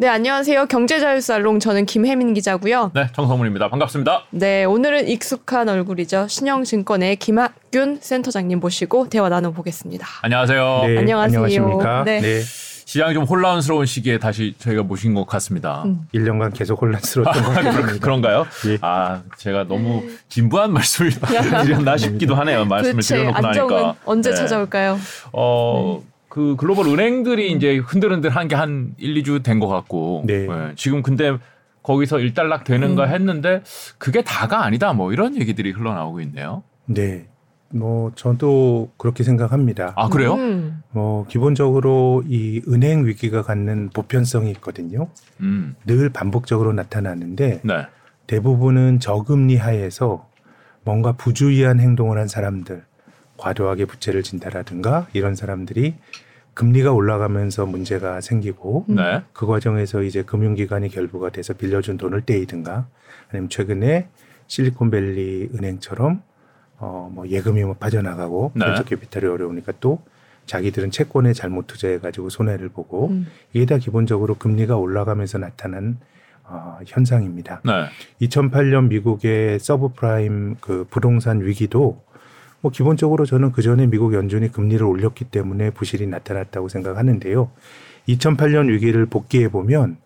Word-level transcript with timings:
네, 0.00 0.06
안녕하세요. 0.06 0.66
경제자유살롱 0.66 1.58
저는 1.58 1.84
김혜민 1.84 2.32
기자고요. 2.32 2.92
네, 2.94 3.08
정성문입니다. 3.14 3.68
반갑습니다. 3.68 4.26
네, 4.30 4.62
오늘은 4.64 5.08
익숙한 5.08 5.68
얼굴이죠. 5.68 6.28
신영증권의 6.28 7.16
김학균 7.16 7.98
센터장님 8.00 8.60
모시고 8.60 9.08
대화 9.08 9.28
나눠보겠습니다. 9.28 10.06
안녕하세요. 10.22 10.82
네, 10.86 10.98
안녕하세요. 10.98 11.42
안녕하십니까? 11.42 12.04
네. 12.04 12.20
네. 12.20 12.40
시장이 12.84 13.12
좀 13.12 13.24
혼란스러운 13.24 13.86
시기에 13.86 14.18
다시 14.20 14.54
저희가 14.60 14.84
모신 14.84 15.14
것 15.14 15.26
같습니다. 15.26 15.82
음. 15.84 16.06
1년간 16.14 16.54
계속 16.54 16.80
혼란스러웠던 16.80 17.42
것 17.42 17.50
같습니다. 17.60 17.98
그런가요? 17.98 18.46
예. 18.68 18.78
아, 18.80 19.22
제가 19.36 19.64
너무 19.64 20.04
진부한 20.28 20.72
말씀을 20.74 21.10
드렸나 21.10 21.96
싶기도 21.98 22.36
하네요. 22.36 22.64
말씀을 22.66 23.02
드려놓고 23.02 23.36
안정은 23.48 23.74
나니까. 23.74 23.96
언제 24.04 24.30
네. 24.30 24.36
찾아올까요? 24.36 24.96
어, 25.32 26.02
그 26.38 26.54
글로벌 26.56 26.86
은행들이 26.86 27.50
이제 27.50 27.78
흔들흔들 27.78 28.30
한 28.30 28.46
게 28.46 28.54
한 28.54 28.94
1, 28.96 29.14
2주 29.24 29.42
된 29.42 29.58
것 29.58 29.66
같고. 29.66 30.22
네. 30.24 30.46
지금 30.76 31.02
근데 31.02 31.36
거기서 31.82 32.20
일단락 32.20 32.62
되는가 32.62 33.06
음. 33.06 33.08
했는데 33.12 33.62
그게 33.98 34.22
다가 34.22 34.64
아니다. 34.64 34.92
뭐 34.92 35.12
이런 35.12 35.34
얘기들이 35.34 35.72
흘러나오고 35.72 36.20
있네요. 36.20 36.62
네. 36.86 37.26
뭐 37.74 38.12
저도 38.14 38.92
그렇게 38.98 39.24
생각합니다. 39.24 39.94
아, 39.96 40.08
그래요? 40.08 40.34
음. 40.34 40.80
뭐 40.92 41.26
기본적으로 41.26 42.22
이 42.28 42.62
은행 42.68 43.04
위기가 43.04 43.42
갖는 43.42 43.90
보편성이 43.90 44.50
있거든요. 44.52 45.08
음. 45.40 45.74
늘 45.86 46.08
반복적으로 46.08 46.72
나타나는데 46.72 47.60
네. 47.64 47.86
대부분은 48.28 49.00
저금리 49.00 49.56
하에서 49.56 50.28
뭔가 50.84 51.12
부주의한 51.12 51.80
행동을 51.80 52.16
한 52.18 52.28
사람들, 52.28 52.84
과도하게 53.38 53.84
부채를 53.86 54.22
진다라든가 54.22 55.06
이런 55.12 55.34
사람들이 55.34 55.94
금리가 56.58 56.92
올라가면서 56.92 57.66
문제가 57.66 58.20
생기고 58.20 58.86
음. 58.88 58.96
네. 58.96 59.22
그 59.32 59.46
과정에서 59.46 60.02
이제 60.02 60.22
금융기관이 60.24 60.88
결부가 60.88 61.30
돼서 61.30 61.54
빌려준 61.54 61.98
돈을 61.98 62.22
떼이든가 62.22 62.88
아니면 63.30 63.48
최근에 63.48 64.08
실리콘밸리 64.48 65.50
은행처럼 65.54 66.20
어뭐 66.78 67.28
예금이 67.28 67.62
뭐 67.62 67.74
빠져나가고 67.74 68.52
네. 68.56 68.64
벤처 68.64 68.82
캐피탈이 68.82 69.26
어려우니까 69.26 69.74
또 69.78 70.02
자기들은 70.46 70.90
채권에 70.90 71.32
잘못 71.32 71.68
투자해 71.68 72.00
가지고 72.00 72.28
손해를 72.28 72.70
보고 72.70 73.06
음. 73.06 73.28
이게 73.52 73.64
다 73.64 73.78
기본적으로 73.78 74.34
금리가 74.34 74.76
올라가면서 74.76 75.38
나타난 75.38 76.00
어, 76.42 76.78
현상입니다. 76.84 77.60
네. 77.64 78.26
2008년 78.26 78.88
미국의 78.88 79.60
서브프라임 79.60 80.56
그 80.60 80.84
부동산 80.90 81.40
위기도 81.40 82.02
뭐 82.60 82.72
기본적으로 82.72 83.24
저는 83.24 83.52
그 83.52 83.62
전에 83.62 83.86
미국 83.86 84.14
연준이 84.14 84.50
금리를 84.50 84.84
올렸기 84.84 85.26
때문에 85.26 85.70
부실이 85.70 86.06
나타났다고 86.06 86.68
생각하는데요. 86.68 87.50
2008년 88.08 88.68
위기를 88.68 89.06
복귀해 89.06 89.48
보면 89.48 89.96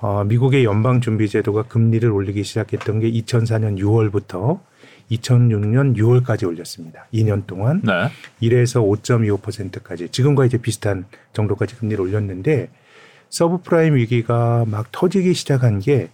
어, 0.00 0.24
미국의 0.24 0.64
연방준비제도가 0.64 1.64
금리를 1.64 2.10
올리기 2.10 2.42
시작했던 2.42 3.00
게 3.00 3.10
2004년 3.10 3.78
6월부터 3.78 4.60
2006년 5.10 5.96
6월까지 5.96 6.46
올렸습니다. 6.46 7.06
2년 7.12 7.46
동안 7.46 7.82
네. 7.84 8.08
1에서 8.40 8.82
5.25%까지 9.02 10.08
지금과 10.08 10.46
이제 10.46 10.58
비슷한 10.58 11.04
정도까지 11.32 11.76
금리를 11.76 12.00
올렸는데 12.02 12.70
서브프라임 13.30 13.94
위기가 13.94 14.64
막 14.66 14.90
터지기 14.92 15.34
시작한 15.34 15.78
게 15.78 16.08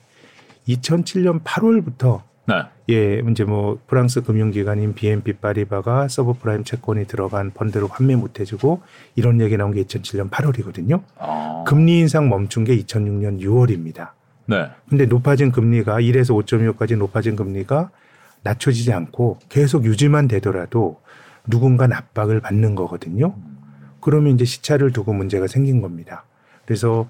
2007년 0.69 1.43
8월부터 1.43 2.23
네. 2.49 2.65
예, 2.89 3.23
이제 3.31 3.45
뭐 3.45 3.79
프랑스 3.87 4.23
금융기관인 4.23 4.95
BNP 4.95 5.35
파리바가 5.35 6.09
서브프라임 6.09 6.65
채권이 6.65 7.07
들어간 7.07 7.51
펀드를 7.51 7.87
환매 7.91 8.17
못 8.17 8.41
해주고 8.41 8.81
이런 9.17 9.41
얘기 9.43 9.59
나온 9.59 9.73
게 9.73 9.83
2007년 9.83 10.31
8월이거든요. 10.31 11.03
어. 11.17 11.65
금리 11.67 11.99
인상 11.99 12.31
멈춘 12.31 12.65
게 12.65 12.75
2006년 12.79 13.41
6월입니다. 13.41 14.13
네. 14.47 14.71
근데 14.89 15.05
높아진 15.05 15.53
금리가 15.53 16.01
1에서 16.01 16.43
5.25까지 16.43 16.97
높아진 16.97 17.37
금리가 17.37 17.91
낮춰지지 18.43 18.95
않고 18.95 19.41
계속 19.51 19.85
유지만 19.85 20.27
되더라도 20.27 21.01
누군가 21.47 21.85
압박을 21.85 22.41
받는 22.41 22.75
거거든요. 22.75 23.35
그러면 24.01 24.33
이제 24.33 24.47
시차를 24.47 24.93
두고 24.93 25.13
문제가 25.13 25.47
생긴 25.47 25.83
겁니다. 25.83 26.25
그래서 26.69 27.09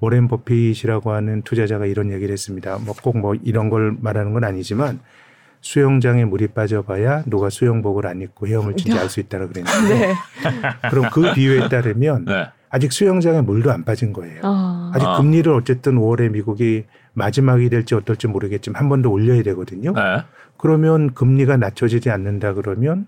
오렌 0.00 0.28
버핏이라고 0.28 1.12
하는 1.12 1.40
투자자가 1.40 1.86
이런 1.86 2.12
얘기를 2.12 2.30
했습니다. 2.30 2.76
뭐꼭뭐 2.76 3.36
이런 3.42 3.70
걸 3.70 3.96
말하는 3.98 4.34
건 4.34 4.44
아니지만 4.44 5.00
수영장에 5.62 6.26
물이 6.26 6.48
빠져봐야 6.48 7.22
누가 7.24 7.48
수영복을 7.48 8.06
안 8.06 8.20
입고 8.20 8.46
헤엄을 8.48 8.76
친지 8.76 8.98
알 8.98 9.08
수 9.08 9.20
있다고 9.20 9.48
그랬는데 9.48 9.94
네. 9.98 10.14
그럼 10.90 11.08
그 11.10 11.32
비유에 11.32 11.70
따르면 11.70 12.26
네. 12.26 12.48
아직 12.68 12.92
수영장에 12.92 13.40
물도 13.40 13.72
안 13.72 13.82
빠진 13.82 14.12
거예요. 14.12 14.40
아. 14.42 14.92
아직 14.94 15.06
아. 15.06 15.16
금리를 15.16 15.50
어쨌든 15.54 15.94
5월에 15.96 16.30
미국이 16.30 16.84
마지막이 17.14 17.70
될지 17.70 17.94
어떨지 17.94 18.26
모르겠지만 18.26 18.78
한 18.78 18.90
번 18.90 19.00
더 19.00 19.08
올려야 19.08 19.42
되거든요. 19.42 19.94
네. 19.94 20.22
그러면 20.58 21.14
금리가 21.14 21.56
낮춰지지 21.56 22.10
않는다 22.10 22.52
그러면 22.52 23.06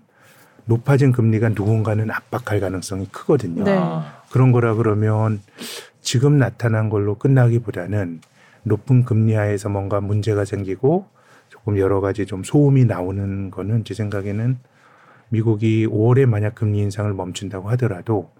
높아진 0.65 1.11
금리가 1.11 1.49
누군가는 1.49 2.09
압박할 2.09 2.59
가능성이 2.59 3.07
크거든요. 3.11 3.63
네. 3.65 3.77
아. 3.79 4.21
그런 4.31 4.51
거라 4.53 4.73
그러면 4.75 5.41
지금 6.01 6.37
나타난 6.37 6.89
걸로 6.89 7.15
끝나기보다는 7.15 8.21
높은 8.63 9.05
금리 9.05 9.33
하에서 9.33 9.69
뭔가 9.69 10.01
문제가 10.01 10.45
생기고 10.45 11.07
조금 11.49 11.77
여러 11.77 12.01
가지 12.01 12.25
좀 12.25 12.43
소음이 12.43 12.85
나오는 12.85 13.51
거는 13.51 13.83
제 13.83 13.93
생각에는 13.93 14.57
미국이 15.29 15.87
5월에 15.87 16.25
만약 16.25 16.55
금리 16.55 16.79
인상을 16.79 17.13
멈춘다고 17.13 17.69
하더라도 17.71 18.31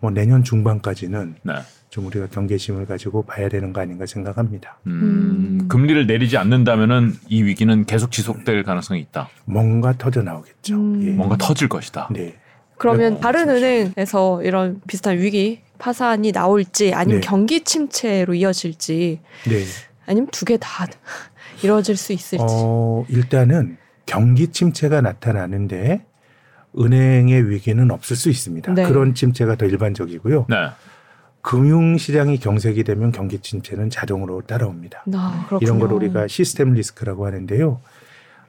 뭐 0.00 0.10
내년 0.10 0.44
중반까지는 0.44 1.36
네. 1.42 1.54
좀 1.88 2.06
우리가 2.06 2.26
경계심을 2.26 2.86
가지고 2.86 3.22
봐야 3.22 3.48
되는 3.48 3.72
거 3.72 3.80
아닌가 3.80 4.04
생각합니다. 4.04 4.78
음, 4.86 5.60
음. 5.62 5.68
금리를 5.68 6.06
내리지 6.06 6.36
않는다면은 6.36 7.12
이 7.28 7.42
위기는 7.42 7.84
계속 7.86 8.10
지속될 8.10 8.64
가능성이 8.64 9.00
있다. 9.00 9.28
뭔가 9.44 9.96
터져 9.96 10.22
나오겠죠. 10.22 10.74
음. 10.74 11.02
예. 11.04 11.10
뭔가 11.12 11.36
터질 11.38 11.68
것이다. 11.68 12.08
네. 12.12 12.34
그러면 12.76 13.14
네. 13.14 13.20
다른 13.20 13.48
은행에서 13.48 14.42
이런 14.42 14.80
비슷한 14.86 15.18
위기 15.18 15.62
파산이 15.78 16.32
나올지 16.32 16.94
아니면 16.94 17.20
네. 17.20 17.26
경기 17.26 17.62
침체로 17.64 18.34
이어질지 18.34 19.20
네. 19.48 19.64
아니면 20.06 20.28
두 20.30 20.44
개 20.44 20.56
다 20.58 20.86
이루어질 21.62 21.96
수 21.96 22.12
있을지. 22.12 22.44
어, 22.46 23.04
일단은 23.08 23.76
경기 24.06 24.48
침체가 24.48 25.00
나타나는데 25.00 26.04
은행의 26.78 27.48
위기는 27.50 27.90
없을 27.90 28.16
수 28.16 28.28
있습니다. 28.28 28.74
네. 28.74 28.86
그런 28.88 29.14
침체가 29.14 29.56
더 29.56 29.64
일반적이고요. 29.66 30.46
네. 30.48 30.56
금융시장이 31.42 32.38
경색이 32.38 32.84
되면 32.84 33.12
경기 33.12 33.38
침체는 33.38 33.90
자동으로 33.90 34.40
따라옵니다. 34.42 35.04
아. 35.12 35.48
이런 35.60 35.78
걸 35.78 35.92
우리가 35.92 36.26
시스템 36.26 36.72
리스크라고 36.72 37.26
하는데요. 37.26 37.80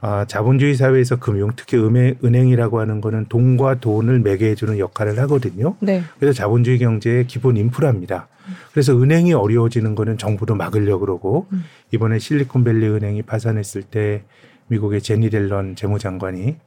아, 0.07 0.23
자본주의 0.25 0.75
사회에서 0.75 1.15
금융, 1.15 1.49
특히 1.55 1.79
은행, 1.79 2.15
은행이라고 2.23 2.79
하는 2.79 3.01
거는 3.01 3.25
돈과 3.25 3.79
돈을 3.79 4.19
매개해주는 4.19 4.77
역할을 4.77 5.17
하거든요. 5.21 5.77
네. 5.79 6.03
그래서 6.19 6.31
자본주의 6.31 6.77
경제의 6.77 7.25
기본 7.25 7.57
인프라입니다. 7.57 8.27
그래서 8.71 8.95
은행이 8.95 9.33
어려워지는 9.33 9.95
거는 9.95 10.19
정부도 10.19 10.53
막으려 10.53 10.99
그러고 10.99 11.47
음. 11.53 11.63
이번에 11.91 12.19
실리콘밸리 12.19 12.87
은행이 12.87 13.23
파산했을 13.23 13.81
때 13.81 14.21
미국의 14.67 15.01
제니 15.01 15.31
델런 15.31 15.75
재무장관이 15.75 16.57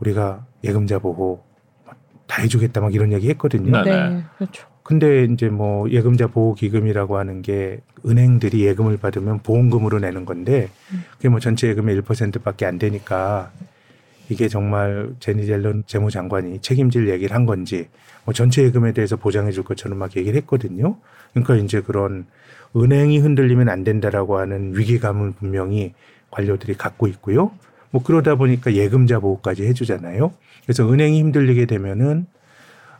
우리가 0.00 0.44
예금자 0.62 0.98
보호 0.98 1.42
다 2.26 2.42
해주겠다 2.42 2.82
막 2.82 2.94
이런 2.94 3.10
얘기 3.14 3.30
했거든요. 3.30 3.70
네. 3.84 4.10
네. 4.10 4.24
그렇죠. 4.36 4.66
근데 4.86 5.24
이제 5.24 5.48
뭐 5.48 5.90
예금자 5.90 6.28
보호 6.28 6.54
기금이라고 6.54 7.18
하는 7.18 7.42
게 7.42 7.80
은행들이 8.06 8.64
예금을 8.66 8.98
받으면 8.98 9.40
보험금으로 9.40 9.98
내는 9.98 10.24
건데 10.24 10.68
음. 10.92 11.02
그게 11.10 11.28
뭐 11.28 11.40
전체 11.40 11.66
예금의 11.66 12.00
1%밖에 12.02 12.66
안 12.66 12.78
되니까 12.78 13.50
이게 14.28 14.46
정말 14.46 15.10
제니 15.18 15.44
델런 15.44 15.82
재무장관이 15.88 16.60
책임질 16.60 17.08
얘기를 17.08 17.34
한 17.34 17.46
건지 17.46 17.88
뭐 18.24 18.32
전체 18.32 18.62
예금에 18.62 18.92
대해서 18.92 19.16
보장해 19.16 19.50
줄 19.50 19.64
것처럼 19.64 19.98
막 19.98 20.16
얘기를 20.16 20.38
했거든요. 20.42 20.98
그러니까 21.32 21.56
이제 21.56 21.80
그런 21.80 22.24
은행이 22.76 23.18
흔들리면 23.18 23.68
안 23.68 23.82
된다라고 23.82 24.38
하는 24.38 24.78
위기감은 24.78 25.32
분명히 25.32 25.94
관료들이 26.30 26.74
갖고 26.74 27.08
있고요. 27.08 27.50
뭐 27.90 28.04
그러다 28.04 28.36
보니까 28.36 28.72
예금자 28.72 29.18
보호까지 29.18 29.66
해주잖아요. 29.66 30.32
그래서 30.62 30.88
은행이 30.88 31.18
힘들리게 31.18 31.66
되면은 31.66 32.26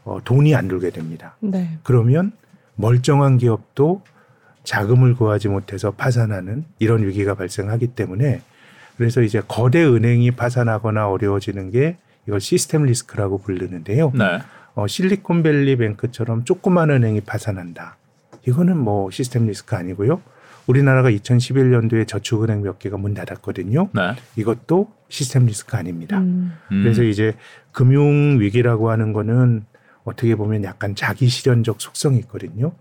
어, 0.06 0.20
돈이 0.24 0.54
안 0.54 0.68
들게 0.68 0.90
됩니다. 0.90 1.36
네. 1.40 1.78
그러면 1.82 2.30
멀쩡한 2.76 3.38
기업도 3.38 4.02
자금을 4.62 5.14
구하지 5.14 5.48
못해서 5.48 5.90
파산하는 5.90 6.64
이런 6.78 7.04
위기가 7.04 7.34
발생하기 7.34 7.88
때문에 7.88 8.40
그래서 8.96 9.20
이제 9.20 9.42
거대 9.46 9.84
은행이 9.84 10.30
파산하거나 10.30 11.08
어려워지는 11.08 11.70
게 11.72 11.96
이걸 12.26 12.40
시스템 12.40 12.84
리스크라고 12.84 13.38
부르는데요. 13.38 14.12
네. 14.14 14.38
어, 14.74 14.86
실리콘밸리 14.86 15.76
뱅크처럼 15.76 16.44
조그만 16.44 16.90
은행이 16.90 17.22
파산한다. 17.22 17.96
이거는 18.46 18.76
뭐 18.76 19.10
시스템 19.10 19.46
리스크 19.46 19.74
아니고요. 19.74 20.20
우리나라가 20.68 21.10
2011년도에 21.10 22.06
저축은행 22.06 22.62
몇 22.62 22.78
개가 22.78 22.96
문 22.96 23.14
닫았거든요. 23.14 23.90
네. 23.92 24.14
이것도 24.36 24.88
시스템 25.08 25.46
리스크 25.46 25.76
아닙니다. 25.76 26.18
음. 26.18 26.52
음. 26.70 26.82
그래서 26.82 27.02
이제 27.02 27.34
금융 27.72 28.38
위기라고 28.40 28.90
하는 28.90 29.12
거는 29.12 29.64
어떻게 30.06 30.34
보면 30.36 30.64
약간 30.64 30.94
자기 30.94 31.28
실현적 31.28 31.80
속성이 31.80 32.18
있거든요. 32.20 32.72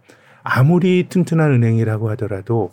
아무리 0.43 1.07
튼튼한 1.09 1.51
은행이라고 1.51 2.09
하더라도 2.11 2.71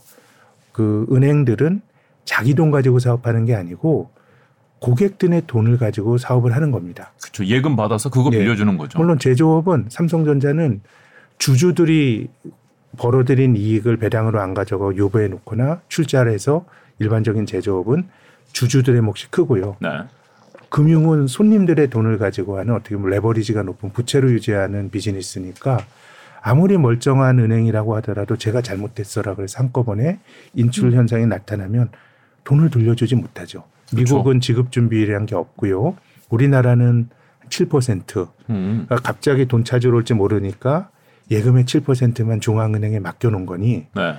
그 0.72 1.06
은행들은 1.10 1.80
자기 2.24 2.54
돈 2.54 2.70
가지고 2.70 2.98
사업하는 2.98 3.46
게 3.46 3.54
아니고 3.54 4.10
고객들의 4.78 5.44
돈을 5.46 5.78
가지고 5.78 6.18
사업을 6.18 6.54
하는 6.54 6.70
겁니다. 6.70 7.12
그렇죠. 7.22 7.46
예금 7.46 7.76
받아서 7.76 8.10
그거 8.10 8.30
예. 8.34 8.38
빌려주는 8.38 8.76
거죠. 8.76 8.98
물론 8.98 9.18
제조업은 9.18 9.86
삼성전자는 9.88 10.82
주주들이 11.38 12.28
벌어들인 12.98 13.56
이익을 13.56 13.96
배당으로 13.96 14.40
안 14.40 14.54
가져가 14.54 14.94
요구해 14.96 15.28
놓거나 15.28 15.80
출자를 15.88 16.32
해서 16.32 16.66
일반적인 16.98 17.46
제조업은 17.46 18.06
주주들의 18.52 19.00
몫이 19.00 19.30
크고요. 19.30 19.76
네. 19.80 19.88
금융은 20.72 21.26
손님들의 21.26 21.90
돈을 21.90 22.16
가지고 22.16 22.58
하는 22.58 22.74
어떻게 22.74 22.96
보면 22.96 23.10
레버리지가 23.10 23.62
높은 23.62 23.90
부채로 23.90 24.32
유지하는 24.32 24.90
비즈니스니까 24.90 25.78
아무리 26.40 26.78
멀쩡한 26.78 27.38
은행이라고 27.38 27.94
하더라도 27.96 28.38
제가 28.38 28.62
잘못됐어라 28.62 29.34
그래서 29.34 29.58
한꺼번에 29.58 30.18
인출 30.54 30.92
현상이 30.94 31.26
나타나면 31.26 31.90
돈을 32.44 32.70
돌려주지 32.70 33.16
못하죠. 33.16 33.64
미국은 33.94 34.40
지급 34.40 34.72
준비율이란 34.72 35.26
게 35.26 35.34
없고요. 35.34 35.94
우리나라는 36.30 37.10
7%. 37.50 38.28
음. 38.48 38.86
그러니까 38.86 38.96
갑자기 38.96 39.46
돈 39.46 39.64
찾으러 39.64 39.98
올지 39.98 40.14
모르니까 40.14 40.88
예금의 41.30 41.64
7%만 41.64 42.40
중앙은행에 42.40 42.98
맡겨놓은 42.98 43.44
거니 43.44 43.88
네. 43.94 44.14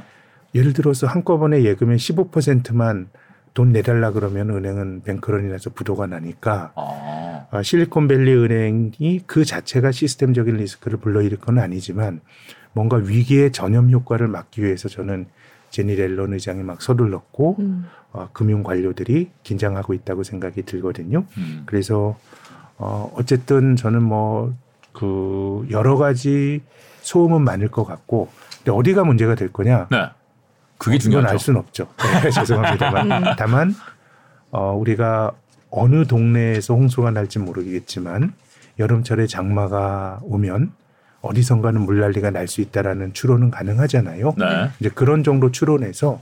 예를 0.54 0.74
들어서 0.74 1.08
한꺼번에 1.08 1.64
예금의 1.64 1.98
15%만 1.98 3.10
돈 3.54 3.72
내달라 3.72 4.12
그러면 4.12 4.50
은행은 4.50 5.04
뱅크런이 5.04 5.50
나서 5.50 5.70
부도가 5.70 6.08
나니까 6.08 6.74
아. 6.76 7.48
아, 7.52 7.62
실리콘밸리 7.62 8.34
은행이 8.34 9.22
그 9.28 9.46
자체가 9.46 9.92
시스템적인 9.92 10.58
리스크를 10.58 10.98
불러일으킬 11.00 11.40
건 11.40 11.60
아니지만 11.60 12.22
뭔가 12.74 12.98
위기의 12.98 13.52
전염 13.52 13.92
효과를 13.92 14.28
막기 14.28 14.64
위해서 14.64 14.90
저는 14.90 15.28
제니 15.70 15.96
렐런 15.96 16.34
의장이 16.34 16.64
막 16.64 16.82
서둘렀고 16.82 17.58
음. 17.60 17.86
어, 18.12 18.30
금융 18.34 18.64
관료들이 18.64 19.30
긴장하고 19.44 19.94
있다고 19.94 20.24
생각이 20.24 20.64
들거든요. 20.64 21.26
음. 21.38 21.64
그래서 21.66 22.18
어 22.78 23.12
어쨌든 23.16 23.76
저는 23.76 24.02
뭐 24.04 24.54
그 24.94 25.68
여러 25.72 25.98
가지 25.98 26.62
소음은 27.02 27.42
많을 27.42 27.68
것 27.70 27.84
같고 27.84 28.30
근데 28.58 28.72
어디가 28.72 29.04
문제가 29.04 29.36
될 29.36 29.52
거냐? 29.52 29.88
네. 29.92 30.10
그게 30.84 30.96
이건 30.98 31.12
알 31.18 31.22
중요하죠. 31.22 31.38
수는 31.38 31.60
없죠. 31.60 31.88
네, 32.24 32.30
죄송합니다만 32.32 33.36
다만 33.38 33.76
어 34.52 34.74
우리가 34.74 35.32
어느 35.70 36.06
동네에서 36.06 36.76
홍수가 36.76 37.12
날지 37.12 37.40
모르겠지만 37.40 38.34
여름철에 38.80 39.28
장마가 39.28 40.20
오면 40.24 40.72
어디선가는 41.22 41.82
물난리가 41.82 42.32
날 42.32 42.48
수 42.48 42.62
있다라는 42.62 43.14
추론은 43.14 43.50
가능하잖아요. 43.52 44.36
네. 44.38 44.70
이제 44.80 44.90
그런 44.90 45.24
정도 45.24 45.52
추론해서 45.52 46.22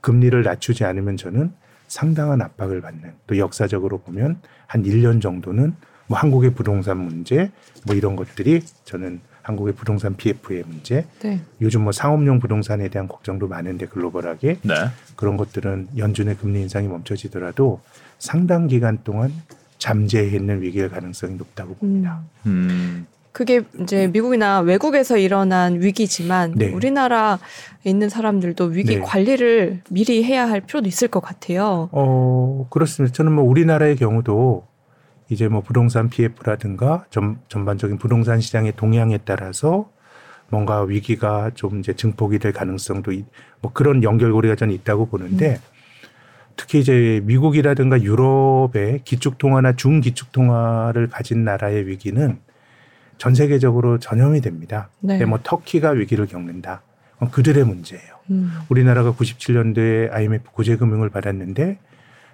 금리를 0.00 0.42
낮추지 0.42 0.84
않으면 0.84 1.16
저는 1.16 1.52
상당한 1.86 2.42
압박을 2.42 2.80
받는 2.80 3.12
또 3.26 3.38
역사적으로 3.38 3.98
보면 3.98 4.40
한 4.66 4.82
1년 4.82 5.20
정도는 5.22 5.74
뭐 6.08 6.18
한국의 6.18 6.54
부동산 6.54 6.98
문제 6.98 7.50
뭐 7.86 7.94
이런 7.94 8.16
것들이 8.16 8.62
저는 8.84 9.20
한국의 9.42 9.74
부동산 9.74 10.16
PF의 10.16 10.64
문제 10.66 11.06
네. 11.20 11.40
요즘 11.60 11.82
뭐 11.82 11.92
상업용 11.92 12.38
부동산에 12.40 12.88
대한 12.88 13.08
걱정도 13.08 13.48
많은데 13.48 13.86
글로벌하게 13.86 14.58
네. 14.62 14.74
그런 15.16 15.36
것들은 15.36 15.88
연준의 15.96 16.36
금리 16.36 16.62
인상이 16.62 16.88
멈춰지더라도 16.88 17.80
상당 18.18 18.66
기간 18.66 18.98
동안 19.04 19.32
잠재해 19.78 20.36
있는 20.36 20.60
위기의 20.62 20.90
가능성이 20.90 21.34
높다고 21.36 21.74
봅니다. 21.74 22.20
음. 22.46 22.50
음. 22.70 23.06
그게 23.32 23.62
이제 23.80 24.08
미국이나 24.08 24.60
외국에서 24.60 25.16
일어난 25.16 25.80
위기지만 25.80 26.52
네. 26.56 26.72
우리나라에 26.72 27.38
있는 27.84 28.08
사람들도 28.08 28.64
위기 28.66 28.96
네. 28.96 29.00
관리를 29.00 29.82
미리 29.88 30.24
해야 30.24 30.48
할 30.48 30.60
필요도 30.60 30.88
있을 30.88 31.08
것 31.08 31.20
같아요. 31.20 31.88
어, 31.92 32.66
그렇습니다. 32.70 33.12
저는 33.14 33.32
뭐 33.32 33.44
우리나라의 33.44 33.96
경우도 33.96 34.64
이제 35.30 35.46
뭐 35.48 35.62
부동산 35.62 36.10
PF라든가 36.10 37.04
전, 37.08 37.38
전반적인 37.48 37.98
부동산 37.98 38.40
시장의 38.40 38.74
동향에 38.76 39.18
따라서 39.24 39.88
뭔가 40.48 40.82
위기가 40.82 41.50
좀 41.54 41.78
이제 41.78 41.94
증폭이 41.94 42.40
될 42.40 42.52
가능성도 42.52 43.12
있- 43.12 43.24
뭐 43.62 43.72
그런 43.72 44.02
연결고리가 44.02 44.56
저는 44.56 44.74
있다고 44.74 45.06
보는데 45.06 45.60
특히 46.56 46.80
이제 46.80 47.22
미국이라든가 47.24 48.02
유럽의 48.02 49.02
기축통화나 49.04 49.76
중기축통화를 49.76 51.08
가진 51.08 51.44
나라의 51.44 51.86
위기는 51.86 52.38
전 53.16 53.34
세계적으로 53.34 53.98
전염이 53.98 54.40
됩니다. 54.40 54.88
네. 54.98 55.14
근데 55.14 55.26
뭐 55.26 55.38
터키가 55.42 55.90
위기를 55.90 56.26
겪는다. 56.26 56.82
그들의 57.30 57.64
문제예요. 57.64 58.14
음. 58.30 58.50
우리나라가 58.68 59.12
97년도에 59.12 60.10
IMF 60.10 60.50
구제금융을 60.52 61.10
받았는데 61.10 61.78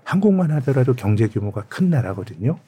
한국만 0.04 0.52
하더라도 0.52 0.94
경제 0.94 1.26
규모가 1.26 1.64
큰 1.68 1.90
나라거든요. 1.90 2.58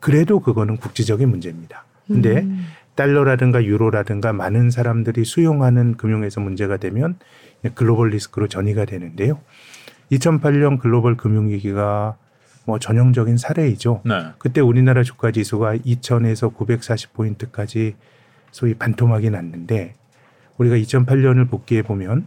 그래도 0.00 0.40
그거는 0.40 0.76
국제적인 0.78 1.28
문제입니다. 1.28 1.84
근데 2.06 2.40
음. 2.40 2.66
달러라든가 2.94 3.64
유로라든가 3.64 4.32
많은 4.32 4.70
사람들이 4.70 5.24
수용하는 5.24 5.96
금융에서 5.96 6.40
문제가 6.40 6.76
되면 6.76 7.18
글로벌 7.74 8.10
리스크로 8.10 8.48
전이가 8.48 8.84
되는데요. 8.84 9.40
2008년 10.10 10.80
글로벌 10.80 11.16
금융위기가 11.16 12.16
뭐 12.66 12.78
전형적인 12.78 13.36
사례이죠. 13.36 14.02
네. 14.04 14.32
그때 14.38 14.60
우리나라 14.60 15.02
주가 15.02 15.30
지수가 15.30 15.76
2000에서 15.76 16.54
940포인트까지 16.54 17.94
소위 18.50 18.74
반토막이 18.74 19.30
났는데 19.30 19.94
우리가 20.58 20.76
2008년을 20.76 21.48
복귀해 21.48 21.82
보면 21.82 22.26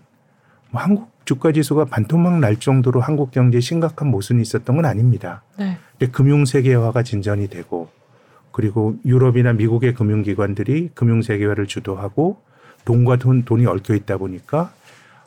뭐 0.71 0.81
한국 0.81 1.12
주가 1.25 1.51
지수가 1.51 1.85
반토막 1.85 2.39
날 2.39 2.57
정도로 2.57 2.99
한국 2.99 3.31
경제에 3.31 3.61
심각한 3.61 4.09
모순이 4.09 4.41
있었던 4.41 4.75
건 4.75 4.85
아닙니다. 4.85 5.43
네. 5.57 5.77
근데 5.97 6.11
금융 6.11 6.45
세계화가 6.45 7.03
진전이 7.03 7.47
되고 7.47 7.89
그리고 8.51 8.95
유럽이나 9.05 9.53
미국의 9.53 9.93
금융기관들이 9.93 10.91
금융 10.93 11.21
세계화를 11.21 11.65
주도하고 11.67 12.41
돈과 12.85 13.17
돈, 13.17 13.43
돈이 13.43 13.65
얽혀 13.65 13.95
있다 13.95 14.17
보니까 14.17 14.73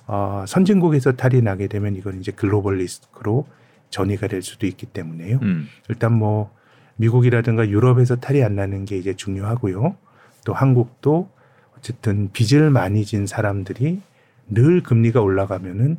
어, 0.07 0.45
선진국에서 0.47 1.13
탈이 1.13 1.43
나게 1.43 1.67
되면 1.67 1.97
이건 1.97 2.21
이제 2.21 2.31
글로벌 2.31 2.79
리스크로 2.79 3.47
전이가 3.91 4.29
될 4.29 4.43
수도 4.43 4.67
있기 4.67 4.87
때문에요. 4.87 5.41
음. 5.43 5.67
일단 5.89 6.13
뭐 6.13 6.51
미국이라든가 6.97 7.69
유럽에서 7.69 8.17
탈이 8.17 8.43
안 8.43 8.57
나는 8.57 8.85
게 8.85 8.97
이제 8.97 9.15
중요하고요. 9.15 9.97
또 10.45 10.53
한국도 10.53 11.29
어쨌든 11.77 12.31
빚을 12.33 12.71
많이 12.71 13.05
진 13.05 13.27
사람들이 13.27 14.01
늘 14.49 14.83
금리가 14.83 15.21
올라가면은 15.21 15.99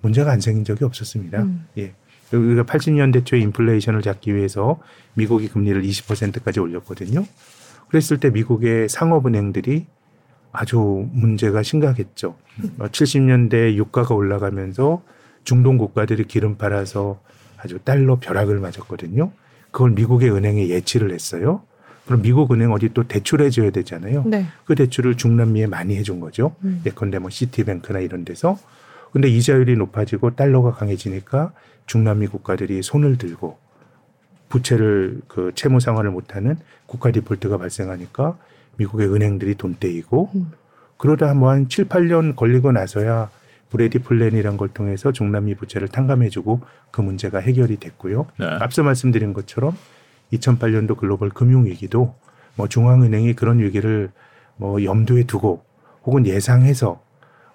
문제가 0.00 0.30
안 0.30 0.40
생긴 0.40 0.64
적이 0.64 0.84
없었습니다. 0.84 1.42
음. 1.42 1.66
예. 1.78 1.94
우리가 2.32 2.64
80년대 2.64 3.24
초에 3.24 3.40
인플레이션을 3.40 4.02
잡기 4.02 4.34
위해서 4.34 4.80
미국이 5.14 5.48
금리를 5.48 5.80
20%까지 5.82 6.60
올렸거든요. 6.60 7.24
그랬을 7.88 8.18
때 8.18 8.30
미국의 8.30 8.88
상업은행들이 8.88 9.86
아주 10.52 11.08
문제가 11.12 11.62
심각했죠. 11.62 12.36
어, 12.78 12.88
70년대 12.88 13.74
유가가 13.74 14.14
올라가면서 14.14 15.02
중동 15.44 15.78
국가들이 15.78 16.24
기름 16.24 16.56
팔아서 16.56 17.20
아주 17.58 17.78
달러 17.78 18.18
벼락을 18.18 18.58
맞았거든요. 18.58 19.30
그걸 19.70 19.90
미국의 19.90 20.30
은행에 20.32 20.68
예치를 20.68 21.12
했어요. 21.12 21.62
그럼 22.06 22.22
미국 22.22 22.52
은행 22.52 22.72
어디 22.72 22.88
또 22.94 23.02
대출해 23.02 23.50
줘야 23.50 23.70
되잖아요. 23.70 24.24
네. 24.26 24.46
그 24.64 24.74
대출을 24.74 25.16
중남미에 25.16 25.66
많이 25.66 25.96
해준 25.96 26.20
거죠. 26.20 26.54
음. 26.64 26.80
예컨대 26.86 27.18
뭐 27.18 27.30
시티뱅크나 27.30 27.98
이런 27.98 28.24
데서. 28.24 28.58
근데 29.12 29.28
이자율이 29.28 29.76
높아지고 29.76 30.36
달러가 30.36 30.72
강해지니까 30.72 31.52
중남미 31.86 32.28
국가들이 32.28 32.82
손을 32.82 33.18
들고 33.18 33.58
부채를 34.48 35.20
그 35.26 35.52
채무 35.54 35.80
상환을 35.80 36.10
못하는 36.10 36.56
국가 36.86 37.10
디폴트가 37.10 37.58
발생하니까 37.58 38.38
미국의 38.76 39.12
은행들이 39.12 39.56
돈 39.56 39.76
떼이고 39.78 40.30
음. 40.34 40.52
그러다 40.98 41.34
뭐 41.34 41.53
한 41.53 41.68
7, 41.68 41.86
8년 41.86 42.36
걸리고 42.36 42.72
나서야 42.72 43.30
브래디 43.70 43.98
플랜이란 43.98 44.56
걸 44.56 44.68
통해서 44.68 45.10
중남미 45.12 45.56
부채를 45.56 45.88
탕감해주고 45.88 46.60
그 46.92 47.00
문제가 47.00 47.40
해결이 47.40 47.78
됐고요. 47.78 48.26
네. 48.38 48.46
앞서 48.46 48.82
말씀드린 48.82 49.32
것처럼 49.32 49.76
2008년도 50.32 50.96
글로벌 50.96 51.30
금융위기도 51.30 52.14
뭐 52.56 52.68
중앙은행이 52.68 53.34
그런 53.34 53.58
위기를 53.58 54.10
뭐 54.56 54.82
염두에 54.82 55.24
두고 55.24 55.64
혹은 56.04 56.26
예상해서 56.26 57.00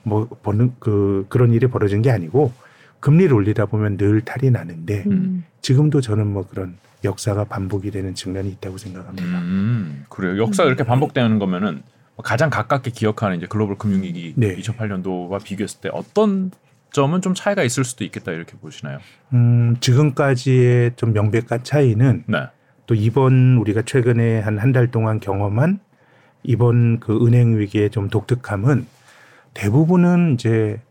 뭐 0.03 0.27
버는 0.43 0.75
그 0.79 1.25
그런 1.29 1.53
일이 1.53 1.67
벌어진 1.67 2.01
게 2.01 2.11
아니고 2.11 2.51
금리를 2.99 3.33
올리다 3.33 3.65
보면 3.65 3.97
늘 3.97 4.21
탈이 4.21 4.51
나는데 4.51 5.03
음. 5.07 5.43
지금도 5.61 6.01
저는 6.01 6.27
뭐 6.27 6.47
그런 6.47 6.77
역사가 7.03 7.45
반복이 7.45 7.91
되는 7.91 8.13
측면이 8.13 8.49
있다고 8.49 8.77
생각합니다. 8.77 9.39
음. 9.39 10.05
그래요. 10.09 10.41
역사가 10.41 10.67
이렇게 10.67 10.83
반복되는 10.83 11.39
거면은 11.39 11.81
가장 12.23 12.51
가깝게 12.51 12.91
기억하는 12.91 13.37
이제 13.37 13.47
글로벌 13.47 13.77
금융위기 13.77 14.33
네. 14.37 14.55
2008년도와 14.57 15.43
비교했을 15.43 15.81
때 15.81 15.89
어떤 15.91 16.51
점은 16.91 17.21
좀 17.21 17.33
차이가 17.33 17.63
있을 17.63 17.83
수도 17.83 18.03
있겠다 18.03 18.31
이렇게 18.31 18.53
보시나요? 18.57 18.99
음, 19.33 19.77
지금까지의 19.79 20.93
좀 20.97 21.13
명백한 21.13 21.63
차이는 21.63 22.25
네. 22.27 22.47
또 22.91 22.95
이번 22.95 23.55
우리가 23.55 23.83
최근에 23.83 24.41
한 24.41 24.59
한 24.59 24.73
달 24.73 24.91
동안 24.91 25.21
경험한 25.21 25.79
이번 26.43 26.99
그 26.99 27.25
은행 27.25 27.57
위기의 27.57 27.89
좀 27.89 28.09
독특함은 28.09 28.85
대부분은 29.53 30.33
이제 30.33 30.81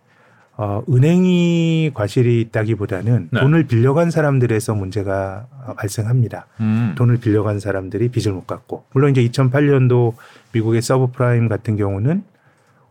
어, 0.57 0.83
은행이 0.91 1.91
과실이 1.93 2.41
있다기보다는 2.41 3.29
네. 3.33 3.41
돈을 3.41 3.65
빌려간 3.65 4.11
사람들에서 4.11 4.75
문제가 4.75 5.47
어, 5.67 5.75
발생합니다. 5.75 6.47
음. 6.61 6.95
돈을 6.97 7.19
빌려간 7.19 7.61
사람들이 7.61 8.09
빚을 8.09 8.33
못 8.33 8.47
갚고 8.47 8.85
물론 8.95 9.11
이제 9.11 9.23
2008년도 9.29 10.15
미국의 10.53 10.81
서브프라임 10.81 11.49
같은 11.49 11.77
경우는 11.77 12.23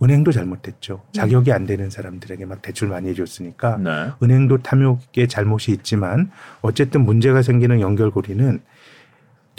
은행도 0.03 0.31
잘못했죠. 0.31 1.01
자격이 1.13 1.51
안 1.51 1.65
되는 1.65 1.89
사람들에게 1.89 2.45
막 2.45 2.61
대출 2.61 2.87
많이 2.87 3.09
해줬으니까 3.09 3.77
네. 3.77 3.89
은행도 4.23 4.59
탐욕의 4.59 5.27
잘못이 5.27 5.71
있지만 5.71 6.29
어쨌든 6.61 7.01
문제가 7.05 7.41
생기는 7.41 7.81
연결고리는 7.81 8.61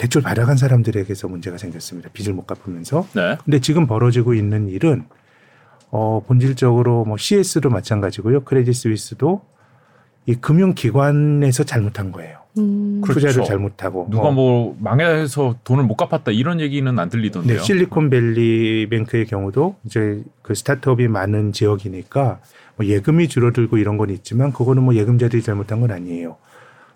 대출 0.01 0.23
받아간 0.23 0.57
사람들에게서 0.57 1.27
문제가 1.27 1.59
생겼습니다. 1.59 2.09
빚을 2.11 2.33
못 2.33 2.47
갚으면서. 2.47 3.07
네. 3.13 3.37
근데 3.45 3.59
지금 3.59 3.85
벌어지고 3.85 4.33
있는 4.33 4.67
일은 4.67 5.03
어 5.91 6.23
본질적으로 6.25 7.05
뭐 7.05 7.17
CS도 7.17 7.69
마찬가지고요. 7.69 8.43
크레딧 8.43 8.73
스위스도 8.73 9.43
이 10.25 10.33
금융기관에서 10.33 11.65
잘못한 11.65 12.11
거예요. 12.11 12.39
음. 12.57 13.01
그렇죠. 13.03 13.27
투자를 13.27 13.45
잘못하고 13.45 14.07
누가 14.09 14.29
어, 14.29 14.31
뭐 14.31 14.75
망해서 14.79 15.57
돈을 15.63 15.83
못 15.83 15.97
갚았다 15.97 16.31
이런 16.31 16.59
얘기는 16.61 16.97
안 16.97 17.09
들리던데요. 17.09 17.59
네, 17.59 17.63
실리콘밸리 17.63 18.87
뱅크의 18.89 19.27
경우도 19.27 19.75
이제 19.85 20.23
그 20.41 20.55
스타트업이 20.55 21.09
많은 21.09 21.51
지역이니까 21.51 22.39
뭐 22.75 22.87
예금이 22.87 23.27
줄어들고 23.27 23.77
이런 23.77 23.97
건 23.97 24.09
있지만 24.09 24.51
그거는 24.51 24.81
뭐 24.81 24.95
예금자들이 24.95 25.43
잘못한 25.43 25.79
건 25.79 25.91
아니에요. 25.91 26.37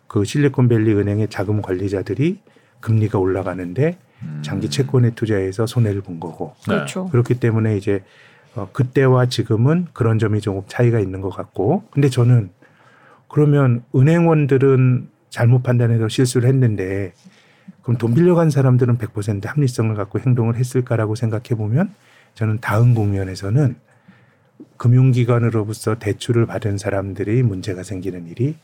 그 0.08 0.26
실리콘밸리 0.26 0.92
은행의 0.96 1.28
자금 1.30 1.62
관리자들이 1.62 2.40
금리가 2.86 3.18
올라가는데 3.18 3.98
음. 4.22 4.42
장기 4.44 4.70
채권에 4.70 5.12
투자해서 5.16 5.66
손해를 5.66 6.02
본 6.02 6.20
거고 6.20 6.54
네. 6.68 6.76
그렇죠. 6.76 7.08
그렇기 7.08 7.40
때문에 7.40 7.76
이제 7.78 8.04
어, 8.54 8.70
그때와 8.72 9.26
지금은 9.26 9.88
그런 9.92 10.20
점이 10.20 10.40
조금 10.40 10.62
차이가 10.68 11.00
있는 11.00 11.20
것 11.20 11.30
같고 11.30 11.84
근데 11.90 12.10
저는 12.10 12.52
그러면 13.28 13.84
은행원들은 13.96 15.10
잘못 15.30 15.64
판단해서 15.64 16.08
실수를 16.08 16.48
했는데 16.48 17.14
그럼 17.82 17.98
돈 17.98 18.14
빌려간 18.14 18.52
사람들은 18.52 19.00
100% 19.00 19.46
합리성을 19.46 19.94
갖고 19.96 20.20
행동을 20.20 20.56
했을까라고 20.56 21.16
생각해 21.16 21.56
보면 21.58 21.92
저는 22.36 22.60
다음 22.62 22.94
국면에서는 22.94 23.76
금융기관으로부터 24.78 25.96
대출을 25.96 26.46
받은 26.46 26.78
사람들이 26.78 27.42
문제가 27.42 27.82
생기는 27.84 28.28
일이 28.28 28.56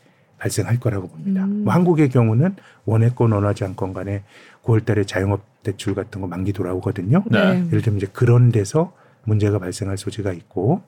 발생할 0.42 0.80
거라고 0.80 1.08
봅니다. 1.08 1.44
음. 1.44 1.62
뭐 1.64 1.72
한국의 1.72 2.08
경우는 2.08 2.56
원해권 2.84 3.30
원하지 3.30 3.64
않건 3.64 3.94
간에 3.94 4.24
9월달에 4.64 5.06
자영업 5.06 5.44
대출 5.62 5.94
같은 5.94 6.20
거 6.20 6.26
만기 6.26 6.52
돌아오거든요. 6.52 7.22
네. 7.30 7.64
예를 7.68 7.80
들면 7.82 7.98
이제 7.98 8.08
그런 8.12 8.50
데서 8.50 8.92
문제가 9.24 9.60
발생할 9.60 9.96
소지가 9.96 10.32
있고 10.32 10.82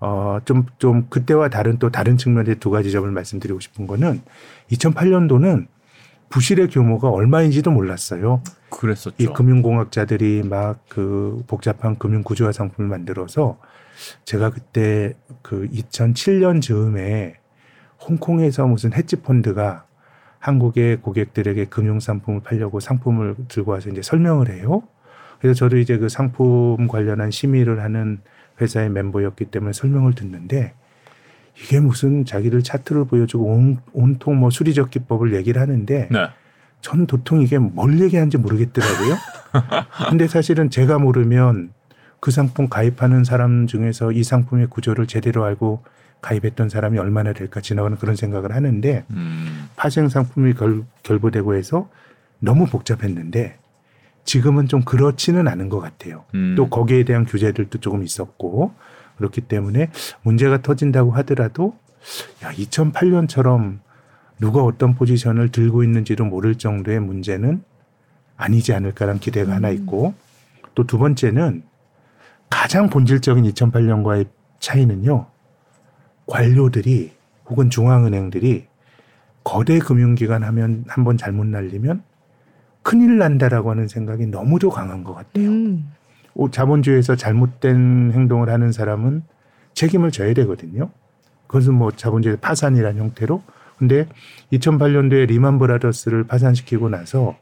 어좀 0.00 0.64
좀 0.78 1.06
그때와 1.10 1.50
다른 1.50 1.78
또 1.78 1.90
다른 1.90 2.16
측면의 2.16 2.56
두 2.56 2.70
가지 2.70 2.90
점을 2.90 3.10
말씀드리고 3.10 3.60
싶은 3.60 3.86
거는 3.86 4.22
2008년도는 4.70 5.66
부실의 6.30 6.68
규모가 6.68 7.10
얼마인지도 7.10 7.70
몰랐어요. 7.70 8.42
그랬었죠. 8.70 9.16
이 9.18 9.26
금융공학자들이 9.26 10.44
막 10.44 10.78
그 10.88 11.42
복잡한 11.46 11.98
금융 11.98 12.22
구조화 12.22 12.52
상품을 12.52 12.88
만들어서 12.88 13.58
제가 14.24 14.50
그때 14.50 15.14
그 15.42 15.68
2007년 15.72 16.62
즈음에 16.62 17.34
홍콩에서 18.06 18.66
무슨 18.66 18.92
헤지 18.92 19.16
펀드가 19.16 19.84
한국의 20.38 20.98
고객들에게 20.98 21.66
금융 21.66 22.00
상품을 22.00 22.40
팔려고 22.40 22.80
상품을 22.80 23.34
들고 23.48 23.72
와서 23.72 23.90
이제 23.90 24.02
설명을 24.02 24.50
해요. 24.50 24.82
그래서 25.40 25.56
저도 25.58 25.78
이제 25.78 25.98
그 25.98 26.08
상품 26.08 26.88
관련한 26.88 27.30
심의를 27.30 27.82
하는 27.82 28.20
회사의 28.60 28.90
멤버였기 28.90 29.46
때문에 29.46 29.72
설명을 29.72 30.14
듣는데 30.14 30.74
이게 31.62 31.80
무슨 31.80 32.24
자기를 32.24 32.62
차트를 32.62 33.06
보여주고 33.06 33.44
온, 33.44 33.78
온통 33.92 34.38
뭐 34.38 34.50
수리적 34.50 34.90
기법을 34.90 35.34
얘기를 35.34 35.60
하는데 35.60 36.08
네. 36.10 36.26
전 36.80 37.06
도통 37.06 37.42
이게 37.42 37.58
뭘 37.58 38.00
얘기하는지 38.00 38.38
모르겠더라고요. 38.38 39.16
근데 40.10 40.28
사실은 40.28 40.70
제가 40.70 40.98
모르면 40.98 41.72
그 42.20 42.30
상품 42.30 42.68
가입하는 42.68 43.24
사람 43.24 43.66
중에서 43.66 44.12
이 44.12 44.22
상품의 44.22 44.68
구조를 44.68 45.06
제대로 45.06 45.44
알고 45.44 45.82
가입했던 46.20 46.68
사람이 46.68 46.98
얼마나 46.98 47.32
될까 47.32 47.60
지나가는 47.60 47.96
그런 47.96 48.16
생각을 48.16 48.54
하는데 48.54 49.04
음. 49.10 49.68
파생 49.76 50.08
상품이 50.08 50.54
결, 50.54 50.84
결부되고 51.02 51.54
해서 51.54 51.88
너무 52.40 52.66
복잡했는데 52.66 53.58
지금은 54.24 54.68
좀 54.68 54.82
그렇지는 54.82 55.48
않은 55.48 55.68
것 55.68 55.80
같아요. 55.80 56.24
음. 56.34 56.54
또 56.56 56.68
거기에 56.68 57.04
대한 57.04 57.24
규제들도 57.24 57.78
조금 57.80 58.02
있었고 58.02 58.74
그렇기 59.16 59.42
때문에 59.42 59.90
문제가 60.22 60.62
터진다고 60.62 61.12
하더라도 61.12 61.76
야 62.42 62.52
2008년처럼 62.52 63.78
누가 64.40 64.62
어떤 64.62 64.94
포지션을 64.94 65.50
들고 65.50 65.82
있는지도 65.82 66.24
모를 66.24 66.54
정도의 66.54 67.00
문제는 67.00 67.62
아니지 68.36 68.72
않을까라는 68.72 69.20
기대가 69.20 69.52
하나 69.52 69.70
있고 69.70 70.14
또 70.74 70.84
두 70.84 70.96
번째는 70.96 71.64
가장 72.48 72.88
본질적인 72.88 73.44
2008년과의 73.44 74.28
차이는요 74.60 75.26
관료들이 76.28 77.12
혹은 77.46 77.70
중앙은행들이 77.70 78.66
거대 79.42 79.78
금융기관 79.78 80.44
하면 80.44 80.84
한 80.86 81.04
번 81.04 81.16
잘못 81.16 81.46
날리면 81.46 82.02
큰일 82.82 83.18
난다라고 83.18 83.70
하는 83.70 83.88
생각이 83.88 84.26
너무도 84.26 84.70
강한 84.70 85.02
것 85.04 85.14
같아요. 85.14 85.48
음. 85.48 85.90
오, 86.34 86.50
자본주의에서 86.50 87.16
잘못된 87.16 88.12
행동을 88.14 88.50
하는 88.50 88.70
사람은 88.72 89.22
책임을 89.74 90.10
져야 90.10 90.34
되거든요. 90.34 90.90
그것은 91.46 91.74
뭐 91.74 91.90
자본주의 91.90 92.36
파산이라는 92.36 93.00
형태로. 93.00 93.42
근데 93.78 94.06
2008년도에 94.52 95.26
리먼 95.26 95.58
브라더스를 95.58 96.24
파산시키고 96.24 96.88
나서 96.90 97.36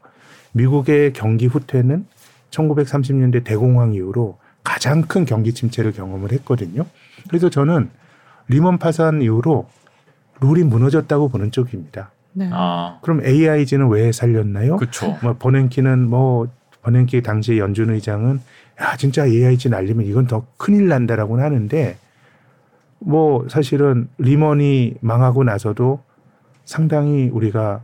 미국의 0.53 1.13
경기 1.13 1.45
후퇴는 1.45 2.05
1930년대 2.51 3.43
대공황 3.43 3.93
이후로 3.93 4.37
가장 4.63 5.01
큰 5.01 5.25
경기 5.25 5.53
침체를 5.53 5.91
경험을 5.91 6.31
했거든요. 6.31 6.85
그래서 7.27 7.49
저는 7.49 7.89
리먼 8.47 8.77
파산 8.77 9.21
이후로 9.21 9.67
룰이 10.41 10.63
무너졌다고 10.63 11.29
보는 11.29 11.51
쪽입니다. 11.51 12.11
네. 12.33 12.49
아, 12.53 12.99
그럼 13.01 13.25
AIG는 13.25 13.89
왜 13.89 14.11
살렸나요? 14.11 14.77
그렇죠. 14.77 15.17
뭐 15.23 15.35
버냉키는 15.37 16.07
뭐 16.07 16.47
버냉키 16.83 17.21
당시 17.23 17.57
연준 17.57 17.89
의장은 17.89 18.39
야 18.81 18.95
진짜 18.95 19.25
AIG 19.25 19.69
날리면 19.69 20.05
이건 20.05 20.27
더 20.27 20.45
큰일 20.57 20.87
난다라고는 20.87 21.43
하는데 21.43 21.97
뭐 22.99 23.47
사실은 23.49 24.07
리먼이 24.19 24.95
망하고 25.01 25.43
나서도 25.43 26.01
상당히 26.65 27.29
우리가 27.29 27.81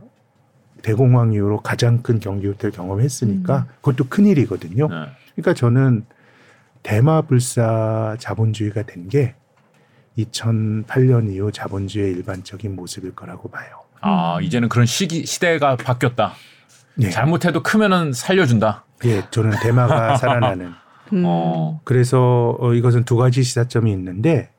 대공황 0.82 1.32
이후로 1.32 1.60
가장 1.62 2.02
큰 2.02 2.20
경기 2.20 2.46
후퇴를 2.46 2.70
경험했으니까 2.72 3.66
그것도 3.80 4.04
큰 4.08 4.26
일이거든요. 4.26 4.88
네. 4.88 4.94
그러니까 5.34 5.54
저는 5.54 6.04
대마불사 6.82 8.16
자본주의가 8.18 8.82
된 8.82 9.08
게 9.08 9.34
2008년 10.18 11.32
이후 11.32 11.50
자본주의의 11.50 12.12
일반적인 12.12 12.74
모습일 12.76 13.14
거라고 13.14 13.50
봐요. 13.50 13.80
아, 14.00 14.36
음. 14.38 14.42
이제는 14.42 14.68
그런 14.68 14.86
시기 14.86 15.26
시대가 15.26 15.76
바뀌었다. 15.76 16.34
예, 17.00 17.10
잘못해도 17.10 17.62
크면은 17.62 18.12
살려준다. 18.12 18.84
예, 19.06 19.22
저는 19.30 19.52
대마가 19.62 20.16
살아나는 20.18 20.72
음. 21.12 21.22
어. 21.26 21.80
그래서 21.84 22.56
어, 22.60 22.74
이것은 22.74 23.04
두 23.04 23.16
가지 23.16 23.42
시사점이 23.42 23.90
있는데 23.92 24.50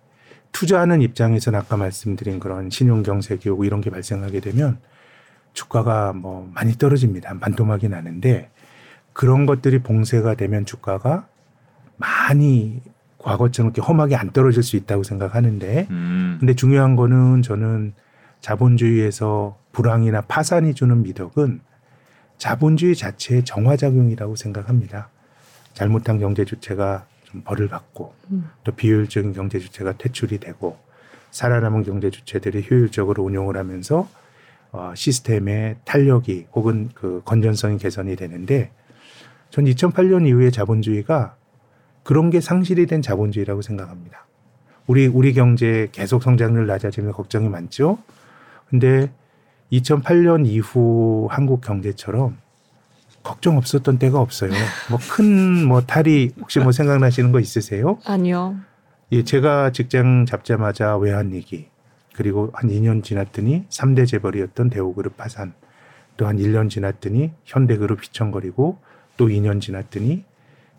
투자하는 0.51 1.01
입장에서는 1.01 1.59
아까 1.59 1.77
말씀드린 1.77 2.39
그런 2.39 2.69
신용 2.69 3.03
경세 3.03 3.37
기후 3.37 3.65
이런 3.65 3.81
게 3.81 3.89
발생하게 3.89 4.39
되면 4.39 4.79
주가가 5.53 6.13
뭐 6.13 6.49
많이 6.53 6.73
떨어집니다. 6.73 7.39
반토막이 7.39 7.89
나는데 7.89 8.49
그런 9.13 9.45
것들이 9.45 9.79
봉쇄가 9.79 10.35
되면 10.35 10.65
주가가 10.65 11.27
많이 11.97 12.81
과거처럼 13.25 13.71
이렇게 13.71 13.81
험하게 13.81 14.15
안 14.15 14.31
떨어질 14.31 14.61
수 14.61 14.75
있다고 14.77 15.01
생각하는데 15.03 15.87
음. 15.89 16.37
근데 16.39 16.53
중요한 16.53 16.95
거는 16.95 17.41
저는 17.41 17.93
자본주의에서 18.39 19.57
불황이나 19.71 20.21
파산이 20.21 20.75
주는 20.75 21.01
미덕은 21.01 21.59
자본주의 22.37 22.95
자체의 22.95 23.43
정화작용이라고 23.43 24.35
생각합니다. 24.35 25.09
잘못한 25.73 26.19
경제 26.19 26.45
주체가 26.45 27.07
좀 27.23 27.41
벌을 27.43 27.67
받고 27.67 28.13
음. 28.29 28.49
또 28.63 28.71
비효율적인 28.71 29.33
경제 29.33 29.57
주체가 29.57 29.93
퇴출이 29.97 30.39
되고 30.39 30.77
살아남은 31.31 31.83
경제 31.83 32.11
주체들이 32.11 32.67
효율적으로 32.69 33.23
운용을 33.23 33.57
하면서 33.57 34.07
어, 34.71 34.93
시스템의 34.95 35.77
탄력이 35.83 36.47
혹은 36.53 36.91
그 36.93 37.23
건전성이 37.25 37.79
개선이 37.79 38.15
되는데 38.17 38.71
전 39.49 39.65
2008년 39.65 40.27
이후에 40.27 40.51
자본주의가 40.51 41.35
그런 42.05 42.29
게 42.29 42.39
상실이 42.39 42.85
된 42.85 43.01
자본주의라고 43.01 43.63
생각합니다. 43.63 44.27
우리 44.85 45.07
우리 45.07 45.33
경제 45.33 45.89
계속 45.91 46.21
성장률 46.21 46.67
낮아지면 46.67 47.11
걱정이 47.13 47.49
많죠. 47.49 47.97
근데 48.69 49.11
2008년 49.73 50.45
이후 50.45 51.27
한국 51.31 51.61
경제처럼 51.61 52.37
걱정 53.23 53.57
없었던 53.57 53.97
때가 53.97 54.19
없어요. 54.19 54.51
뭐큰뭐 54.91 55.81
탈이 55.81 56.33
혹시 56.39 56.59
뭐 56.59 56.71
생각나시는 56.71 57.31
거 57.31 57.39
있으세요? 57.39 57.97
아니요. 58.05 58.55
예, 59.11 59.23
제가 59.23 59.71
직장 59.71 60.27
잡자마자 60.27 60.95
외환 60.97 61.31
위기 61.33 61.69
그리고 62.13 62.51
한 62.53 62.69
2년 62.69 63.03
지났더니 63.03 63.65
3대 63.69 64.07
재벌이었던 64.07 64.69
대우그룹 64.69 65.17
파산 65.17 65.53
또 66.17 66.27
한 66.27 66.37
1년 66.37 66.69
지났더니 66.69 67.31
현대그룹 67.45 68.03
휘청거리고 68.03 68.77
또 69.17 69.27
2년 69.27 69.59
지났더니 69.59 70.23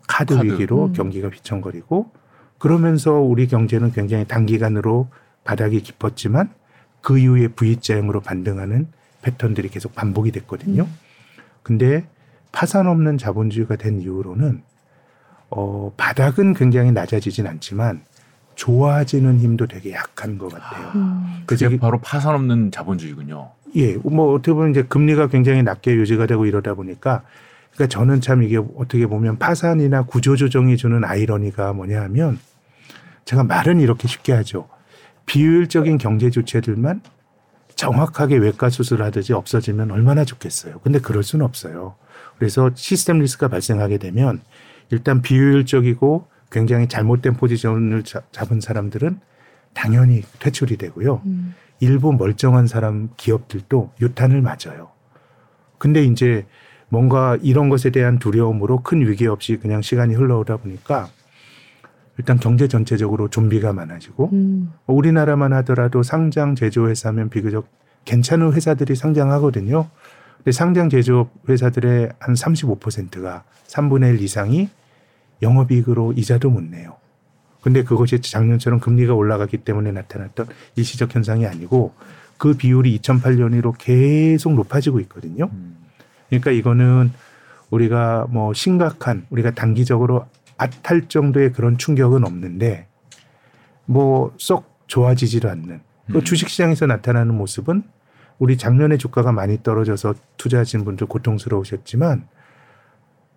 카드, 0.07 0.35
카드. 0.35 0.47
위기로 0.47 0.85
음. 0.85 0.93
경기가 0.93 1.29
휘청거리고 1.29 2.11
그러면서 2.57 3.13
우리 3.13 3.47
경제는 3.47 3.91
굉장히 3.91 4.25
단기간으로 4.25 5.09
바닥이 5.43 5.81
깊었지만 5.81 6.49
그 7.01 7.19
이후에 7.19 7.49
V자형으로 7.49 8.21
반등하는 8.21 8.87
패턴들이 9.21 9.69
계속 9.69 9.93
반복이 9.93 10.31
됐거든요. 10.31 10.83
음. 10.83 10.97
근데 11.61 12.07
파산 12.51 12.87
없는 12.87 13.17
자본주의가 13.17 13.75
된 13.75 14.01
이후로는 14.01 14.63
어, 15.49 15.93
바닥은 15.95 16.53
굉장히 16.53 16.91
낮아지진 16.91 17.47
않지만 17.47 18.01
좋아지는 18.55 19.39
힘도 19.39 19.67
되게 19.67 19.93
약한 19.93 20.37
것 20.37 20.51
같아요. 20.51 20.91
음. 20.95 21.43
그래서 21.45 21.65
그게 21.65 21.79
바로 21.79 21.99
파산 21.99 22.33
없는 22.35 22.71
자본주의군요. 22.71 23.51
예, 23.75 23.95
뭐 23.97 24.33
어떻게 24.33 24.53
보면 24.53 24.71
이제 24.71 24.83
금리가 24.83 25.27
굉장히 25.27 25.61
낮게 25.61 25.93
유지가 25.93 26.25
되고 26.25 26.45
이러다 26.45 26.73
보니까 26.73 27.23
그러니까 27.73 27.87
저는 27.87 28.21
참 28.21 28.43
이게 28.43 28.57
어떻게 28.57 29.05
보면 29.05 29.37
파산이나 29.37 30.03
구조조정이 30.03 30.77
주는 30.77 31.03
아이러니가 31.03 31.73
뭐냐 31.73 32.01
하면 32.03 32.39
제가 33.25 33.43
말은 33.43 33.79
이렇게 33.79 34.07
쉽게 34.07 34.33
하죠. 34.33 34.67
비효율적인 35.25 35.97
경제 35.97 36.29
조치들만 36.29 37.01
정확하게 37.75 38.37
외과 38.37 38.69
수술하듯이 38.69 39.33
없어지면 39.33 39.91
얼마나 39.91 40.25
좋겠어요. 40.25 40.79
근데 40.79 40.99
그럴 40.99 41.21
수는 41.23 41.45
없어요. 41.45 41.95
그래서 42.39 42.71
시스템 42.73 43.19
리스크가 43.19 43.49
발생하게 43.49 43.97
되면 43.99 44.41
일단 44.89 45.21
비효율적이고 45.21 46.27
굉장히 46.49 46.87
잘못된 46.87 47.33
포지션을 47.35 48.03
자- 48.03 48.21
잡은 48.31 48.61
사람들은 48.61 49.19
당연히 49.73 50.23
퇴출이 50.39 50.77
되고요. 50.77 51.21
음. 51.25 51.53
일부 51.79 52.13
멀쩡한 52.13 52.65
사람 52.65 53.09
기업들도 53.17 53.91
유탄을 54.01 54.41
맞아요. 54.41 54.89
근데 55.77 56.03
이제 56.03 56.47
뭔가 56.89 57.37
이런 57.41 57.69
것에 57.69 57.89
대한 57.89 58.19
두려움으로 58.19 58.81
큰 58.81 59.01
위기 59.01 59.27
없이 59.27 59.57
그냥 59.57 59.81
시간이 59.81 60.15
흘러오다 60.15 60.57
보니까 60.57 61.09
일단 62.17 62.39
경제 62.39 62.67
전체적으로 62.67 63.29
좀비가 63.29 63.73
많아지고 63.73 64.29
음. 64.33 64.73
우리나라만 64.87 65.53
하더라도 65.53 66.01
상장 66.03 66.55
제조회사면 66.55 67.29
비교적 67.29 67.67
괜찮은 68.05 68.53
회사들이 68.53 68.95
상장하거든요. 68.95 69.87
근데 70.37 70.51
상장 70.51 70.89
제조업 70.89 71.29
회사들의 71.47 72.13
한 72.19 72.33
35%가 72.33 73.43
3분의 73.67 74.15
1 74.15 74.21
이상이 74.21 74.69
영업이익으로 75.41 76.13
이자도 76.13 76.49
못 76.49 76.63
내요. 76.63 76.95
근데 77.61 77.83
그것이 77.83 78.21
작년처럼 78.21 78.79
금리가 78.79 79.13
올라갔기 79.13 79.57
때문에 79.57 79.91
나타났던 79.91 80.47
일시적 80.75 81.13
현상이 81.13 81.45
아니고 81.45 81.93
그 82.37 82.53
비율이 82.53 82.97
2008년으로 82.99 83.73
계속 83.77 84.53
높아지고 84.53 84.99
있거든요. 85.01 85.49
음. 85.51 85.75
그러니까 86.29 86.51
이거는 86.51 87.11
우리가 87.69 88.27
뭐 88.29 88.53
심각한 88.53 89.25
우리가 89.29 89.51
단기적으로 89.51 90.25
앗할 90.57 91.07
정도의 91.07 91.53
그런 91.53 91.77
충격은 91.77 92.25
없는데 92.25 92.87
뭐 93.85 94.33
썩 94.37 94.77
좋아지지를 94.87 95.49
않는 95.49 95.81
그 96.07 96.17
음. 96.17 96.23
주식시장에서 96.23 96.85
나타나는 96.85 97.35
모습은 97.35 97.83
우리 98.39 98.57
작년에 98.57 98.97
주가가 98.97 99.31
많이 99.31 99.61
떨어져서 99.63 100.13
투자하신 100.37 100.85
분들 100.85 101.07
고통스러우셨지만 101.07 102.27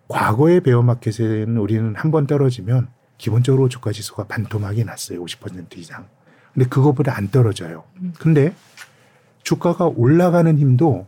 과거의 0.07 0.61
베어마켓에는 0.61 1.57
우리는 1.57 1.95
한 1.95 2.11
번 2.11 2.27
떨어지면 2.27 2.87
기본적으로 3.17 3.69
주가 3.69 3.91
지수가 3.91 4.25
반토막이 4.25 4.83
났어요. 4.83 5.23
50% 5.23 5.77
이상. 5.77 6.07
근데 6.53 6.67
그거보다 6.67 7.15
안 7.17 7.29
떨어져요. 7.29 7.83
음. 8.01 8.13
근데 8.19 8.53
주가가 9.43 9.85
올라가는 9.85 10.57
힘도 10.57 11.07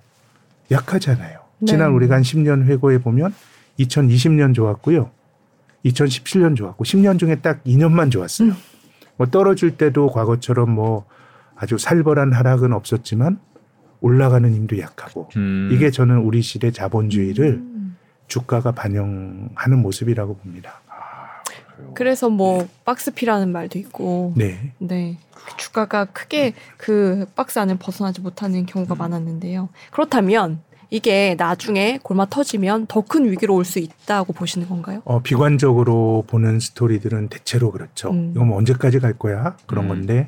약하잖아요. 0.72 1.40
네. 1.64 1.72
지난 1.72 1.92
우리가 1.92 2.16
한 2.16 2.22
10년 2.22 2.66
회고해 2.66 3.00
보면 3.00 3.34
2020년 3.80 4.54
좋았고요. 4.54 5.10
2017년 5.86 6.56
좋았고 6.56 6.84
10년 6.84 7.20
중에 7.20 7.36
딱 7.36 7.64
2년만 7.64 8.12
좋았어요. 8.12 8.50
음. 8.50 8.56
뭐 9.18 9.28
떨어질 9.28 9.78
때도 9.78 10.08
과거처럼 10.08 10.70
뭐 10.72 11.06
아주 11.56 11.78
살벌한 11.78 12.34
하락은 12.34 12.74
없었지만 12.74 13.40
올라가는 14.02 14.54
힘도 14.54 14.78
약하고 14.80 15.30
음. 15.38 15.70
이게 15.72 15.92
저는 15.92 16.20
우리 16.20 16.42
시대 16.42 16.72
자본주의를 16.72 17.46
음. 17.46 17.98
주가가 18.28 18.72
반영하는 18.72 19.82
모습이라고 19.82 20.38
봅니다. 20.38 20.82
그래서 21.96 22.30
뭐 22.30 22.68
박스피라는 22.86 23.52
말도 23.52 23.80
있고 23.80 24.34
네. 24.36 24.74
네. 24.80 25.18
주가가 25.58 26.06
크게 26.06 26.54
그 26.78 27.26
박스 27.36 27.60
안을 27.60 27.78
벗어나지 27.78 28.22
못하는 28.22 28.66
경우가 28.66 28.96
음. 28.96 28.98
많았는데요. 28.98 29.70
그렇다면 29.92 30.62
이게 30.90 31.36
나중에 31.38 32.00
골마 32.04 32.26
터지면 32.26 32.88
더 32.88 33.02
큰 33.04 33.30
위기로 33.30 33.56
올 33.56 33.64
수 33.66 33.80
있다고 33.80 34.34
보시는 34.34 34.68
건가요? 34.70 35.02
어, 35.06 35.22
비관적으로 35.22 36.24
보는 36.28 36.60
스토리들은 36.60 37.30
대체로 37.30 37.72
그렇죠. 37.72 38.10
음. 38.12 38.32
이건 38.36 38.48
뭐 38.48 38.58
언제까지 38.58 39.00
갈 39.00 39.14
거야? 39.14 39.56
그런 39.66 39.86
음. 39.86 39.90
건데 39.90 40.28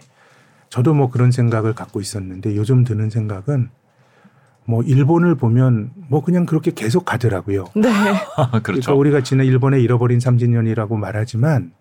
저도 0.70 0.94
뭐 0.94 1.10
그런 1.10 1.32
생각을 1.32 1.74
갖고 1.74 2.02
있었는데 2.02 2.56
요즘 2.56 2.84
드는 2.84 3.10
생각은 3.10 3.70
뭐 4.66 4.82
일본을 4.84 5.36
보면 5.36 5.92
뭐 6.10 6.24
그냥 6.24 6.46
그렇게 6.46 6.72
계속 6.72 7.06
가더라고요. 7.06 7.66
네. 7.76 7.90
그러니까 8.36 8.60
그렇죠. 8.62 8.98
우리가 8.98 9.22
지난 9.24 9.46
일본의 9.46 9.82
잃어버린 9.84 10.18
30년이라고 10.20 10.96
말하지만 10.98 11.72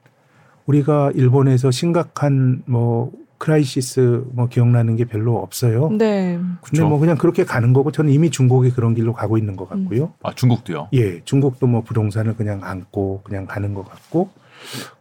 우리가 0.66 1.10
일본에서 1.14 1.70
심각한 1.70 2.62
뭐 2.66 3.10
crisis 3.44 4.24
뭐 4.32 4.48
기억나는 4.48 4.96
게 4.96 5.04
별로 5.04 5.36
없어요. 5.36 5.90
네. 5.90 6.36
근데 6.38 6.56
그렇죠. 6.62 6.88
뭐 6.88 6.98
그냥 6.98 7.18
그렇게 7.18 7.44
가는 7.44 7.74
거고 7.74 7.92
저는 7.92 8.10
이미 8.10 8.30
중국이 8.30 8.70
그런 8.70 8.94
길로 8.94 9.12
가고 9.12 9.36
있는 9.36 9.54
것 9.56 9.68
같고요. 9.68 10.12
아 10.22 10.34
중국도요. 10.34 10.88
예, 10.94 11.20
중국도 11.24 11.66
뭐 11.66 11.82
부동산을 11.82 12.36
그냥 12.36 12.60
안고 12.64 13.20
그냥 13.22 13.44
가는 13.46 13.74
것 13.74 13.86
같고 13.86 14.30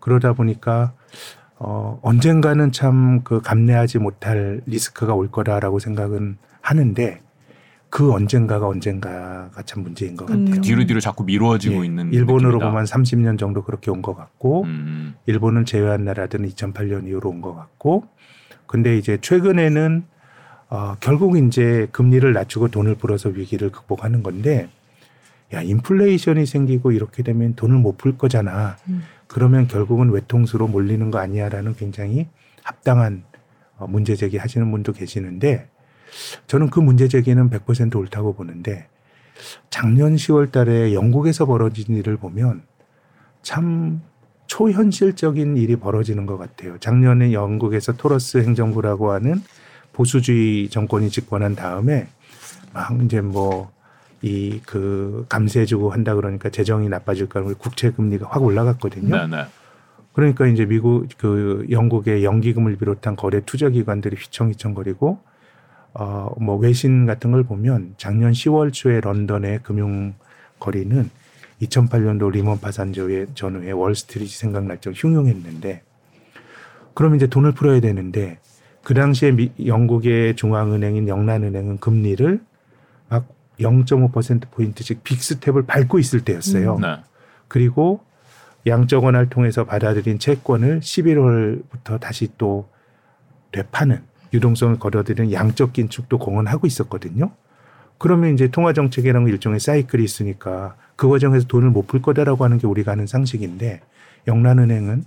그러다 0.02 0.34
보니까 0.34 0.92
어 1.58 2.00
언젠가는 2.02 2.72
참 2.74 3.22
그 3.24 3.40
감내하지 3.42 4.00
못할 4.00 4.60
리스크가 4.66 5.14
올 5.14 5.32
거다라고 5.32 5.80
생각은 5.80 6.38
하는데 6.60 7.22
그 7.94 8.12
언젠가가 8.12 8.68
언젠가가 8.68 9.62
참 9.68 9.84
문제인 9.84 10.16
것 10.16 10.26
같아요. 10.26 10.46
음. 10.46 10.62
뒤로 10.62 10.84
뒤로 10.84 11.00
자꾸 11.00 11.24
미루어지고 11.26 11.84
예, 11.84 11.86
있는 11.86 12.12
일본으로 12.12 12.54
느낌이다. 12.54 12.70
보면 12.72 12.86
30년 12.86 13.38
정도 13.38 13.64
그렇게 13.64 13.92
온 13.92 14.02
것 14.02 14.16
같고 14.16 14.64
음. 14.64 15.14
일본은 15.28 15.64
제외한 15.64 16.04
나라들은 16.04 16.50
2008년 16.50 17.08
이후로 17.08 17.30
온 17.30 17.42
것 17.42 17.54
같고 17.54 18.06
근데 18.66 18.98
이제 18.98 19.20
최근에는 19.22 20.06
어, 20.72 20.96
결국 21.02 21.38
이제 21.38 21.88
금리를 21.92 22.34
낮추고 22.34 22.70
돈을 22.70 22.96
풀어서 22.96 23.30
위기를 23.30 23.70
극복하는 23.70 24.24
건데 24.24 24.70
야 25.54 25.62
인플레이션이 25.62 26.48
생기고 26.48 26.94
이렇게 26.94 27.22
되면 27.22 27.54
돈을 27.54 27.78
못 27.78 27.98
풀 28.00 28.18
거잖아. 28.18 28.76
음. 28.90 29.04
그러면 29.28 29.68
결국은 29.68 30.10
외통수로 30.10 30.68
몰리는 30.68 31.12
거 31.12 31.20
아니야라는 31.20 31.76
굉장히 31.76 32.28
합당한 32.64 33.22
어, 33.78 33.86
문제 33.86 34.16
제기 34.16 34.38
하시는 34.38 34.72
분도 34.72 34.94
계시는데 34.94 35.70
저는 36.47 36.69
그 36.69 36.80
문제 36.80 37.08
제기는 37.08 37.49
100% 37.49 37.95
옳다고 37.95 38.34
보는데 38.34 38.88
작년 39.69 40.15
10월 40.15 40.52
달에 40.52 40.93
영국에서 40.93 41.45
벌어진 41.45 41.95
일을 41.95 42.17
보면 42.17 42.63
참 43.41 44.02
초현실적인 44.47 45.58
일이 45.58 45.76
벌어지는 45.76 46.26
것 46.26 46.38
같아요. 46.38 46.78
작년에 46.80 47.34
영국에서 47.34 47.93
토러스 47.93 48.38
행정부라고 48.38 49.12
하는 49.12 49.41
보수주의 49.93 50.69
정권이 50.69 51.10
집권한 51.10 51.56
다음에 51.56 52.08
막 52.73 53.02
이제 53.04 53.21
뭐 53.21 53.73
이 54.23 54.62
그 54.65 55.26
감세해주고 55.28 55.91
한다 55.91 56.15
그러니까 56.15 56.49
재정이 56.49 56.88
나빠질 56.88 57.28
거라고 57.28 57.54
국채 57.56 57.91
금리가 57.91 58.28
확 58.30 58.41
올라갔거든요. 58.41 59.15
네네. 59.15 59.45
그러니까 60.13 60.47
이제 60.47 60.65
미국 60.65 61.08
그 61.17 61.65
영국의 61.69 62.23
연기금을 62.23 62.78
비롯한 62.78 63.17
거래 63.17 63.41
투자 63.45 63.69
기관들이 63.69 64.15
휘청휘청거리고 64.15 65.19
어 65.94 66.34
뭐 66.40 66.58
외신 66.58 67.06
같은 67.06 67.32
걸 67.32 67.44
보면 67.44 67.96
작년 67.98 68.32
10월 68.32 68.74
초에 68.74 69.00
런던의 69.02 69.60
금융 69.64 70.14
거리는 70.60 71.10
2008년도 71.62 72.32
리먼 72.32 72.60
파산 72.60 72.94
전후에 72.94 73.28
전후에 73.34 73.72
월스트리트 73.72 74.32
생각날 74.32 74.80
정도 74.80 74.98
흉흉했는데 74.98 75.84
그럼 76.94 77.16
이제 77.16 77.28
돈을 77.28 77.54
풀어야 77.54 77.80
되는데 77.80 78.40
그 78.84 78.94
당시에 78.94 79.32
미, 79.32 79.52
영국의 79.66 80.36
중앙은행인 80.36 81.08
영란은행은 81.08 81.78
금리를 81.78 82.42
막 83.10 83.28
0.5% 83.60 84.52
포인트씩 84.52 85.04
big 85.04 85.22
step을 85.22 85.66
밟고 85.66 86.00
있을 86.00 86.22
때였어요. 86.22 86.80
네. 86.80 86.98
그리고 87.48 88.02
양적 88.66 89.04
완화를 89.04 89.30
통해서 89.30 89.64
받아들인 89.64 90.20
채권을 90.20 90.82
11월부터 90.82 92.00
다시 92.00 92.30
또 92.38 92.68
되파는 93.52 94.02
유동성을 94.34 94.80
거둬들이는 94.80 95.32
양적 95.32 95.74
긴축도 95.74 96.17
공언하고 96.17 96.67
있었거든요. 96.67 97.32
그러면 97.98 98.34
이제 98.34 98.48
통화 98.50 98.74
정책이라는 98.74 99.28
일종의 99.28 99.60
사이클이 99.60 100.04
있으니까 100.04 100.76
그 100.96 101.08
과정에서 101.08 101.48
돈을 101.48 101.69
못 101.69 101.88
풀 101.88 102.02
거다라고 102.02 102.43
하는 102.43 102.58
게 102.58 102.67
우리가 102.67 102.91
아는 102.91 103.08
상식인데 103.08 103.82
영란은행은 104.28 105.04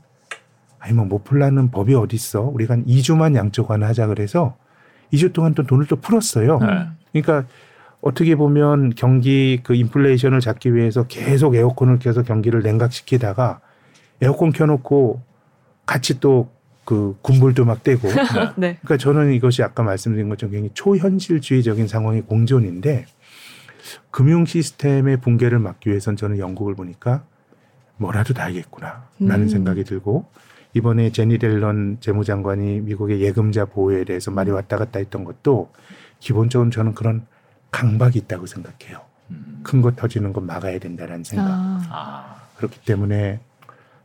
아니 0.78 0.92
뭐 0.94 1.04
못 1.06 1.24
풀라는 1.24 1.70
법이 1.70 1.94
어디 1.94 2.16
있어? 2.16 2.42
우리가 2.42 2.74
한 2.74 2.86
2주만 2.86 3.34
양적완 3.34 3.82
하자 3.82 4.06
그래서 4.06 4.56
2주 5.12 5.32
동안 5.32 5.54
또 5.54 5.64
돈을 5.64 5.86
또 5.86 5.96
풀었어요. 5.96 6.58
네. 6.60 6.86
그러니까 7.12 7.48
어떻게 8.00 8.36
보면 8.36 8.94
경기 8.94 9.60
그 9.62 9.74
인플레이션을 9.74 10.40
잡기 10.40 10.74
위해서 10.74 11.06
계속 11.06 11.54
에어컨을 11.56 11.98
켜서 11.98 12.22
경기를 12.22 12.62
냉각시키다가 12.62 13.60
에어컨 14.20 14.52
켜놓고 14.52 15.20
같이 15.86 16.20
또 16.20 16.50
그 16.86 17.18
군불도 17.20 17.64
막 17.64 17.82
떼고 17.82 18.08
네. 18.56 18.78
그러니까 18.80 18.96
저는 18.96 19.32
이것이 19.32 19.62
아까 19.64 19.82
말씀드린 19.82 20.28
것처럼 20.28 20.52
굉장히 20.52 20.70
초현실주의적인 20.72 21.88
상황의 21.88 22.22
공존인데 22.22 23.06
금융 24.12 24.46
시스템의 24.46 25.18
붕괴를 25.20 25.58
막기 25.58 25.90
위해선 25.90 26.16
저는 26.16 26.38
영국을 26.38 26.76
보니까 26.76 27.24
뭐라도 27.96 28.34
다 28.34 28.44
하겠구나라는 28.44 29.02
음. 29.20 29.48
생각이 29.48 29.82
들고 29.82 30.26
이번에 30.74 31.10
제니 31.10 31.38
델런 31.38 31.98
재무장관이 32.00 32.82
미국의 32.82 33.20
예금자 33.20 33.64
보호에 33.64 34.04
대해서 34.04 34.30
말이 34.30 34.52
왔다 34.52 34.76
갔다 34.76 35.00
했던 35.00 35.24
것도 35.24 35.72
기본적으로 36.20 36.70
저는 36.70 36.94
그런 36.94 37.26
강박이 37.72 38.16
있다고 38.20 38.46
생각해요. 38.46 39.00
음. 39.30 39.60
큰거 39.64 39.90
터지는 39.96 40.32
건 40.32 40.46
막아야 40.46 40.78
된다는 40.78 41.24
생각. 41.24 41.48
아. 41.48 41.80
아. 41.90 42.36
그렇기 42.58 42.80
때문에 42.84 43.40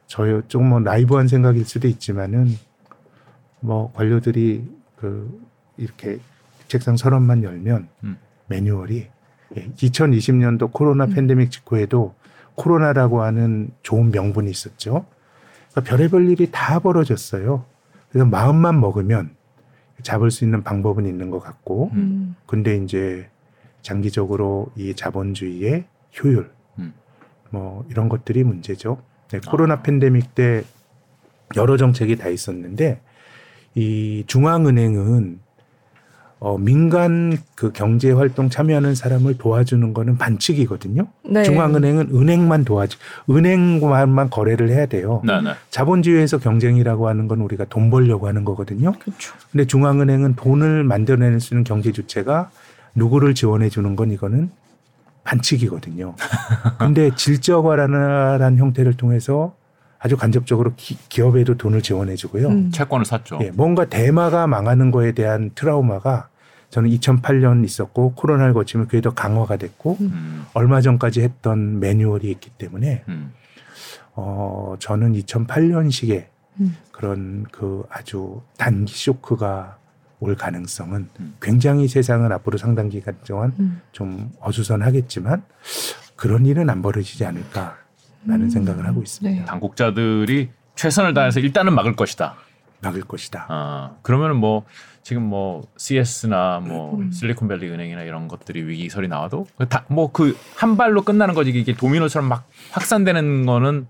저희 0.07 0.41
좀뭐 0.47 0.79
나이브한 0.79 1.27
생각일 1.27 1.63
수도 1.65 1.87
있지만은 1.87 2.57
뭐 3.61 3.91
관료들이 3.93 4.63
그 4.97 5.41
이렇게 5.77 6.19
책상 6.67 6.97
서랍만 6.97 7.43
열면 7.43 7.87
음. 8.03 8.17
매뉴얼이 8.47 9.07
2020년도 9.55 10.71
코로나 10.71 11.05
음. 11.05 11.13
팬데믹 11.13 11.51
직후에도 11.51 12.15
코로나라고 12.55 13.21
하는 13.21 13.71
좋은 13.81 14.11
명분이 14.11 14.49
있었죠. 14.49 15.05
그러니까 15.71 15.89
별의별 15.89 16.29
일이 16.29 16.49
다 16.51 16.79
벌어졌어요. 16.79 17.65
그래서 18.09 18.25
마음만 18.25 18.79
먹으면 18.79 19.35
잡을 20.03 20.31
수 20.31 20.43
있는 20.43 20.63
방법은 20.63 21.05
있는 21.05 21.29
것 21.29 21.39
같고, 21.39 21.91
음. 21.93 22.35
근데 22.45 22.75
이제 22.77 23.29
장기적으로 23.81 24.71
이 24.75 24.93
자본주의의 24.93 25.85
효율, 26.21 26.51
음. 26.79 26.93
뭐 27.49 27.85
이런 27.89 28.09
것들이 28.09 28.43
문제죠. 28.43 29.01
네, 29.29 29.39
코로나 29.47 29.75
아. 29.75 29.81
팬데믹 29.81 30.35
때 30.35 30.63
여러 31.55 31.77
정책이 31.77 32.17
다 32.17 32.27
있었는데 32.27 33.01
이 33.75 34.23
중앙은행은 34.27 35.39
어, 36.39 36.57
민간 36.57 37.37
그 37.53 37.71
경제 37.71 38.11
활동 38.11 38.49
참여하는 38.49 38.95
사람을 38.95 39.37
도와주는 39.37 39.93
거는 39.93 40.17
반칙이거든요. 40.17 41.05
네. 41.23 41.43
중앙은행은 41.43 42.09
은행만 42.15 42.65
도와주, 42.65 42.97
은행만만 43.29 44.31
거래를 44.31 44.69
해야 44.69 44.87
돼요. 44.87 45.21
네, 45.23 45.39
네. 45.39 45.51
자본주의에서 45.69 46.39
경쟁이라고 46.39 47.07
하는 47.07 47.27
건 47.27 47.41
우리가 47.41 47.65
돈 47.65 47.91
벌려고 47.91 48.27
하는 48.27 48.43
거거든요. 48.43 48.93
그렇죠. 48.93 49.35
근데 49.51 49.67
중앙은행은 49.67 50.35
돈을 50.35 50.83
만들어낼 50.83 51.39
수 51.39 51.53
있는 51.53 51.63
경제 51.63 51.91
주체가 51.91 52.49
누구를 52.95 53.35
지원해 53.35 53.69
주는 53.69 53.95
건 53.95 54.09
이거는 54.11 54.49
반칙이거든요. 55.23 56.15
근데 56.79 57.11
질적화라는 57.15 58.57
형태를 58.57 58.95
통해서 58.95 59.53
아주 60.03 60.17
간접적으로 60.17 60.73
기, 60.75 60.97
기업에도 61.09 61.55
돈을 61.55 61.81
지원해 61.83 62.15
주고요. 62.15 62.47
음. 62.47 62.71
채권을 62.71 63.05
샀죠. 63.05 63.39
예, 63.43 63.51
뭔가 63.51 63.85
대마가 63.85 64.47
망하는 64.47 64.89
거에 64.89 65.11
대한 65.11 65.51
트라우마가 65.53 66.29
저는 66.71 66.89
2008년 66.89 67.63
있었고 67.63 68.13
코로나를 68.15 68.53
거치면 68.53 68.87
그게 68.87 68.99
더 69.01 69.13
강화가 69.13 69.57
됐고 69.57 69.97
음. 70.01 70.45
얼마 70.53 70.81
전까지 70.81 71.21
했던 71.21 71.79
매뉴얼이 71.79 72.31
있기 72.31 72.49
때문에 72.57 73.03
음. 73.09 73.33
어 74.15 74.75
저는 74.79 75.13
2008년식의 75.13 76.25
음. 76.61 76.77
그런 76.91 77.45
그 77.51 77.83
아주 77.89 78.41
단기 78.57 78.93
쇼크가 78.95 79.77
올 80.19 80.35
가능성은 80.35 81.09
음. 81.19 81.35
굉장히 81.41 81.87
세상은 81.87 82.31
앞으로 82.31 82.57
상당 82.57 82.89
기간 82.89 83.17
동안 83.27 83.53
음. 83.59 83.81
좀 83.91 84.31
어수선하겠지만 84.39 85.43
그런 86.15 86.45
일은 86.45 86.69
안 86.69 86.81
벌어지지 86.81 87.25
않을까 87.25 87.80
라는 88.25 88.45
음. 88.45 88.49
생각을 88.49 88.85
하고 88.87 89.01
있습니다. 89.01 89.41
네. 89.41 89.45
당국자들이 89.45 90.49
최선을 90.75 91.13
다해서 91.13 91.39
일단은 91.39 91.73
막을 91.75 91.95
것이다. 91.95 92.35
막을 92.81 93.01
것이다. 93.01 93.45
아, 93.49 93.91
그러면은 94.01 94.37
뭐 94.37 94.63
지금 95.03 95.23
뭐 95.23 95.63
CS나 95.77 96.61
뭐 96.63 96.95
음. 96.97 97.11
실리콘밸리 97.11 97.69
은행이나 97.69 98.03
이런 98.03 98.27
것들이 98.27 98.63
위기설이 98.63 99.07
나와도 99.07 99.47
뭐 99.89 100.11
그 100.11 100.35
한 100.55 100.77
발로 100.77 101.01
끝나는 101.03 101.33
거지 101.33 101.49
이게 101.51 101.73
도미노처럼 101.75 102.27
막 102.29 102.47
확산되는 102.71 103.45
거는 103.45 103.87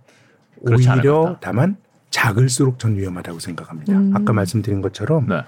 오히려. 0.62 1.38
다만 1.42 1.78
작을수록 2.10 2.80
전 2.80 2.98
위험하다고 2.98 3.40
생각합니다. 3.40 3.94
음. 3.94 4.12
아까 4.16 4.34
말씀드린 4.34 4.82
것처럼 4.82 5.28
네, 5.28 5.42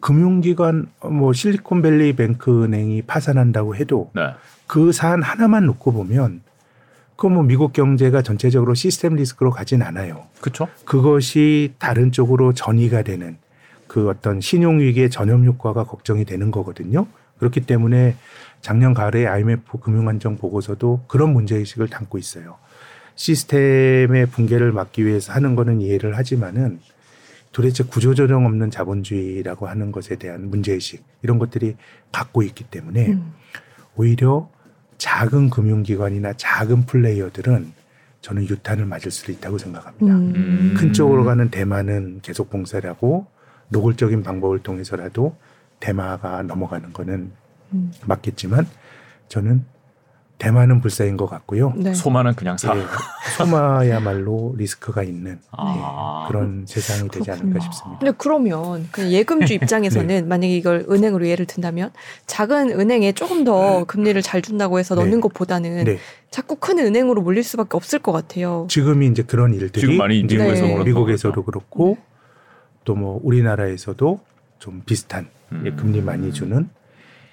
금융기관 0.00 0.86
뭐 1.10 1.32
실리콘밸리 1.32 2.14
뱅크 2.14 2.64
은행이 2.64 3.02
파산한다고 3.02 3.74
해도 3.76 4.10
네, 4.14 4.34
그 4.66 4.92
사안 4.92 5.22
하나만 5.22 5.66
놓고 5.66 5.92
보면 5.92 6.42
그뭐 7.16 7.42
미국 7.42 7.72
경제가 7.72 8.22
전체적으로 8.22 8.74
시스템 8.74 9.16
리스크로 9.16 9.50
가진 9.50 9.82
않아요. 9.82 10.26
그렇죠. 10.40 10.68
그것이 10.84 11.72
다른 11.78 12.12
쪽으로 12.12 12.52
전이가 12.52 13.02
되는 13.02 13.38
그 13.86 14.08
어떤 14.08 14.40
신용 14.40 14.80
위기의 14.80 15.10
전염 15.10 15.44
효과가 15.44 15.84
걱정이 15.84 16.24
되는 16.24 16.50
거거든요. 16.50 17.06
그렇기 17.38 17.60
때문에 17.60 18.16
작년 18.60 18.94
가을에 18.94 19.26
IMF 19.26 19.78
금융안정 19.78 20.36
보고서도 20.36 21.04
그런 21.06 21.32
문제 21.32 21.56
의식을 21.56 21.88
담고 21.88 22.18
있어요. 22.18 22.56
시스템의 23.14 24.26
붕괴를 24.26 24.72
막기 24.72 25.06
위해서 25.06 25.32
하는 25.32 25.56
거는 25.56 25.80
이해를 25.80 26.16
하지만은 26.16 26.80
도대체 27.52 27.84
구조조정 27.84 28.44
없는 28.44 28.70
자본주의라고 28.70 29.66
하는 29.66 29.90
것에 29.90 30.16
대한 30.16 30.50
문제 30.50 30.72
의식 30.74 31.02
이런 31.22 31.38
것들이 31.38 31.76
갖고 32.12 32.42
있기 32.42 32.64
때문에 32.64 33.06
음. 33.06 33.32
오히려 33.94 34.50
작은 34.98 35.50
금융기관이나 35.50 36.32
작은 36.34 36.86
플레이어들은 36.86 37.72
저는 38.20 38.48
유탄을 38.48 38.86
맞을 38.86 39.10
수도 39.10 39.30
있다고 39.30 39.58
생각합니다. 39.58 40.16
음. 40.16 40.74
큰 40.76 40.92
쪽으로 40.92 41.24
가는 41.24 41.48
대만은 41.50 42.20
계속 42.22 42.50
봉쇄를 42.50 42.90
하고 42.90 43.26
노골적인 43.68 44.22
방법을 44.22 44.60
통해서라도 44.60 45.36
대마가 45.80 46.42
넘어가는 46.42 46.92
거는 46.92 47.30
음. 47.72 47.92
맞겠지만 48.06 48.66
저는 49.28 49.64
대만은 50.38 50.80
불사인 50.82 51.16
것 51.16 51.26
같고요. 51.26 51.72
네. 51.76 51.94
소만은 51.94 52.34
그냥 52.34 52.58
사. 52.58 52.76
예, 52.76 52.82
소마야말로 53.38 54.54
리스크가 54.58 55.02
있는 55.02 55.38
아. 55.50 56.24
예, 56.24 56.28
그런 56.28 56.64
세상이 56.66 57.08
되지 57.08 57.30
않을까. 57.30 57.60
싶습니다. 57.60 57.98
근데 58.00 58.12
그러면 58.18 58.86
그 58.92 59.10
예금주 59.10 59.54
입장에서는 59.54 60.06
네. 60.08 60.22
만약에 60.22 60.54
이걸 60.54 60.84
은행으로 60.90 61.26
예를 61.26 61.46
든다면 61.46 61.90
작은 62.26 62.78
은행에 62.78 63.12
조금 63.12 63.44
더 63.44 63.84
금리를 63.84 64.20
잘 64.22 64.42
준다고 64.42 64.78
해서 64.78 64.94
네. 64.94 65.02
넣는 65.04 65.20
것보다는 65.22 65.84
네, 65.84 65.98
자꾸 66.30 66.56
큰 66.56 66.78
은행으로 66.80 67.22
몰릴 67.22 67.42
수밖에 67.42 67.70
없을 67.76 67.98
것 67.98 68.12
같아요. 68.12 68.66
지금이 68.68 69.06
이제 69.06 69.22
그런 69.22 69.54
일들이 69.54 69.80
지금 69.80 69.96
많이 69.96 70.18
이제 70.20 70.36
미국에서 70.36 70.62
뭐 70.66 70.74
그렇다고 70.74 70.84
미국에서도 70.84 71.42
그렇고 71.44 71.96
또 72.84 72.94
뭐 72.94 73.20
우리나라에서도 73.24 74.20
좀 74.58 74.82
비슷한 74.86 75.28
음. 75.52 75.62
예, 75.66 75.70
금리 75.70 76.00
많이 76.02 76.32
주는 76.32 76.68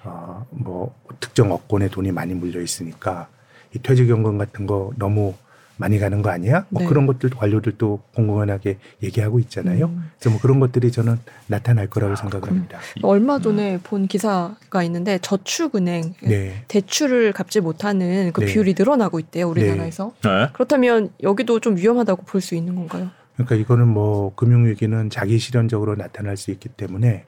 어, 0.04 0.46
뭐 0.50 0.94
특정 1.20 1.52
업권에 1.52 1.88
돈이 1.88 2.12
많이 2.12 2.34
물려 2.34 2.60
있으니까 2.60 3.28
이 3.74 3.78
퇴직연금 3.78 4.38
같은 4.38 4.66
거 4.66 4.90
너무 4.96 5.34
많이 5.76 5.98
가는 5.98 6.22
거 6.22 6.30
아니야? 6.30 6.66
뭐 6.68 6.82
네. 6.82 6.88
그런 6.88 7.04
것들 7.06 7.30
관료들도 7.30 8.00
공공연하게 8.14 8.78
얘기하고 9.02 9.40
있잖아요. 9.40 9.86
음. 9.86 10.08
그래서 10.16 10.30
뭐 10.30 10.40
그런 10.40 10.60
것들이 10.60 10.92
저는 10.92 11.18
나타날 11.48 11.88
거라고 11.88 12.14
생각을 12.14 12.42
그렇군요. 12.42 12.60
합니다. 12.60 12.78
얼마 13.02 13.40
전에 13.40 13.80
본 13.82 14.06
기사가 14.06 14.84
있는데 14.84 15.18
저축은행 15.20 16.14
네. 16.22 16.62
대출을 16.68 17.32
갚지 17.32 17.60
못하는 17.60 18.30
그 18.32 18.42
네. 18.42 18.46
비율이 18.46 18.74
늘어나고 18.78 19.18
있대요 19.18 19.48
우리나라에서. 19.48 20.12
네. 20.22 20.48
그렇다면 20.52 21.10
여기도 21.24 21.58
좀 21.58 21.76
위험하다고 21.76 22.22
볼 22.22 22.40
수 22.40 22.54
있는 22.54 22.76
건가요? 22.76 23.10
그러니까 23.34 23.56
이거는 23.56 23.88
뭐 23.88 24.32
금융위기는 24.36 25.10
자기 25.10 25.38
실현적으로 25.40 25.96
나타날 25.96 26.36
수 26.36 26.52
있기 26.52 26.68
때문에 26.68 27.24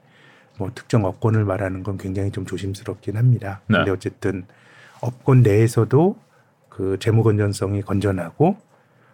뭐 0.57 0.71
특정 0.73 1.05
업권을 1.05 1.45
말하는 1.45 1.83
건 1.83 1.97
굉장히 1.97 2.31
좀 2.31 2.45
조심스럽긴 2.45 3.17
합니다. 3.17 3.61
네. 3.67 3.77
근데 3.77 3.91
어쨌든 3.91 4.45
업권 5.01 5.41
내에서도 5.43 6.15
그 6.69 6.97
재무 6.99 7.23
건전성이 7.23 7.81
건전하고 7.81 8.57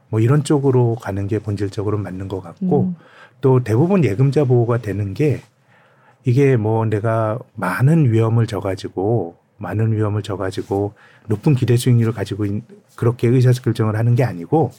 뭐 0.09 0.19
이런 0.19 0.43
쪽으로 0.43 0.95
가는 0.95 1.27
게 1.27 1.39
본질적으로 1.39 1.97
맞는 1.97 2.27
것 2.27 2.41
같고 2.41 2.83
음. 2.83 2.95
또 3.41 3.63
대부분 3.63 4.03
예금자 4.03 4.45
보호가 4.45 4.77
되는 4.77 5.13
게 5.13 5.41
이게 6.23 6.55
뭐 6.55 6.85
내가 6.85 7.39
많은 7.55 8.11
위험을 8.11 8.47
져가지고 8.47 9.37
많은 9.57 9.93
위험을 9.93 10.23
져가지고 10.23 10.93
높은 11.27 11.55
기대 11.55 11.75
수익률을 11.75 12.13
가지고 12.13 12.45
있, 12.45 12.63
그렇게 12.95 13.27
의사결정을 13.27 13.95
하는 13.95 14.15
게 14.15 14.23
아니고 14.23 14.71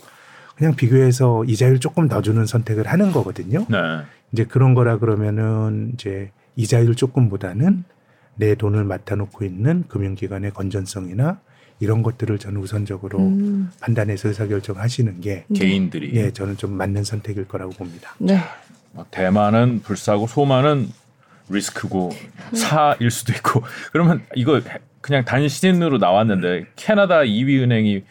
그냥 0.57 0.75
비교해서 0.75 1.45
이자율 1.45 1.81
조금 1.81 2.09
더 2.09 2.23
주는 2.23 2.47
선택을 2.47 2.87
하는 2.87 3.13
거거든요. 3.13 3.67
네. 3.69 4.03
이제 4.33 4.45
그런 4.45 4.75
거라 4.75 4.99
그러면은 4.99 5.91
이제 5.95 6.31
이자율 6.57 6.95
조금보다는 6.95 7.85
내 8.37 8.55
돈을 8.55 8.85
맡아놓고 8.85 9.45
있는 9.45 9.85
금융기관의 9.89 10.53
건전성이나 10.53 11.41
이런 11.81 12.03
것들을 12.03 12.39
저는 12.39 12.61
우선적으로 12.61 13.19
음. 13.19 13.71
판단해서 13.81 14.29
의사결정하시는 14.29 15.21
게 15.21 15.45
네. 15.49 15.59
개인들이 15.59 16.13
예, 16.15 16.31
저는 16.31 16.57
좀 16.57 16.73
맞는 16.73 17.05
선택일 17.05 17.47
거라고 17.47 17.73
봅니다. 17.73 18.15
네. 18.19 18.39
막 18.93 19.11
대만은 19.11 19.81
불사고 19.83 20.27
소만은 20.27 20.89
리스크고 21.49 22.11
사일 22.55 23.11
수도 23.11 23.33
있고 23.35 23.63
그러면 23.93 24.23
이거 24.35 24.61
그냥 25.01 25.25
단신으로 25.25 25.99
나왔는데 25.99 26.67
캐나다 26.77 27.21
2위 27.21 27.61
은행이 27.61 28.05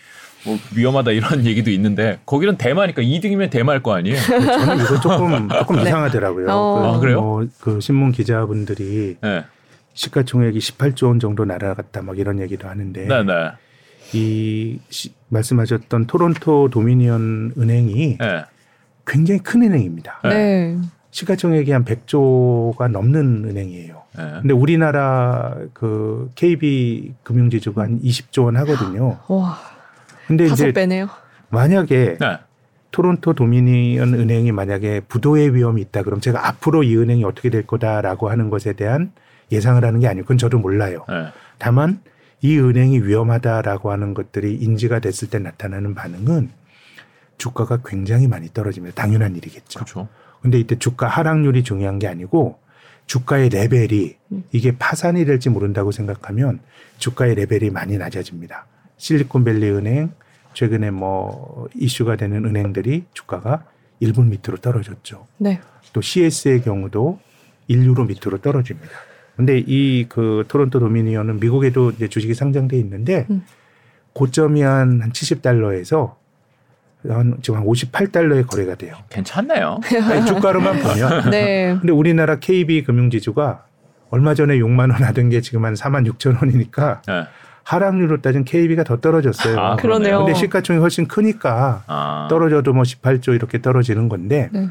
뭐 0.45 0.58
위험하다 0.75 1.12
이런 1.12 1.45
얘기도 1.45 1.71
있는데 1.71 2.19
거기는 2.25 2.58
대마니까 2.58 3.01
2등이면 3.01 3.49
대마일 3.49 3.82
거 3.82 3.93
아니에요? 3.95 4.17
저는 4.21 4.84
이거 4.84 4.99
조금 4.99 5.47
조금 5.49 5.75
네. 5.77 5.84
이상하더라고요. 5.84 6.47
어. 6.49 6.93
아, 6.95 6.99
그래요? 6.99 7.21
뭐, 7.21 7.47
그 7.62 7.79
신문 7.79 8.12
기자분들이 8.12 9.17
네, 9.21 9.43
시가총액이 9.93 10.60
18조 10.60 11.08
원 11.08 11.19
정도 11.19 11.45
날아갔다 11.45 12.01
막 12.01 12.17
이런 12.17 12.39
얘기도 12.39 12.67
하는데 12.67 13.06
네, 13.06 13.23
네. 13.23 13.34
이 14.13 14.79
시- 14.89 15.13
말씀하셨던 15.29 16.06
토론토 16.08 16.69
도미니언 16.69 17.53
은행이 17.58 18.17
네. 18.19 18.43
굉장히 19.06 19.39
큰 19.39 19.63
은행입니다. 19.63 20.19
네. 20.23 20.29
네. 20.29 20.77
시가총액이 21.12 21.71
한 21.71 21.86
100조가 21.86 22.89
넘는 22.91 23.45
은행이에요. 23.49 24.01
네. 24.17 24.23
근데 24.41 24.53
우리나라 24.53 25.56
그 25.73 26.29
KB 26.36 27.13
금융지주가 27.23 27.84
한 27.84 27.99
20조 28.01 28.45
원 28.45 28.58
하거든요. 28.58 29.19
와. 29.27 29.60
근데 30.28 30.48
다섯 30.48 30.66
이제 30.66 30.74
배네요. 30.74 31.10
만약에 31.50 32.18
네. 32.20 32.38
토론토 32.92 33.34
도미니언 33.34 34.14
은행이 34.14 34.52
만약에 34.52 35.02
부도의 35.02 35.56
위험이 35.56 35.82
있다 35.82 36.04
그럼 36.04 36.22
제가 36.22 36.48
앞으로 36.48 36.84
이 36.84 36.96
은행이 36.96 37.24
어떻게 37.24 37.50
될 37.50 37.66
거다라고 37.66 38.30
하는 38.30 38.50
것에 38.50 38.74
대한 38.74 39.12
예상을 39.52 39.84
하는 39.84 40.00
게 40.00 40.08
아니고 40.08 40.26
그건 40.26 40.38
저도 40.38 40.60
몰라요. 40.60 41.06
네. 41.10 41.28
다만 41.58 42.02
이 42.42 42.58
은행이 42.60 43.00
위험하다라고 43.00 43.92
하는 43.92 44.14
것들이 44.14 44.56
인지가 44.56 45.00
됐을 45.00 45.30
때 45.30 45.40
나타나는 45.40 45.96
반응은 45.96 46.50
주가가 47.38 47.80
굉장히 47.86 48.28
많이 48.28 48.50
떨어집니다. 48.54 48.96
당연한 48.96 49.36
일이겠죠. 49.36 49.80
그렇죠. 49.80 50.08
근데 50.42 50.60
이때 50.60 50.78
주가 50.78 51.08
하락률이 51.08 51.64
중요한 51.64 52.00
게 52.00 52.08
아니고 52.08 52.60
주가의 53.06 53.50
레벨이 53.50 54.16
음. 54.32 54.44
이게 54.52 54.78
파산이 54.78 55.26
될지 55.26 55.50
모른다고 55.50 55.92
생각하면 55.92 56.60
주가의 56.98 57.36
레벨이 57.36 57.70
많이 57.70 57.98
낮아집니다. 57.98 58.66
실리콘밸리 59.04 59.70
은행 59.70 60.12
최근에 60.54 60.92
뭐 60.92 61.68
이슈가 61.76 62.16
되는 62.16 62.46
은행들이 62.46 63.04
주가가 63.13 63.66
1분 64.02 64.28
밑으로 64.30 64.58
떨어졌죠. 64.62 65.28
네. 65.39 65.60
또 65.92 66.00
CS의 66.00 66.62
경우도 66.62 67.20
1유로 67.70 68.08
밑으로 68.08 68.38
떨어집니다. 68.39 68.89
근데 69.36 69.62
이 69.66 70.06
그 70.08 70.46
토론토 70.48 70.80
도미니언은 70.80 71.42
미국에도 71.42 71.89
이제 71.92 72.08
주식이 72.08 72.34
상장돼 72.34 72.78
있는데 72.80 73.26
음. 73.30 73.44
고점이 74.13 74.62
한, 74.62 75.02
한 75.02 75.12
70달러에서 75.12 76.16
한 77.10 77.38
지금 77.42 77.60
한 77.60 77.66
58달러에 77.66 78.48
거래가 78.48 78.76
돼요. 78.76 78.96
괜찮네요. 79.10 79.80
아니, 80.10 80.26
주가로만 80.26 80.80
보면. 80.80 81.30
네. 81.32 81.76
근데 81.78 81.92
우리나라 81.92 82.39
KB 82.39 82.84
금융지주가 82.86 83.66
얼마 84.12 84.34
전에 84.34 84.58
6만 84.60 84.92
원 84.92 85.04
하던 85.04 85.30
게 85.30 85.42
지금 85.42 85.66
한 85.66 85.74
4만 85.74 86.10
6천 86.10 86.39
원이니까 86.42 87.02
네. 87.06 87.24
하락률로 87.63 88.21
따진 88.21 88.43
KB가 88.43 88.84
더 88.84 88.99
떨어졌어요. 88.99 89.60
아, 89.60 89.76
그러네요. 89.76 90.19
근데 90.19 90.34
시가총이 90.34 90.80
훨씬 90.80 91.08
크니까 91.08 91.84
아. 91.88 92.28
떨어져도 92.30 92.73
뭐 92.73 92.84
18조 92.84 93.34
이렇게 93.36 93.62
떨어지는 93.62 94.10
건데 94.10 94.49
네. 94.52 94.69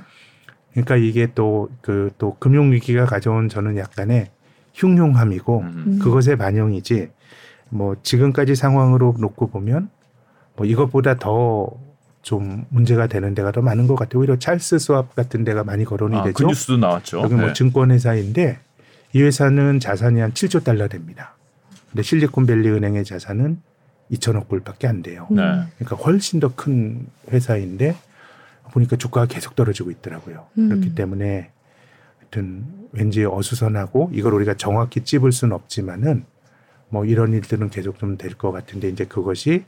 그러니까 0.73 0.97
이게 0.97 1.29
또 1.35 1.69
그 1.83 2.11
또 2.19 2.37
금융 2.39 2.73
위기가 2.73 3.05
가져온 3.07 3.49
저는 3.49 3.77
약간의 3.77 4.29
흉흉함이고 4.75 5.59
음. 5.61 5.85
음. 5.87 5.99
그것의 6.03 6.37
반영이지 6.37 7.09
뭐 7.71 7.97
지금까지 8.03 8.55
상황으로 8.55 9.15
놓고 9.19 9.49
보면 9.49 9.89
뭐 10.57 10.67
이것보다 10.67 11.15
더 11.17 11.69
좀 12.23 12.65
문제가 12.69 13.09
되는 13.09 13.35
데가 13.35 13.51
더 13.51 13.63
많은 13.63 13.89
것 13.89 13.97
같아요. 13.97 14.21
오히려 14.21 14.39
찰스 14.39 14.79
수압 14.79 15.17
같은 15.17 15.43
데가 15.43 15.65
많이 15.65 15.85
거론이 15.85 16.17
아, 16.17 16.23
그 16.23 16.29
되죠. 16.29 16.47
뉴스도 16.47 16.77
나왔죠. 16.77 17.21
여기 17.21 17.35
뭐 17.35 17.47
네. 17.49 17.53
증권회사인데 17.53 18.61
이 19.15 19.23
회사는 19.23 19.81
자산이 19.81 20.21
한 20.21 20.33
7조 20.33 20.63
달러 20.63 20.87
됩니다. 20.87 21.35
근데 21.93 22.03
실리콘밸리 22.03 22.71
은행의 22.71 23.05
자산은 23.05 23.61
2천억 24.11 24.49
불밖에 24.49 24.87
안 24.89 25.03
돼요. 25.03 25.27
음. 25.31 25.37
네. 25.37 25.43
그러니까 25.79 25.97
훨씬 25.97 26.41
더 26.41 26.49
큰 26.55 27.07
회사인데 27.31 27.95
보니까 28.73 28.97
주가가 28.97 29.27
계속 29.27 29.55
떨어지고 29.55 29.91
있더라고요. 29.91 30.47
음. 30.59 30.69
그렇기 30.71 30.95
때문에 30.95 31.51
하여튼 32.19 32.65
왠지 32.93 33.25
어수선하고 33.25 34.11
이걸 34.15 34.33
우리가 34.35 34.55
정확히 34.55 35.03
찝을 35.03 35.33
수는 35.33 35.55
없지만은 35.55 36.25
뭐 36.89 37.05
이런 37.05 37.33
일들은 37.35 37.69
계속 37.71 37.99
좀 37.99 38.17
될 38.17 38.35
것 38.37 38.53
같은데 38.53 38.89
이제 38.89 39.05
그것이 39.05 39.65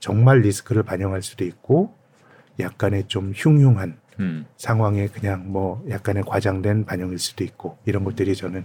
정말 0.00 0.40
리스크를 0.40 0.82
반영할 0.82 1.22
수도 1.22 1.44
있고 1.44 1.94
약간의 2.58 3.04
좀 3.06 3.32
흉흉한 3.34 3.96
음. 4.20 4.46
상황에 4.56 5.06
그냥 5.06 5.52
뭐 5.52 5.84
약간의 5.88 6.24
과장된 6.26 6.84
반영일 6.86 7.18
수도 7.20 7.44
있고 7.44 7.78
이런 7.84 8.02
것들이 8.02 8.34
저는 8.34 8.64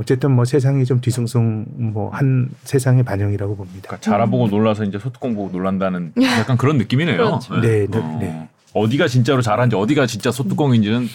어쨌든 0.00 0.30
뭐 0.32 0.46
세상이 0.46 0.86
좀 0.86 1.02
뒤숭숭 1.02 1.66
뭐 1.92 2.10
한 2.10 2.48
세상의 2.64 3.02
반영이라고 3.04 3.54
봅니다. 3.54 3.88
그러니까 3.88 4.00
자라보고 4.00 4.48
놀라서 4.48 4.84
이제 4.84 4.98
소뚜껑 4.98 5.34
보고 5.34 5.50
놀란다는 5.50 6.14
약간 6.40 6.56
그런 6.56 6.78
느낌이네요. 6.78 7.16
그렇죠. 7.18 7.60
네, 7.60 7.86
네, 7.86 7.98
어. 7.98 8.18
네. 8.18 8.48
어디가 8.72 9.08
진짜로 9.08 9.42
잘한지 9.42 9.76
어디가 9.76 10.06
진짜 10.06 10.32
소뚜껑인지는 10.32 11.06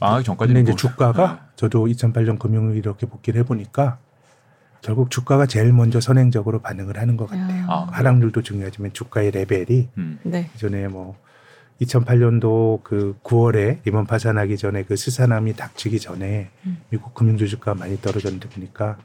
망하기 0.00 0.24
전까지. 0.24 0.52
근데 0.52 0.72
이제 0.72 0.76
주가가 0.76 1.46
저도 1.54 1.86
2008년 1.86 2.38
금융위 2.38 2.78
이렇게 2.78 3.06
복귀를 3.06 3.40
해보니까 3.42 3.98
결국 4.82 5.10
주가가 5.10 5.46
제일 5.46 5.72
먼저 5.72 6.00
선행적으로 6.00 6.58
반응을 6.60 6.98
하는 6.98 7.16
것 7.16 7.30
같아요. 7.30 7.64
아, 7.68 7.86
하락률도 7.92 8.42
중요하지만 8.42 8.92
주가의 8.92 9.30
레벨이 9.30 9.88
음. 9.98 10.18
네. 10.24 10.50
전에 10.56 10.88
뭐 10.88 11.16
2008년도 11.82 12.82
그 12.82 13.16
9월에 13.22 13.78
리먼 13.84 14.06
파산하기 14.06 14.56
전에 14.56 14.84
그 14.84 14.96
스사남이 14.96 15.54
닥치기 15.54 16.00
전에 16.00 16.50
음. 16.66 16.78
미국 16.90 17.14
금융 17.14 17.36
주주가 17.36 17.74
많이 17.74 18.00
떨어졌는데 18.00 18.48
보니까 18.50 18.96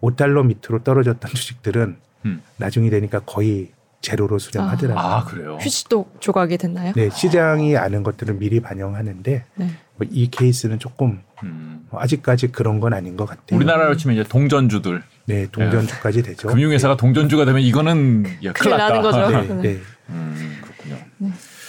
5달러 0.00 0.44
밑으로 0.46 0.82
떨어졌던 0.82 1.30
주식들은 1.32 1.96
음. 2.24 2.42
나중이 2.56 2.90
되니까 2.90 3.20
거의 3.20 3.72
제로로 4.00 4.38
수렴하더라고요. 4.38 5.04
아 5.04 5.24
그래요. 5.24 5.58
휴지도 5.60 6.10
조각이 6.20 6.58
됐나요? 6.58 6.92
네, 6.94 7.10
시장이 7.10 7.76
아는 7.76 8.02
것들을 8.02 8.34
미리 8.34 8.60
반영하는데 8.60 9.44
네. 9.54 9.70
뭐 9.96 10.06
이 10.10 10.28
케이스는 10.30 10.78
조금 10.78 11.22
음. 11.42 11.86
뭐 11.90 12.00
아직까지 12.00 12.48
그런 12.48 12.80
건 12.80 12.92
아닌 12.92 13.16
것 13.16 13.26
같아요. 13.26 13.56
우리나라로 13.56 13.96
치면 13.96 14.16
이제 14.16 14.28
동전주들 14.28 15.02
네, 15.26 15.46
동전주까지 15.50 16.22
되죠. 16.22 16.48
금융회사가 16.48 16.96
동전주가 16.96 17.44
되면 17.46 17.62
이거는 17.62 18.24
야, 18.44 18.52
큰일 18.52 18.54
큰일 18.54 18.70
났다. 18.72 18.88
나는 18.88 19.02
거죠. 19.02 19.30
네, 19.30 19.48
네. 19.48 19.62
네. 19.74 19.80
음, 20.10 20.58
그렇군요. 20.62 20.96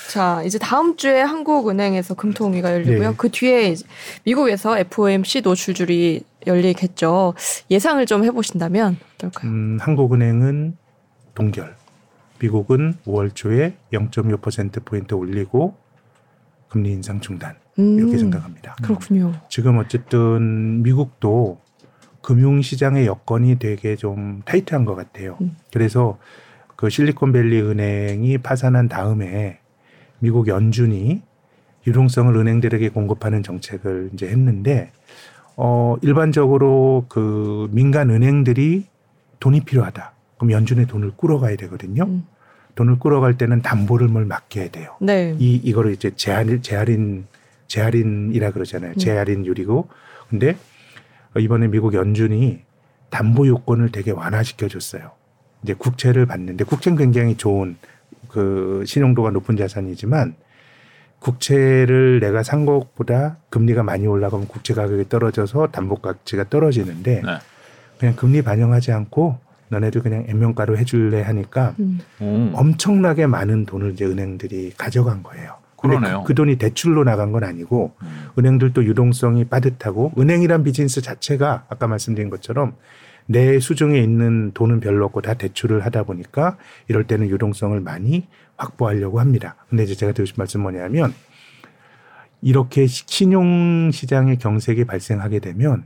자, 0.09 0.41
이제 0.43 0.57
다음 0.57 0.95
주에 0.95 1.21
한국은행에서 1.21 2.13
금통위가 2.13 2.73
열리고요. 2.73 3.09
네. 3.09 3.15
그 3.17 3.29
뒤에 3.29 3.75
미국에서 4.23 4.77
FOMC 4.77 5.41
노출줄이 5.41 6.23
열리겠죠. 6.45 7.33
예상을 7.69 8.05
좀 8.05 8.23
해보신다면 8.23 8.97
어떨까요? 9.15 9.51
음, 9.51 9.77
한국은행은 9.81 10.77
동결. 11.35 11.75
미국은 12.39 12.95
5월 13.05 13.33
초에 13.33 13.75
0.6% 13.91 14.85
포인트 14.85 15.13
올리고 15.13 15.75
금리 16.69 16.91
인상 16.91 17.19
중단 17.19 17.55
이렇게 17.75 18.13
음, 18.13 18.17
생각합니다. 18.17 18.75
그렇군요. 18.81 19.33
지금 19.49 19.77
어쨌든 19.77 20.83
미국도 20.83 21.59
금융시장의 22.21 23.05
여건이 23.07 23.57
되게 23.59 23.95
좀 23.95 24.41
타이트한 24.45 24.85
것 24.85 24.95
같아요. 24.95 25.37
음. 25.41 25.55
그래서 25.71 26.17
그 26.75 26.89
실리콘밸리 26.89 27.61
은행이 27.61 28.37
파산한 28.39 28.87
다음에 28.89 29.59
미국 30.19 30.47
연준이 30.47 31.21
유동성을 31.85 32.35
은행들에게 32.35 32.89
공급하는 32.89 33.43
정책을 33.43 34.11
이제 34.13 34.27
했는데 34.27 34.91
어 35.55 35.95
일반적으로 36.01 37.05
그 37.07 37.67
민간 37.71 38.09
은행들이 38.09 38.85
돈이 39.39 39.61
필요하다. 39.61 40.13
그럼 40.37 40.51
연준에 40.51 40.85
돈을 40.85 41.11
끌어가야 41.17 41.55
되거든요. 41.55 42.03
음. 42.03 42.25
돈을 42.75 42.99
끌어갈 42.99 43.37
때는 43.37 43.61
담보를 43.61 44.07
뭘 44.07 44.25
맡겨야 44.25 44.69
돼요. 44.69 44.95
네. 45.01 45.35
이 45.39 45.55
이거를 45.55 45.93
이제 45.93 46.11
재할 46.15 46.61
재할인 46.61 47.25
재할인이라 47.67 48.51
그러잖아요. 48.51 48.91
음. 48.91 48.97
재할인율이고 48.97 49.87
근데 50.29 50.57
이번에 51.37 51.67
미국 51.67 51.93
연준이 51.93 52.61
담보 53.09 53.47
요건을 53.47 53.91
되게 53.91 54.11
완화시켜 54.11 54.67
줬어요. 54.67 55.11
이제 55.63 55.73
국채를 55.73 56.25
받는데 56.25 56.65
국채는 56.65 56.97
굉장히 56.97 57.35
좋은 57.35 57.77
그 58.29 58.83
신용도가 58.85 59.31
높은 59.31 59.57
자산이지만 59.57 60.35
국채를 61.19 62.19
내가 62.19 62.43
산 62.43 62.65
것보다 62.65 63.37
금리가 63.49 63.83
많이 63.83 64.05
올라가면 64.05 64.47
국채 64.47 64.73
가격이 64.73 65.09
떨어져서 65.09 65.67
담보 65.67 65.95
가치가 65.97 66.47
떨어지는데 66.47 67.21
네. 67.25 67.37
그냥 67.97 68.15
금리 68.15 68.41
반영하지 68.41 68.91
않고 68.91 69.39
너네들 69.69 70.01
그냥 70.01 70.25
액면가로 70.27 70.77
해줄래 70.77 71.21
하니까 71.21 71.75
음. 71.79 71.99
오, 72.21 72.57
엄청나게 72.57 73.27
많은 73.27 73.65
돈을 73.65 73.93
이제 73.93 74.05
은행들이 74.05 74.73
가져간 74.77 75.23
거예요. 75.23 75.55
그러네요. 75.77 76.21
그, 76.21 76.29
그 76.29 76.35
돈이 76.35 76.57
대출로 76.57 77.03
나간 77.03 77.31
건 77.31 77.43
아니고 77.43 77.93
음. 78.01 78.27
은행들도 78.37 78.85
유동성이 78.85 79.45
빠듯하고 79.45 80.13
은행이란 80.17 80.63
비즈니스 80.63 81.01
자체가 81.01 81.65
아까 81.69 81.87
말씀드린 81.87 82.29
것처럼 82.29 82.75
내 83.27 83.59
수중에 83.59 83.99
있는 83.99 84.51
돈은 84.53 84.79
별로 84.79 85.05
없고 85.05 85.21
다 85.21 85.33
대출을 85.35 85.85
하다 85.85 86.03
보니까 86.03 86.57
이럴 86.87 87.05
때는 87.05 87.29
유동성을 87.29 87.79
많이 87.81 88.27
확보하려고 88.55 89.19
합니다. 89.19 89.55
근데 89.69 89.83
이제 89.83 89.95
제가 89.95 90.13
드리고 90.13 90.25
싶은 90.25 90.41
말씀 90.41 90.61
뭐냐면 90.61 91.13
이렇게 92.41 92.87
신용 92.87 93.91
시장의 93.91 94.37
경색이 94.37 94.85
발생하게 94.85 95.39
되면 95.39 95.85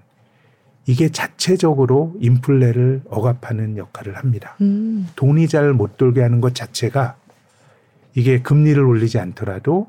이게 0.86 1.10
자체적으로 1.10 2.16
인플레를 2.20 3.04
억압하는 3.10 3.78
역할을 3.78 4.18
합니다. 4.18 4.56
음. 4.62 5.08
돈이 5.16 5.48
잘 5.48 5.74
못 5.74 5.98
돌게 5.98 6.22
하는 6.22 6.42
것 6.42 6.56
자체가 6.56 7.18
이게 8.16 8.42
금리를 8.42 8.82
올리지 8.82 9.20
않더라도 9.20 9.88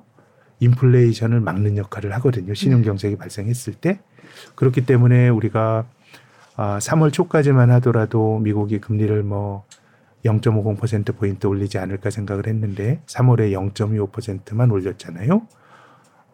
인플레이션을 0.60 1.40
막는 1.40 1.76
역할을 1.76 2.12
하거든요. 2.14 2.54
신용 2.54 2.82
경색이 2.82 3.16
발생했을 3.16 3.74
때. 3.74 3.98
그렇기 4.54 4.86
때문에 4.86 5.28
우리가 5.28 5.86
아, 6.56 6.78
3월 6.78 7.12
초까지만 7.12 7.70
하더라도 7.72 8.38
미국이 8.38 8.78
금리를 8.78 9.22
뭐 9.22 9.64
0.50% 10.24 11.16
포인트 11.16 11.46
올리지 11.46 11.78
않을까 11.78 12.10
생각을 12.10 12.46
했는데 12.46 13.00
3월에 13.06 13.52
0.25%만 13.74 14.70
올렸잖아요. 14.70 15.42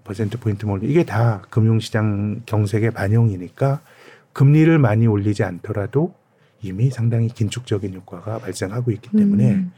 퍼센트 0.05 0.39
포인트만 0.39 0.77
올리 0.77 0.91
이게 0.91 1.05
다 1.05 1.43
금융시장 1.51 2.43
경색의 2.47 2.93
반영이니까 2.93 3.81
금리를 4.33 4.79
많이 4.79 5.07
올리지 5.07 5.45
않더라도 5.45 6.15
이미 6.63 6.91
상당히 6.91 7.29
긴축적인 7.29 7.95
효과가 7.95 8.39
발생하고 8.39 8.91
있기 8.91 9.11
때문에 9.11 9.53
음. 9.53 9.73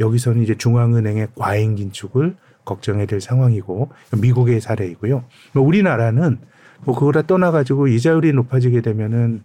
여기서는 0.00 0.42
이제 0.42 0.56
중앙은행의 0.56 1.28
과잉 1.36 1.76
긴축을 1.76 2.36
걱정해야 2.64 3.06
될 3.06 3.20
상황이고 3.20 3.90
미국의 4.20 4.60
사례이고요. 4.60 5.24
뭐 5.52 5.62
우리나라는 5.62 6.38
뭐 6.84 6.94
그거라 6.94 7.22
떠나가지고 7.22 7.86
이자율이 7.88 8.32
높아지게 8.32 8.82
되면은 8.82 9.44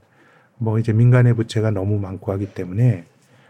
뭐 0.62 0.78
이제 0.78 0.94
민간의 0.94 1.34
부채가 1.34 1.72
너무 1.72 2.00
많고 2.00 2.32
하기 2.34 2.54
때문에 2.54 3.06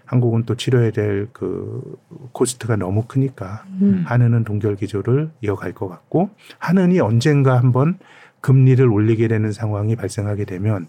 한국은 0.05 0.43
또 0.45 0.55
치러야 0.55 0.91
될 0.91 1.27
그 1.33 1.97
코스트가 2.31 2.77
너무 2.77 3.03
크니까 3.05 3.65
음. 3.81 4.03
한은은 4.07 4.45
동결 4.45 4.77
기조를 4.77 5.29
이어갈 5.41 5.73
것 5.73 5.89
같고 5.89 6.29
한은이 6.57 7.01
언젠가 7.01 7.57
한번 7.57 7.99
금리를 8.39 8.85
올리게 8.87 9.27
되는 9.27 9.51
상황이 9.51 9.97
발생하게 9.97 10.45
되면 10.45 10.87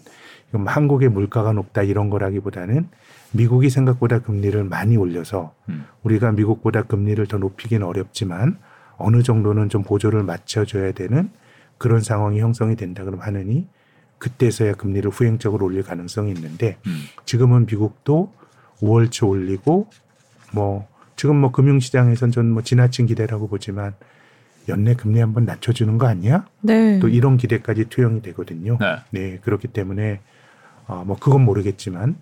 이건 0.49 0.65
한국의 0.67 1.09
물가가 1.09 1.51
높다 1.51 1.83
이런 1.83 2.09
거라기보다는 2.09 2.87
미국이 3.33 3.69
생각보다 3.69 4.19
금리를 4.19 4.63
많이 4.63 4.95
올려서 4.95 5.53
음. 5.67 5.85
우리가 6.03 6.31
미국보다 6.31 6.83
금리를 6.83 7.25
더 7.27 7.37
높이긴 7.37 7.83
어렵지만 7.83 8.57
어느 8.95 9.23
정도는 9.23 9.67
좀 9.67 9.83
보조를 9.83 10.23
맞춰줘야 10.23 10.93
되는 10.93 11.29
그런 11.77 11.99
상황이 11.99 12.39
형성이 12.39 12.77
된다 12.77 13.03
그러면 13.03 13.25
하느니 13.25 13.67
그때서야 14.23 14.75
금리를 14.75 15.11
후행적으로 15.11 15.65
올릴 15.65 15.83
가능성이 15.83 16.31
있는데 16.31 16.77
음. 16.87 17.01
지금은 17.25 17.65
미국도 17.65 18.31
5월 18.79 19.11
초 19.11 19.27
올리고 19.27 19.89
뭐 20.53 20.87
지금 21.17 21.35
뭐 21.35 21.51
금융시장에선 21.51 22.31
전뭐 22.31 22.61
지나친 22.61 23.05
기대라고 23.05 23.49
보지만 23.49 23.93
연내 24.69 24.95
금리 24.95 25.19
한번 25.19 25.43
낮춰주는 25.43 25.97
거 25.97 26.07
아니야? 26.07 26.45
네. 26.61 26.99
또 26.99 27.09
이런 27.09 27.35
기대까지 27.35 27.89
투영이 27.89 28.21
되거든요. 28.21 28.77
네. 28.79 28.95
네, 29.11 29.39
그렇기 29.39 29.67
때문에 29.67 30.21
어, 30.87 31.03
뭐 31.05 31.17
그건 31.19 31.41
모르겠지만 31.43 32.15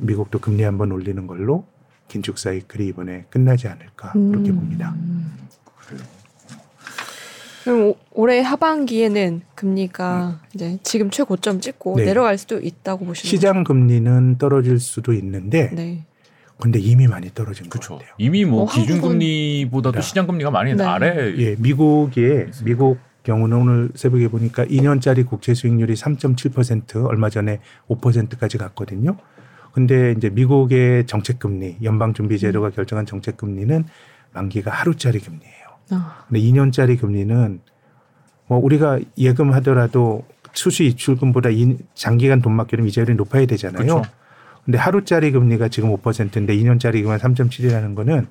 미국도 0.00 0.40
금리 0.40 0.64
한번 0.64 0.90
올리는 0.90 1.28
걸로 1.28 1.64
긴축 2.08 2.38
사이클이 2.38 2.88
이번에 2.88 3.26
끝나지 3.30 3.68
않을까 3.68 4.12
그렇게 4.14 4.50
음. 4.50 4.56
봅니다. 4.56 4.96
그럼 7.66 7.80
오- 7.88 7.96
올해 8.12 8.40
하반기에는 8.42 9.40
금리가 9.56 10.38
이제 10.54 10.78
지금 10.84 11.10
최고점 11.10 11.60
찍고 11.60 11.94
음. 11.94 11.96
네. 11.96 12.04
내려갈 12.04 12.38
수도 12.38 12.60
있다고 12.60 13.04
보시는 13.04 13.28
시장 13.28 13.64
금리는 13.64 14.38
떨어질 14.38 14.78
수도 14.78 15.12
있는데, 15.12 15.64
거죠? 15.70 15.74
네. 15.74 16.04
근데 16.60 16.78
이미 16.78 17.08
많이 17.08 17.28
떨어진 17.34 17.64
것 17.64 17.70
그렇죠. 17.70 17.94
같아요. 17.94 18.14
이미 18.18 18.44
뭐 18.44 18.62
어, 18.62 18.66
기준금리보다도 18.66 19.96
네. 19.98 20.00
시장금리가 20.00 20.52
많이 20.52 20.76
네. 20.76 20.84
아래. 20.84 21.34
예, 21.38 21.56
미국의 21.58 22.50
미국 22.62 22.98
경우는 23.24 23.56
오늘 23.56 23.90
새벽에 23.96 24.28
보니까 24.28 24.64
2년짜리 24.64 25.26
국채 25.26 25.52
수익률이 25.52 25.94
3.7% 25.94 27.04
얼마 27.04 27.30
전에 27.30 27.58
5%까지 27.88 28.58
갔거든요. 28.58 29.16
근데 29.72 30.14
이제 30.16 30.30
미국의 30.30 31.08
정책 31.08 31.40
금리, 31.40 31.76
연방 31.82 32.14
준비 32.14 32.38
제도가 32.38 32.70
결정한 32.70 33.06
정책 33.06 33.36
금리는 33.36 33.84
만기가 34.32 34.70
하루짜리 34.70 35.18
금리예요. 35.18 35.65
아, 35.90 36.24
근데 36.28 36.40
2년짜리 36.40 36.98
금리는 36.98 37.60
뭐 38.48 38.58
우리가 38.58 38.98
예금하더라도 39.18 40.24
수수 40.52 40.82
입출금보다 40.84 41.50
이- 41.50 41.76
장기간 41.94 42.40
돈 42.42 42.54
맡기면 42.54 42.86
이자율이 42.86 43.14
높아야 43.14 43.46
되잖아요. 43.46 43.82
그렇죠. 43.86 44.02
근데 44.64 44.78
하루짜리 44.78 45.30
금리가 45.30 45.68
지금 45.68 45.90
5%인데 45.96 46.56
2년짜리 46.56 47.02
금리가 47.02 47.18
3.7이라는 47.18 47.94
거는 47.94 48.26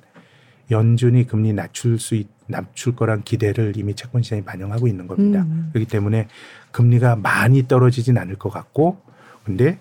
연준이 0.70 1.26
금리 1.26 1.52
낮출 1.52 1.98
수 1.98 2.14
있, 2.16 2.26
낮출 2.48 2.96
거란 2.96 3.22
기대를 3.22 3.74
이미 3.76 3.94
채권 3.94 4.22
시장이 4.22 4.42
반영하고 4.44 4.88
있는 4.88 5.06
겁니다. 5.06 5.42
음. 5.42 5.70
그렇기 5.72 5.88
때문에 5.88 6.28
금리가 6.72 7.16
많이 7.16 7.68
떨어지진 7.68 8.18
않을 8.18 8.34
것 8.36 8.50
같고 8.50 8.98
근데 9.44 9.78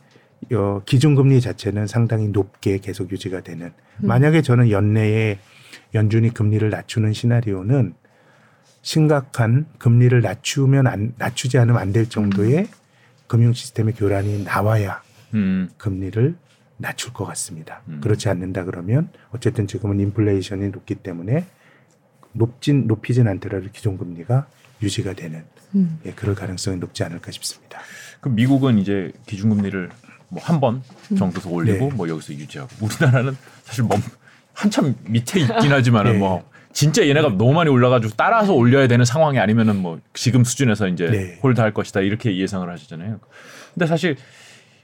어, 0.54 0.82
기준금리 0.86 1.42
자체는 1.42 1.88
상당히 1.88 2.28
높게 2.28 2.78
계속 2.78 3.12
유지가 3.12 3.42
되는 3.42 3.68
음. 4.04 4.08
만약에 4.08 4.42
저는 4.44 4.70
연내에 4.70 5.40
연준이 5.94 6.34
금리를 6.34 6.70
낮추는 6.70 7.14
시나리오는 7.14 7.94
심각한 8.82 9.66
금리를 9.80 10.20
낮추면 10.22 10.88
안, 10.88 11.14
낮추지 11.18 11.58
않으면 11.58 11.82
안 11.82 11.92
될 11.92 12.08
정도의 12.10 12.68
금융 13.28 13.54
시스템의 13.54 13.94
교란이 13.96 14.44
나와야 14.44 15.02
음. 15.34 15.70
금리를 15.78 16.36
낮출 16.78 17.14
것 17.14 17.26
같습니다. 17.26 17.82
음. 17.88 18.02
그렇지 18.02 18.30
않는다 18.30 18.66
그러면 18.66 19.10
어쨌든 19.32 19.66
지금은 19.66 20.00
인플레이션이 20.00 20.70
높기 20.70 20.96
때문에 20.96 21.46
높진 22.34 22.86
높이진 22.86 23.28
않더라도 23.28 23.70
기존 23.72 23.98
금리가 23.98 24.48
유지가 24.84 25.14
되는 25.14 25.44
음. 25.74 26.00
예, 26.06 26.12
그럴 26.12 26.36
가능성이 26.36 26.78
높지 26.78 27.04
않을까 27.04 27.32
싶습니다. 27.32 27.80
그 28.20 28.30
미국은 28.30 28.78
이제 28.78 29.12
기준금리를 29.26 29.90
뭐 30.28 30.44
한 30.44 30.60
번 30.60 30.84
정도서 31.18 31.50
올리고 31.50 31.90
네. 31.90 31.96
뭐 31.96 32.10
여기서 32.10 32.34
유지하고 32.34 32.70
우리나라는 32.82 33.38
사실 33.64 33.84
뭐 33.86 33.98
한참 34.56 34.96
밑에 35.06 35.42
있긴 35.42 35.72
하지만은 35.72 36.14
네. 36.14 36.18
뭐 36.18 36.50
진짜 36.74 37.08
얘네가 37.08 37.38
너무 37.38 37.54
많이 37.54 37.70
올라가지고 37.70 38.14
따라서 38.18 38.54
올려야 38.54 38.88
되는 38.88 39.06
상황이 39.06 39.40
아니면은 39.40 39.78
뭐 39.78 40.00
지금 40.14 40.44
수준에서 40.44 40.88
이제 40.88 41.06
네. 41.08 41.40
홀드할 41.44 41.74
것이다 41.74 42.02
이렇게 42.02 42.36
예상을 42.38 42.70
하시잖아요. 42.70 43.20
근데 43.74 43.86
사실 43.86 44.16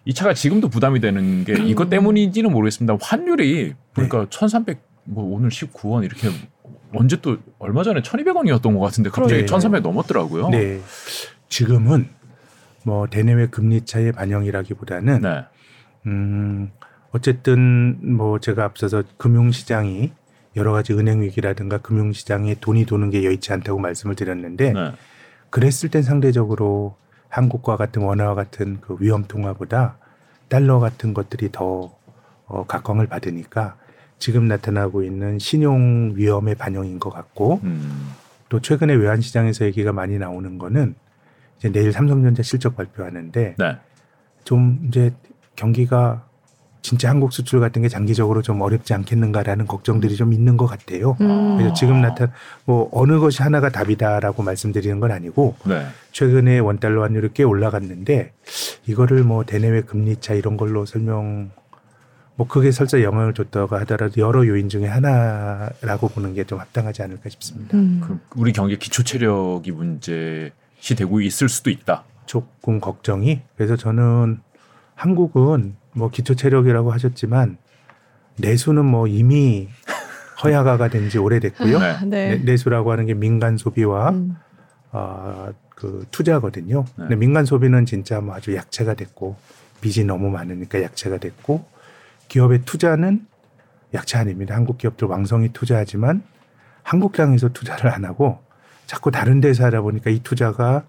이 0.05 0.13
차가 0.13 0.33
지금도 0.33 0.69
부담이 0.69 0.99
되는 0.99 1.43
게 1.43 1.53
이것 1.63 1.89
때문인지는 1.89 2.51
모르겠습니다. 2.51 2.97
환율이 3.01 3.73
보니까 3.93 4.27
1,300 4.29 4.79
뭐 5.03 5.35
오늘 5.35 5.49
19원 5.49 6.03
이렇게 6.03 6.29
언제 6.93 7.17
또 7.21 7.37
얼마 7.59 7.83
전에 7.83 8.01
1,200원이었던 8.01 8.73
것 8.73 8.79
같은데 8.79 9.09
갑자기 9.09 9.43
그러네요. 9.43 9.45
1,300 9.45 9.83
넘었더라고요. 9.83 10.49
네, 10.49 10.79
지금은 11.49 12.09
뭐 12.83 13.07
대내외 13.07 13.47
금리 13.47 13.81
차의 13.85 14.11
반영이라기보다는 14.13 15.21
네. 15.21 15.43
음, 16.07 16.71
어쨌든 17.11 17.97
뭐 18.15 18.39
제가 18.39 18.63
앞서서 18.63 19.03
금융시장이 19.17 20.11
여러 20.55 20.71
가지 20.71 20.93
은행 20.93 21.21
위기라든가 21.21 21.77
금융시장에 21.77 22.55
돈이 22.55 22.85
도는 22.85 23.09
게 23.09 23.23
여의치 23.23 23.53
않다고 23.53 23.79
말씀을 23.79 24.15
드렸는데 24.15 24.73
네. 24.73 24.91
그랬을 25.49 25.89
땐 25.89 26.03
상대적으로 26.03 26.95
한국과 27.29 27.77
같은 27.77 28.01
원화와 28.01 28.35
같은 28.35 28.79
그 28.81 28.97
위험 28.99 29.23
통화보다 29.23 29.97
달러 30.49 30.79
같은 30.79 31.13
것들이 31.13 31.49
더 31.51 31.93
어, 32.45 32.65
각광을 32.65 33.07
받으니까 33.07 33.77
지금 34.19 34.47
나타나고 34.47 35.03
있는 35.03 35.39
신용 35.39 36.13
위험의 36.15 36.55
반영인 36.55 36.99
것 36.99 37.09
같고 37.09 37.61
음. 37.63 38.11
또 38.49 38.59
최근에 38.59 38.93
외환 38.93 39.21
시장에서 39.21 39.65
얘기가 39.65 39.93
많이 39.93 40.17
나오는 40.17 40.57
거는 40.57 40.95
이제 41.57 41.71
내일 41.71 41.93
삼성전자 41.93 42.43
실적 42.43 42.75
발표하는데 42.75 43.55
네. 43.57 43.77
좀 44.43 44.79
이제 44.87 45.13
경기가 45.55 46.27
진짜 46.81 47.09
한국 47.09 47.31
수출 47.31 47.59
같은 47.59 47.81
게 47.81 47.89
장기적으로 47.89 48.41
좀 48.41 48.61
어렵지 48.61 48.93
않겠는가라는 48.93 49.67
걱정들이 49.67 50.15
좀 50.15 50.33
있는 50.33 50.57
것 50.57 50.65
같아요. 50.65 51.15
음. 51.21 51.57
그래서 51.57 51.73
지금 51.73 52.01
나타 52.01 52.31
뭐 52.65 52.89
어느 52.91 53.19
것이 53.19 53.43
하나가 53.43 53.69
답이다라고 53.69 54.41
말씀드리는 54.43 54.99
건 54.99 55.11
아니고 55.11 55.55
네. 55.65 55.85
최근에 56.11 56.59
원 56.59 56.79
달러 56.79 57.03
환율이 57.03 57.29
꽤 57.33 57.43
올라갔는데 57.43 58.33
이거를 58.87 59.23
뭐 59.23 59.43
대내외 59.45 59.81
금리 59.81 60.15
차 60.19 60.33
이런 60.33 60.57
걸로 60.57 60.85
설명 60.85 61.51
뭐 62.35 62.47
그게 62.47 62.71
설사 62.71 63.01
영향을 63.03 63.33
줬다고 63.35 63.75
하더라도 63.77 64.19
여러 64.21 64.47
요인 64.47 64.67
중에 64.69 64.87
하나라고 64.87 66.07
보는 66.07 66.33
게 66.33 66.43
좀 66.45 66.59
합당하지 66.59 67.03
않을까 67.03 67.29
싶습니다. 67.29 67.77
음. 67.77 68.01
그 68.03 68.19
우리 68.35 68.51
경기 68.51 68.79
기초 68.79 69.03
체력이 69.03 69.71
문제시 69.71 70.95
되고 70.97 71.21
있을 71.21 71.47
수도 71.47 71.69
있다. 71.69 72.03
조금 72.25 72.79
걱정이 72.79 73.41
그래서 73.55 73.75
저는 73.75 74.39
한국은 74.95 75.75
뭐 75.93 76.09
기초 76.09 76.35
체력이라고 76.35 76.91
하셨지만 76.91 77.57
내수는 78.37 78.85
뭐 78.85 79.07
이미 79.07 79.67
허약화가 80.43 80.87
된 80.89 81.09
지 81.09 81.17
오래됐고요. 81.17 81.79
네. 81.79 82.05
네. 82.05 82.37
내, 82.43 82.57
수라고 82.57 82.91
하는 82.91 83.05
게 83.05 83.13
민간 83.13 83.57
소비와 83.57 84.09
음. 84.11 84.35
어, 84.91 85.49
그 85.75 86.05
투자거든요. 86.11 86.83
네. 86.85 86.93
근데 86.95 87.15
민간 87.15 87.45
소비는 87.45 87.85
진짜 87.85 88.21
뭐 88.21 88.35
아주 88.35 88.55
약체가 88.55 88.93
됐고 88.93 89.35
빚이 89.81 90.03
너무 90.05 90.29
많으니까 90.29 90.81
약체가 90.81 91.17
됐고 91.17 91.65
기업의 92.27 92.61
투자는 92.65 93.25
약체 93.93 94.17
아닙니다. 94.17 94.55
한국 94.55 94.77
기업들 94.77 95.07
왕성히 95.07 95.49
투자하지만 95.49 96.23
한국 96.83 97.13
땅에서 97.13 97.49
투자를 97.49 97.91
안 97.91 98.05
하고 98.05 98.39
자꾸 98.87 99.11
다른 99.11 99.41
데서 99.41 99.65
하다 99.65 99.81
보니까 99.81 100.09
이 100.09 100.19
투자가 100.19 100.83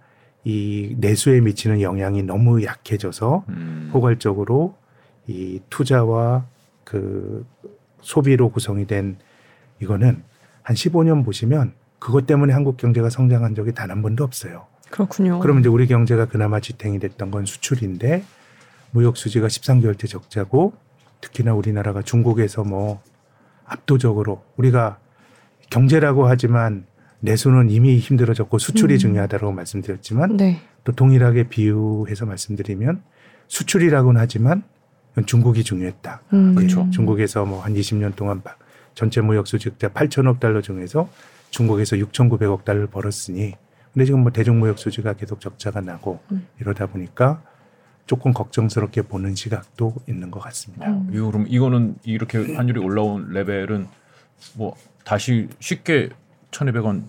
이 0.45 0.95
내수에 0.99 1.41
미치는 1.41 1.81
영향이 1.83 2.23
너무 2.23 2.65
약해져서 2.65 3.45
음. 3.49 3.91
포괄적으로 3.93 4.77
이 5.27 5.61
투자와 5.71 6.45
그 6.85 7.47
소비로 8.01 8.51
구성이 8.51 8.87
된 8.87 9.17
이거는 9.81 10.23
한 10.63 10.77
15년 10.77 11.25
보시면 11.25 11.73
그것 11.99 12.27
때문에 12.27 12.53
한국 12.53 12.77
경제가 12.77 13.11
성장한 13.11 13.55
적이 13.55 13.73
단 13.73 13.91
한 13.91 14.03
번도 14.03 14.25
없어요. 14.25 14.67
그렇군요. 14.91 15.39
그러면 15.41 15.61
이제 15.61 15.69
우리 15.69 15.87
경제가 15.87 16.27
그나마 16.27 16.61
지탱이 16.61 16.99
됐던 16.99 17.31
건 17.31 17.47
수출인데 17.47 18.25
무역 18.91 19.17
수지가 19.17 19.47
13개월째 19.47 20.09
적자고 20.09 20.75
특히나 21.21 21.55
우리나라가 21.55 22.03
중국에서 22.03 22.65
뭐 22.65 23.01
압도적으로 23.65 24.45
우리가 24.57 24.99
경제라고 25.71 26.27
하지만 26.27 26.85
내수는 27.21 27.71
이미 27.71 27.99
힘들어졌고 27.99 28.59
수출이 28.59 28.95
음. 28.95 28.99
중요하다고 28.99 29.53
말씀드렸지만 29.53 30.37
네. 30.37 30.61
또 30.85 30.93
동일하게 30.93 31.45
비유해서 31.45 32.27
말씀드리면 32.27 33.03
수출이라고는 33.47 34.21
하지만 34.21 34.65
중국이 35.27 35.63
중요했다. 35.65 36.21
음. 36.33 36.55
그렇죠. 36.55 36.89
중국에서 36.91 37.45
뭐 37.45 37.61
한 37.63 37.75
20년 37.75 38.15
동안 38.17 38.43
바- 38.43 38.57
전체 38.95 39.21
무역 39.21 39.47
수지가 39.47 39.89
8천억 39.89 40.41
달러 40.41 40.61
중에서 40.61 41.09
중국에서 41.51 41.97
6,900억 41.97 42.65
달러를 42.65 42.87
벌었으니 42.87 43.55
근데 43.93 44.07
지금 44.07 44.21
뭐 44.21 44.33
대중 44.33 44.59
무역 44.59 44.79
수지가 44.79 45.13
계속 45.15 45.41
적자가 45.41 45.81
나고 45.83 46.21
음. 46.33 46.47
이러다 46.61 46.87
보니까 46.87 47.43
조금 48.07 48.33
걱정스럽게 48.33 49.03
보는 49.03 49.35
시각도 49.35 49.95
있는 50.09 50.31
것 50.31 50.41
같습니다. 50.41 50.89
음. 50.89 51.11
이거 51.13 51.27
그럼 51.27 51.47
이거는 51.49 51.97
이렇게 52.05 52.55
환율이 52.55 52.81
올라온 52.81 53.29
레벨은 53.33 53.87
뭐 54.55 54.75
다시 55.05 55.49
쉽게 55.61 56.09
1,200원 56.51 56.95
밑 56.97 57.05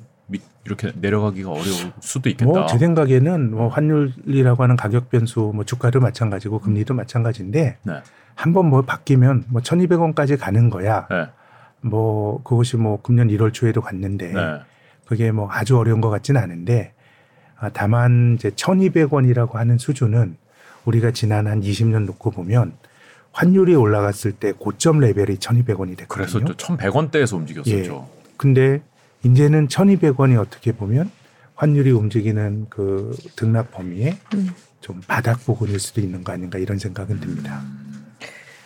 이렇게 0.66 0.94
내려가기가 0.96 1.50
어려울 1.50 1.92
수도 2.00 2.30
있겠다. 2.30 2.50
뭐 2.50 2.66
제 2.68 2.78
생각에는 2.78 3.52
뭐 3.52 3.68
환율이라고 3.68 4.64
하는 4.64 4.76
가격 4.78 5.10
변수 5.10 5.52
뭐 5.54 5.66
주가도 5.66 6.00
마찬가지고 6.00 6.60
금리도 6.60 6.94
마찬가지인데 6.94 7.78
네. 7.84 7.94
한번 8.36 8.68
뭐 8.68 8.82
바뀌면 8.82 9.46
뭐 9.50 9.62
1,200원까지 9.62 10.40
가는 10.40 10.70
거야. 10.70 11.08
네. 11.10 11.28
뭐 11.82 12.42
그것이 12.44 12.78
뭐 12.78 13.02
금년 13.02 13.28
1월 13.28 13.52
초에도 13.54 13.82
갔는데 13.82 14.32
네. 14.32 14.60
그게 15.06 15.32
뭐 15.32 15.50
아주 15.52 15.78
어려운 15.78 16.00
것 16.00 16.10
같지는 16.10 16.42
않은데 16.42 16.94
아, 17.60 17.70
다만 17.70 18.36
이제 18.36 18.50
1,200원이라고 18.52 19.54
하는 19.54 19.78
수준은 19.78 20.38
우리가 20.86 21.12
지난 21.12 21.48
한 21.48 21.62
20년 21.62 22.06
놓고 22.06 22.32
보면 22.32 22.74
환율이 23.34 23.76
올라갔을 23.76 24.32
때 24.32 24.54
고점 24.54 25.00
레벨이 25.00 25.38
1,200원이 25.38 25.98
됐거든요. 25.98 26.08
그래서 26.08 26.40
또 26.40 26.54
1,100원대에서 26.54 27.36
움직였었죠. 27.36 28.08
근데 28.38 28.82
이제는 29.24 29.68
1,200원이 29.68 30.40
어떻게 30.40 30.72
보면 30.72 31.10
환율이 31.56 31.92
움직이는 31.92 32.68
그 32.70 33.16
등락 33.36 33.72
범위에 33.72 34.18
음. 34.34 34.52
좀 34.82 35.02
바닥 35.08 35.46
부분일 35.46 35.80
수도 35.80 36.02
있는 36.02 36.24
거 36.24 36.34
아닌가 36.34 36.60
이런 36.60 36.78
생각은 36.78 37.20
듭니다. 37.20 37.64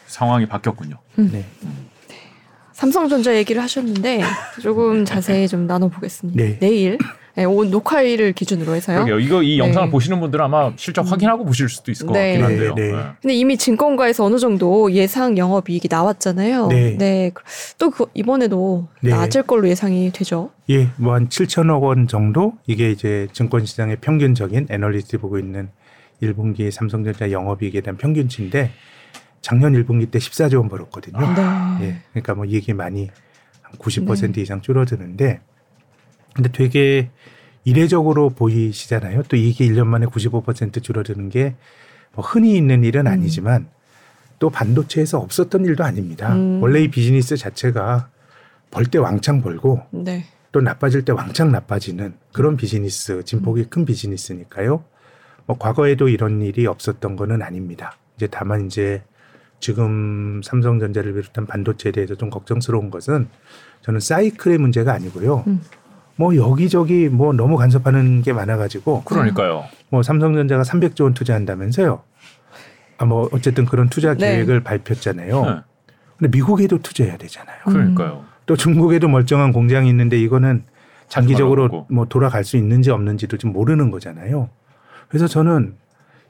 상황이 0.08 0.47
바뀌었군요. 0.47 0.97
네. 1.16 1.45
삼성전자 2.74 3.36
얘기를 3.36 3.62
하셨는데 3.62 4.22
조금 4.62 5.05
자세히 5.05 5.47
좀 5.47 5.68
나눠보겠습니다. 5.68 6.41
네. 6.41 6.60
내일 6.60 6.97
네, 7.38 7.45
오늘 7.45 7.69
녹화일을 7.69 8.33
기준으로 8.33 8.73
해서요. 8.73 9.05
그러게요. 9.05 9.19
이거 9.19 9.43
이 9.43 9.59
영상을 9.59 9.89
네. 9.89 9.91
보시는 9.91 10.19
분들은 10.19 10.43
아마 10.43 10.73
실적 10.75 11.05
음. 11.05 11.11
확인하고 11.11 11.45
보실 11.45 11.69
수도 11.69 11.91
있을 11.91 12.07
것 12.07 12.13
네. 12.13 12.39
같긴 12.39 12.43
한데요. 12.45 12.73
네, 12.73 12.88
네. 12.88 12.91
네. 12.91 13.03
근데 13.21 13.35
이미 13.35 13.57
증권가에서 13.57 14.25
어느 14.25 14.39
정도 14.39 14.91
예상 14.91 15.38
영업이익이 15.38 15.88
나왔잖아요. 15.91 16.67
네. 16.69 17.31
또 17.77 17.91
그, 17.91 18.07
이번에도 18.15 18.88
네. 19.01 19.11
낮을 19.11 19.43
걸로 19.43 19.69
예상이 19.69 20.11
되죠. 20.11 20.49
예, 20.71 20.89
뭐 20.97 21.13
한 21.13 21.29
7천억 21.29 21.83
원 21.83 22.07
정도 22.07 22.53
이게 22.65 22.89
이제 22.89 23.27
증권시장의 23.33 23.97
평균적인 24.01 24.67
애널리스트 24.71 25.19
보고 25.19 25.38
있는 25.38 25.69
1분기 26.23 26.71
삼성전자 26.71 27.31
영업이익에 27.31 27.81
대한 27.81 27.97
평균치인데 27.97 28.71
작년 29.41 29.73
1분기 29.73 30.09
때 30.09 30.17
14조 30.17 30.57
원 30.57 30.69
벌었거든요. 30.69 31.19
네. 31.19 31.85
예, 31.85 31.95
그러니까 32.13 32.33
뭐 32.33 32.45
이익이 32.45 32.73
많이 32.73 33.09
한90% 33.77 34.33
네. 34.33 34.41
이상 34.41 34.61
줄어드는데 34.61 35.41
근데 36.38 36.49
되게 36.51 37.09
이례적으로 37.65 38.29
보이시잖아요. 38.29 39.23
또 39.23 39.35
이게 39.35 39.67
1년 39.67 39.88
만에 39.88 40.05
95% 40.05 40.81
줄어드는 40.81 41.29
게 41.29 41.55
뭐 42.17 42.25
흔히 42.25 42.57
있는 42.57 42.83
일은 42.83 43.05
음. 43.05 43.11
아니지만 43.11 43.69
또 44.39 44.49
반도체에서 44.49 45.19
없었던 45.19 45.65
일도 45.65 45.83
아닙니다. 45.83 46.33
음. 46.33 46.59
원래 46.63 46.81
이 46.81 46.88
비즈니스 46.89 47.38
자체가 47.38 48.09
벌 48.71 48.85
때 48.85 48.97
왕창 48.97 49.41
벌고 49.41 49.81
네. 49.91 50.25
또 50.51 50.59
나빠질 50.59 51.05
때 51.05 51.11
왕창 51.11 51.51
나빠지는 51.51 52.15
그런 52.33 52.57
비즈니스, 52.57 53.23
진폭이 53.23 53.65
큰 53.65 53.85
비즈니스니까요. 53.85 54.83
뭐 55.45 55.57
과거에도 55.59 56.09
이런 56.09 56.41
일이 56.41 56.65
없었던 56.65 57.15
거는 57.15 57.43
아닙니다. 57.43 57.95
이제 58.15 58.27
다만 58.27 58.65
이제 58.65 59.03
지금 59.59 60.41
삼성전자를 60.43 61.13
비롯한 61.13 61.45
반도체에 61.45 61.91
대해서 61.91 62.15
좀 62.15 62.29
걱정스러운 62.31 62.89
것은 62.89 63.27
저는 63.81 63.99
사이클의 63.99 64.57
문제가 64.57 64.91
아니고요. 64.93 65.45
음. 66.18 66.22
뭐 66.22 66.36
여기저기 66.36 67.09
뭐 67.09 67.34
너무 67.34 67.57
간섭하는 67.57 68.22
게 68.22 68.34
많아가지고 68.34 69.03
그러니까요. 69.03 69.65
뭐 69.89 70.03
삼성전자가 70.03 70.63
300조 70.63 71.03
원 71.03 71.13
투자한다면서요. 71.13 72.01
아 72.99 73.05
뭐 73.05 73.30
어쨌든 73.32 73.65
그런 73.65 73.89
투자 73.89 74.15
네. 74.15 74.32
계획을 74.38 74.61
발표했잖아요. 74.63 75.45
네. 75.45 75.55
근데 76.18 76.36
미국에도 76.36 76.80
투자해야 76.80 77.18
되잖아요. 77.18 77.57
음. 77.68 77.74
그러니까요. 77.74 78.26
또 78.47 78.55
중국에도 78.55 79.07
멀쩡한 79.07 79.53
공장이 79.53 79.88
있는데 79.89 80.20
이거는 80.20 80.63
장기적으로. 81.07 81.86
뭐 81.89 82.05
돌아갈 82.05 82.43
수 82.43 82.57
있는지 82.57 82.89
없는지도 82.89 83.38
좀 83.38 83.53
모르는 83.53 83.91
거잖아요. 83.91 84.49
그래서 85.09 85.28
저는 85.28 85.76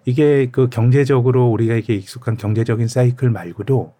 이게 0.05 0.49
그 0.51 0.69
경제적으로 0.69 1.47
우리가 1.49 1.75
이게 1.75 1.95
익숙한 1.95 2.37
경제적인 2.37 2.87
사이클 2.87 3.29
말고도 3.29 3.93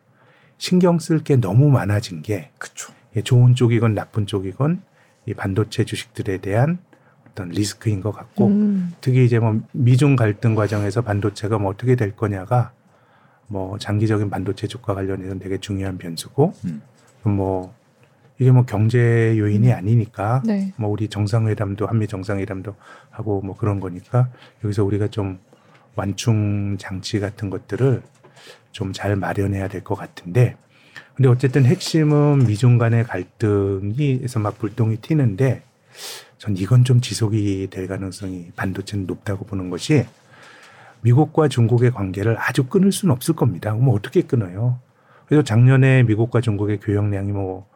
신경 0.57 0.99
쓸 0.99 1.19
게 1.23 1.35
너무 1.37 1.69
많아진 1.69 2.21
게 2.21 2.49
그렇죠. 2.57 2.91
이게 3.11 3.21
좋은 3.21 3.55
쪽이건 3.55 3.93
나쁜 3.93 4.25
쪽이건 4.25 4.81
이 5.27 5.33
반도체 5.33 5.83
주식들에 5.85 6.37
대한 6.39 6.79
어떤 7.29 7.49
리스크인 7.49 8.01
것 8.01 8.11
같고 8.11 8.47
음. 8.47 8.93
특히 9.01 9.25
이제 9.25 9.37
뭐 9.37 9.61
미중 9.73 10.15
갈등 10.15 10.55
과정에서 10.55 11.01
반도체가 11.01 11.59
뭐 11.59 11.69
어떻게 11.71 11.95
될 11.95 12.15
거냐가 12.15 12.71
뭐 13.47 13.77
장기적인 13.77 14.29
반도체 14.29 14.67
주가 14.67 14.95
관련해서는 14.95 15.39
되게 15.39 15.57
중요한 15.59 15.97
변수고 15.97 16.53
음. 16.65 16.81
뭐 17.23 17.73
이게 18.39 18.51
뭐 18.51 18.65
경제 18.65 19.37
요인이 19.37 19.71
아니니까 19.71 20.41
네. 20.45 20.73
뭐 20.77 20.89
우리 20.89 21.07
정상회담도 21.07 21.87
한미 21.87 22.07
정상회담도 22.07 22.75
하고 23.11 23.41
뭐 23.41 23.55
그런 23.55 23.79
거니까 23.79 24.29
여기서 24.63 24.83
우리가 24.83 25.07
좀 25.07 25.39
완충 25.95 26.77
장치 26.77 27.19
같은 27.19 27.49
것들을 27.49 28.01
좀 28.71 28.93
잘 28.93 29.15
마련해야 29.15 29.67
될 29.67 29.83
것 29.83 29.95
같은데 29.95 30.55
근데 31.15 31.29
어쨌든 31.29 31.65
핵심은 31.65 32.45
미중 32.47 32.77
간의 32.77 33.03
갈등이에서 33.05 34.39
막 34.39 34.57
불똥이 34.57 34.97
튀는데 34.97 35.63
전 36.37 36.55
이건 36.55 36.83
좀 36.83 37.01
지속이 37.01 37.67
될 37.71 37.87
가능성이 37.87 38.51
반도체는 38.55 39.07
높다고 39.07 39.45
보는 39.45 39.69
것이 39.69 40.05
미국과 41.01 41.47
중국의 41.47 41.91
관계를 41.91 42.37
아주 42.39 42.65
끊을 42.65 42.91
수는 42.91 43.13
없을 43.13 43.35
겁니다. 43.35 43.73
뭐 43.73 43.95
어떻게 43.95 44.21
끊어요? 44.21 44.79
그래서 45.27 45.43
작년에 45.43 46.03
미국과 46.03 46.41
중국의 46.41 46.79
교역량이 46.79 47.31
뭐, 47.31 47.67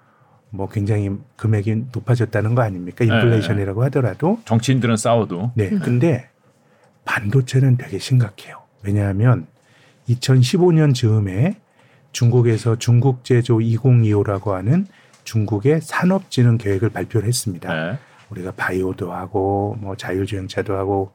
뭐 0.49 0.69
굉장히 0.69 1.11
금액이 1.35 1.85
높아졌다는 1.91 2.55
거 2.55 2.61
아닙니까? 2.61 3.03
인플레이션이라고 3.03 3.83
하더라도. 3.85 4.39
정치인들은 4.45 4.97
싸워도 4.97 5.51
네. 5.55 5.69
음. 5.69 5.79
근데 5.79 6.29
반도체는 7.05 7.77
되게 7.77 7.99
심각해요. 7.99 8.61
왜냐하면 8.83 9.47
2015년 10.09 10.93
즈음에 10.93 11.57
중국에서 12.11 12.77
중국 12.77 13.23
제조 13.23 13.57
2025라고 13.57 14.51
하는 14.51 14.85
중국의 15.23 15.81
산업진흥 15.81 16.57
계획을 16.57 16.89
발표를 16.89 17.27
했습니다. 17.27 17.73
네. 17.73 17.99
우리가 18.29 18.51
바이오도 18.51 19.11
하고 19.11 19.77
뭐 19.79 19.95
자율주행차도 19.95 20.75
하고 20.75 21.11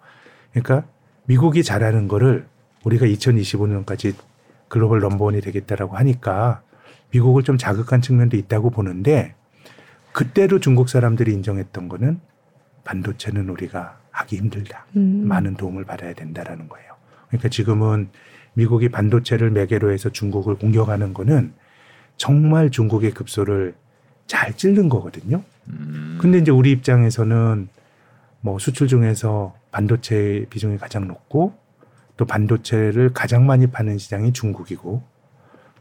그러니까 0.53 0.87
미국이 1.25 1.63
잘하는 1.63 2.09
거를 2.09 2.47
우리가 2.85 3.07
2025년까지 3.07 4.15
글로벌 4.69 5.01
넘버원이 5.01 5.41
되겠다라고 5.41 5.97
하니까 5.97 6.63
미국을 7.11 7.43
좀 7.43 7.57
자극한 7.59 8.01
측면도 8.01 8.37
있다고 8.37 8.71
보는데 8.71 9.35
그때도 10.13 10.61
중국 10.61 10.89
사람들이 10.89 11.33
인정했던 11.33 11.89
거는 11.89 12.21
반도체는 12.85 13.49
우리가 13.49 13.99
하기 14.11 14.37
힘들다. 14.37 14.87
음. 14.97 15.27
많은 15.27 15.57
도움을 15.57 15.85
받아야 15.85 16.15
된다라는 16.15 16.69
거예요. 16.69 16.95
그러니까 17.29 17.49
지금은 17.49 18.09
미국이 18.57 18.89
반도체를 18.89 19.51
매개로 19.51 19.93
해서 19.93 20.09
중국을 20.09 20.55
공격하는 20.57 21.13
거는 21.13 21.53
정말 22.17 22.71
중국의 22.71 23.11
급소를 23.11 23.75
잘 24.27 24.57
찌른 24.57 24.89
거거든요. 24.89 25.43
음. 25.69 26.17
근데 26.19 26.39
이제 26.39 26.51
우리 26.51 26.71
입장에서는 26.73 27.69
뭐 28.41 28.59
수출 28.59 28.89
중에서 28.89 29.55
반도체 29.71 30.47
비중이 30.49 30.79
가장 30.79 31.07
높고 31.07 31.53
또 32.17 32.25
반도체를 32.25 33.13
가장 33.13 33.45
많이 33.45 33.67
파는 33.67 33.99
시장이 33.99 34.33
중국이고 34.33 35.03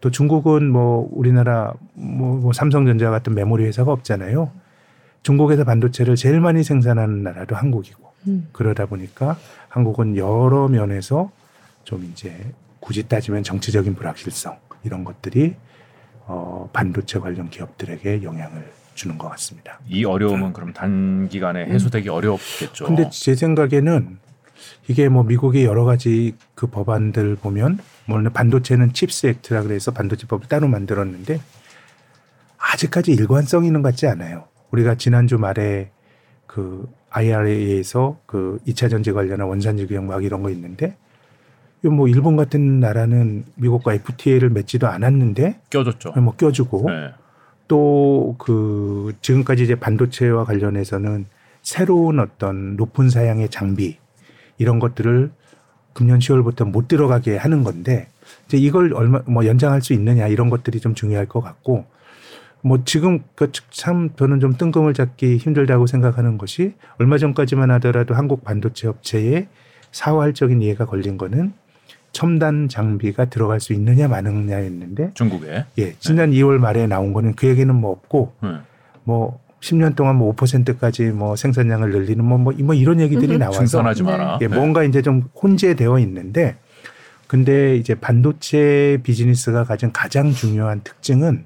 또 0.01 0.11
중국은 0.11 0.69
뭐 0.69 1.09
우리나라 1.13 1.73
뭐, 1.93 2.35
뭐 2.35 2.51
삼성전자 2.51 3.09
같은 3.09 3.33
메모리 3.33 3.63
회사가 3.63 3.93
없잖아요. 3.93 4.51
중국에서 5.23 5.63
반도체를 5.63 6.17
제일 6.17 6.41
많이 6.41 6.61
생산하는 6.61 7.23
나라도 7.23 7.55
한국이고 7.55 8.03
음. 8.27 8.49
그러다 8.51 8.85
보니까 8.85 9.37
한국은 9.69 10.17
여러 10.17 10.67
면에서 10.67 11.31
좀 11.85 12.03
이제 12.11 12.35
굳이 12.85 13.07
따지면 13.07 13.41
정치적인 13.41 13.95
불확실성 13.95 14.57
이런 14.83 15.03
것들이 15.03 15.55
어, 16.27 16.69
반도체 16.71 17.19
관련 17.19 17.49
기업들에게 17.49 18.21
영향을 18.21 18.71
주는 18.93 19.17
것 19.17 19.27
같습니다. 19.29 19.79
이 19.87 20.05
어려움은 20.05 20.53
그럼 20.53 20.71
단기간에 20.71 21.65
해소되기 21.65 22.09
어렵겠죠. 22.09 22.85
근데 22.85 23.09
제 23.09 23.35
생각에는 23.35 24.19
이게 24.87 25.09
뭐 25.09 25.23
미국의 25.23 25.65
여러 25.65 25.83
가지 25.83 26.35
그 26.53 26.67
법안들 26.67 27.37
보면 27.37 27.79
물론 28.05 28.31
반도체는 28.31 28.93
칩스 28.93 29.27
액트라 29.27 29.63
그래서 29.63 29.91
반도체법을 29.91 30.47
따로 30.47 30.67
만들었는데 30.67 31.41
아직까지 32.57 33.11
일관성 33.11 33.65
있는 33.65 33.81
것 33.81 33.89
같지 33.89 34.05
않아요. 34.05 34.47
우리가 34.69 34.95
지난주 34.95 35.39
말에 35.39 35.89
그 36.45 36.87
IRA에서 37.09 38.19
그 38.27 38.59
2차 38.67 38.91
전지 38.91 39.11
관련한 39.11 39.47
원산지 39.47 39.87
규약 39.87 40.03
막 40.03 40.23
이런 40.23 40.43
거 40.43 40.51
있는데 40.51 40.95
뭐 41.87 42.07
일본 42.07 42.35
같은 42.35 42.79
나라는 42.79 43.45
미국과 43.55 43.93
FTA를 43.93 44.49
맺지도 44.49 44.87
않았는데 44.87 45.59
껴줬죠. 45.69 46.13
뭐 46.21 46.35
껴주고 46.35 46.89
네. 46.89 47.11
또그 47.67 49.13
지금까지 49.21 49.63
이제 49.63 49.75
반도체와 49.75 50.45
관련해서는 50.45 51.25
새로운 51.61 52.19
어떤 52.19 52.75
높은 52.75 53.09
사양의 53.09 53.49
장비 53.49 53.97
이런 54.57 54.79
것들을 54.79 55.31
금년 55.93 56.19
10월부터 56.19 56.69
못 56.69 56.87
들어가게 56.87 57.37
하는 57.37 57.63
건데 57.63 58.07
이제 58.45 58.57
이걸 58.57 58.93
얼마 58.93 59.21
뭐 59.25 59.45
연장할 59.45 59.81
수 59.81 59.93
있느냐 59.93 60.27
이런 60.27 60.49
것들이 60.49 60.79
좀 60.79 60.93
중요할 60.93 61.25
것 61.25 61.41
같고 61.41 61.85
뭐 62.61 62.83
지금 62.83 63.19
그참 63.35 64.09
저는 64.15 64.39
좀 64.39 64.57
뜬금을 64.57 64.93
잡기 64.93 65.37
힘들다고 65.37 65.87
생각하는 65.87 66.37
것이 66.37 66.73
얼마 66.97 67.17
전까지만 67.17 67.71
하더라도 67.71 68.15
한국 68.15 68.43
반도체 68.43 68.87
업체에 68.87 69.47
사활적인 69.91 70.61
이해가 70.61 70.85
걸린 70.85 71.17
거는 71.17 71.53
첨단 72.15 72.69
장비가 72.69 73.25
들어갈 73.25 73.59
수 73.59 73.73
있느냐 73.73 74.07
마느냐였는데 74.07 75.11
중국에. 75.15 75.65
예 75.77 75.95
지난 75.99 76.31
2월 76.31 76.59
말에 76.59 76.87
나온 76.87 77.11
거는 77.11 77.35
그 77.35 77.45
얘기는 77.45 77.75
뭐 77.75 77.91
없고 77.91 78.31
네. 78.41 78.49
뭐 79.03 79.41
10년 79.59 79.97
동안 79.97 80.15
뭐 80.15 80.33
5%까지 80.33 81.07
뭐 81.07 81.35
생산량을 81.35 81.91
늘리는 81.91 82.23
뭐, 82.23 82.37
뭐, 82.37 82.53
뭐 82.57 82.73
이런 82.73 83.01
얘기들이 83.01 83.35
음흠. 83.35 83.39
나와서 83.39 83.83
네. 83.93 84.03
마라. 84.03 84.39
예, 84.41 84.47
네. 84.47 84.55
뭔가 84.55 84.85
이제 84.85 85.01
좀 85.01 85.23
혼재되어 85.41 85.99
있는데 85.99 86.55
근데 87.27 87.75
이제 87.75 87.95
반도체 87.95 88.97
비즈니스가 89.03 89.65
가진 89.65 89.91
가장 89.91 90.31
중요한 90.31 90.79
특징은 90.85 91.45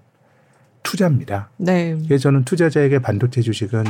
투자입니다. 0.84 1.50
네. 1.58 1.98
그래서 2.06 2.22
저는 2.22 2.44
투자자에게 2.44 3.00
반도체 3.00 3.42
주식은 3.42 3.86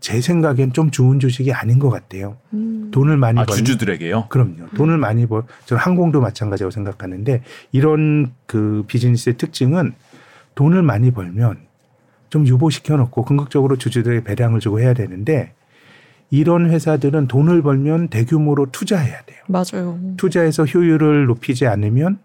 제 0.00 0.20
생각엔 0.20 0.72
좀 0.72 0.90
좋은 0.90 1.18
주식이 1.18 1.52
아닌 1.52 1.78
것 1.78 1.88
같아요. 1.90 2.36
음. 2.52 2.90
돈을 2.92 3.16
많이 3.16 3.40
아벌 3.40 3.56
주주들에게요. 3.56 4.26
그럼요. 4.28 4.68
돈을 4.76 4.98
많이 4.98 5.26
벌, 5.26 5.44
저는 5.64 5.80
항공도 5.82 6.20
마찬가지라고 6.20 6.70
생각하는데 6.70 7.42
이런 7.72 8.32
그 8.46 8.84
비즈니스의 8.86 9.36
특징은 9.38 9.94
돈을 10.54 10.82
많이 10.82 11.10
벌면 11.10 11.58
좀 12.28 12.46
유보시켜 12.46 12.96
놓고 12.96 13.24
궁극적으로 13.24 13.76
주주들에게 13.76 14.24
배당을 14.24 14.60
주고 14.60 14.80
해야 14.80 14.92
되는데 14.92 15.52
이런 16.30 16.68
회사들은 16.70 17.28
돈을 17.28 17.62
벌면 17.62 18.08
대규모로 18.08 18.72
투자해야 18.72 19.22
돼요. 19.22 19.38
맞아요. 19.46 19.98
투자해서 20.16 20.64
효율을 20.64 21.26
높이지 21.26 21.66
않으면 21.66 22.18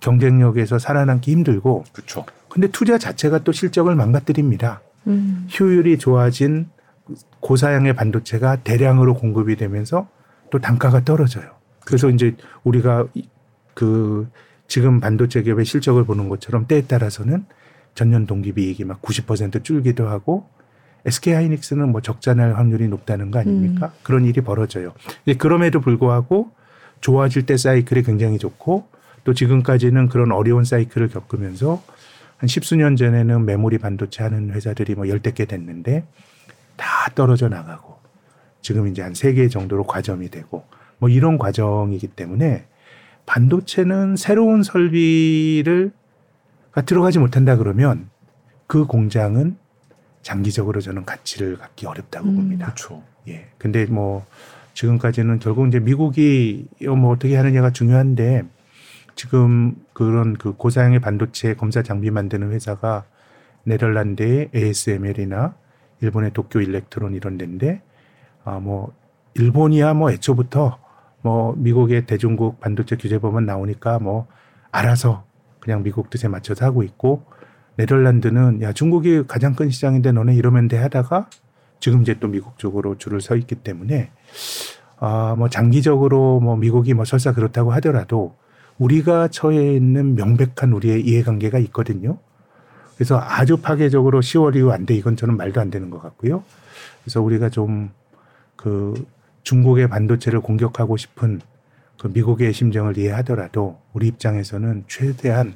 경쟁력에서 0.00 0.78
살아남기 0.78 1.30
힘들고 1.30 1.84
그렇죠. 1.92 2.24
근데 2.48 2.68
투자 2.68 2.98
자체가 2.98 3.44
또 3.44 3.52
실적을 3.52 3.94
망가뜨립니다. 3.94 4.80
음. 5.06 5.48
효율이 5.58 5.98
좋아진 5.98 6.68
고사양의 7.40 7.94
반도체가 7.94 8.56
대량으로 8.56 9.14
공급이 9.14 9.56
되면서 9.56 10.08
또 10.50 10.58
단가가 10.58 11.04
떨어져요. 11.04 11.44
그래서 11.84 12.08
이제 12.10 12.36
우리가 12.64 13.06
이- 13.14 13.28
그 13.74 14.28
지금 14.68 15.00
반도체 15.00 15.42
기업의 15.42 15.64
실적을 15.64 16.04
보는 16.04 16.28
것처럼 16.28 16.66
때에 16.66 16.82
따라서는 16.82 17.44
전년 17.94 18.26
동기 18.26 18.52
비익이 18.52 18.84
막 18.84 19.02
90% 19.02 19.64
줄기도 19.64 20.08
하고 20.08 20.46
SK 21.04 21.34
하이닉스는 21.34 21.90
뭐 21.90 22.00
적자 22.00 22.32
날 22.32 22.54
확률이 22.54 22.86
높다는 22.88 23.30
거 23.30 23.40
아닙니까? 23.40 23.92
그런 24.02 24.24
일이 24.24 24.40
벌어져요. 24.40 24.92
근데 25.24 25.36
그럼에도 25.36 25.80
불구하고 25.80 26.50
좋아질 27.00 27.44
때 27.46 27.56
사이클이 27.56 28.04
굉장히 28.04 28.38
좋고 28.38 28.86
또 29.24 29.34
지금까지는 29.34 30.08
그런 30.08 30.30
어려운 30.32 30.64
사이클을 30.64 31.08
겪으면서 31.08 31.82
한 32.42 32.48
십수년 32.48 32.96
전에는 32.96 33.44
메모리 33.46 33.78
반도체 33.78 34.24
하는 34.24 34.50
회사들이 34.50 34.96
뭐 34.96 35.08
열댓 35.08 35.34
개 35.36 35.44
됐는데 35.44 36.04
다 36.76 36.86
떨어져 37.14 37.48
나가고 37.48 37.98
지금 38.62 38.88
이제 38.88 39.00
한 39.00 39.12
세 39.12 39.32
개 39.32 39.46
정도로 39.46 39.84
과점이 39.84 40.28
되고 40.28 40.64
뭐 40.98 41.08
이런 41.08 41.38
과정이기 41.38 42.08
때문에 42.08 42.64
반도체는 43.26 44.16
새로운 44.16 44.64
설비를 44.64 45.92
가 46.72 46.80
들어가지 46.82 47.20
못한다 47.20 47.56
그러면 47.56 48.10
그 48.66 48.86
공장은 48.86 49.56
장기적으로 50.22 50.80
저는 50.80 51.04
가치를 51.04 51.58
갖기 51.58 51.86
어렵다고 51.86 52.28
음. 52.28 52.34
봅니다. 52.34 52.66
그렇죠. 52.66 53.04
예. 53.28 53.46
근데 53.56 53.86
뭐 53.86 54.26
지금까지는 54.74 55.38
결국 55.38 55.68
이제 55.68 55.78
미국이 55.78 56.66
뭐 56.80 57.12
어떻게 57.12 57.36
하느냐가 57.36 57.70
중요한데 57.70 58.42
지금 59.14 59.76
그런 59.92 60.34
그 60.34 60.52
고사양의 60.52 61.00
반도체 61.00 61.54
검사 61.54 61.82
장비 61.82 62.10
만드는 62.10 62.52
회사가 62.52 63.04
네덜란드의 63.64 64.50
ASML이나 64.54 65.54
일본의 66.00 66.32
도쿄 66.32 66.60
일렉트론 66.60 67.14
이런 67.14 67.38
데인데 67.38 67.82
아뭐 68.44 68.92
일본이야 69.34 69.94
뭐 69.94 70.10
애초부터 70.10 70.78
뭐 71.22 71.54
미국의 71.56 72.06
대중국 72.06 72.60
반도체 72.60 72.96
규제법은 72.96 73.46
나오니까 73.46 73.98
뭐 74.00 74.26
알아서 74.72 75.24
그냥 75.60 75.82
미국 75.82 76.10
뜻에 76.10 76.28
맞춰서 76.28 76.64
하고 76.64 76.82
있고 76.82 77.24
네덜란드는 77.76 78.62
야 78.62 78.72
중국이 78.72 79.24
가장 79.26 79.54
큰 79.54 79.70
시장인데 79.70 80.12
너네 80.12 80.34
이러면 80.34 80.68
돼 80.68 80.76
하다가 80.78 81.28
지금 81.78 82.02
이제 82.02 82.18
또 82.18 82.28
미국 82.28 82.58
쪽으로 82.58 82.98
줄을 82.98 83.20
서 83.20 83.36
있기 83.36 83.56
때문에 83.56 84.10
아뭐 84.98 85.48
장기적으로 85.48 86.40
뭐 86.40 86.56
미국이 86.56 86.94
뭐 86.94 87.04
설사 87.04 87.32
그렇다고 87.32 87.72
하더라도 87.74 88.36
우리가 88.78 89.28
처해 89.28 89.74
있는 89.74 90.14
명백한 90.14 90.72
우리의 90.72 91.02
이해관계가 91.02 91.58
있거든요. 91.60 92.18
그래서 92.96 93.18
아주 93.20 93.56
파괴적으로 93.56 94.20
10월 94.20 94.56
이후 94.56 94.70
안 94.70 94.86
돼 94.86 94.94
이건 94.94 95.16
저는 95.16 95.36
말도 95.36 95.60
안 95.60 95.70
되는 95.70 95.90
것 95.90 96.00
같고요. 96.02 96.42
그래서 97.04 97.20
우리가 97.22 97.48
좀 97.50 97.90
그 98.56 98.94
중국의 99.42 99.88
반도체를 99.88 100.38
공격하고 100.40 100.96
싶은 100.96 101.40
그 102.00 102.06
미국의 102.06 102.52
심정을 102.52 102.96
이해하더라도 102.96 103.76
우리 103.92 104.06
입장에서는 104.06 104.84
최대한 104.86 105.54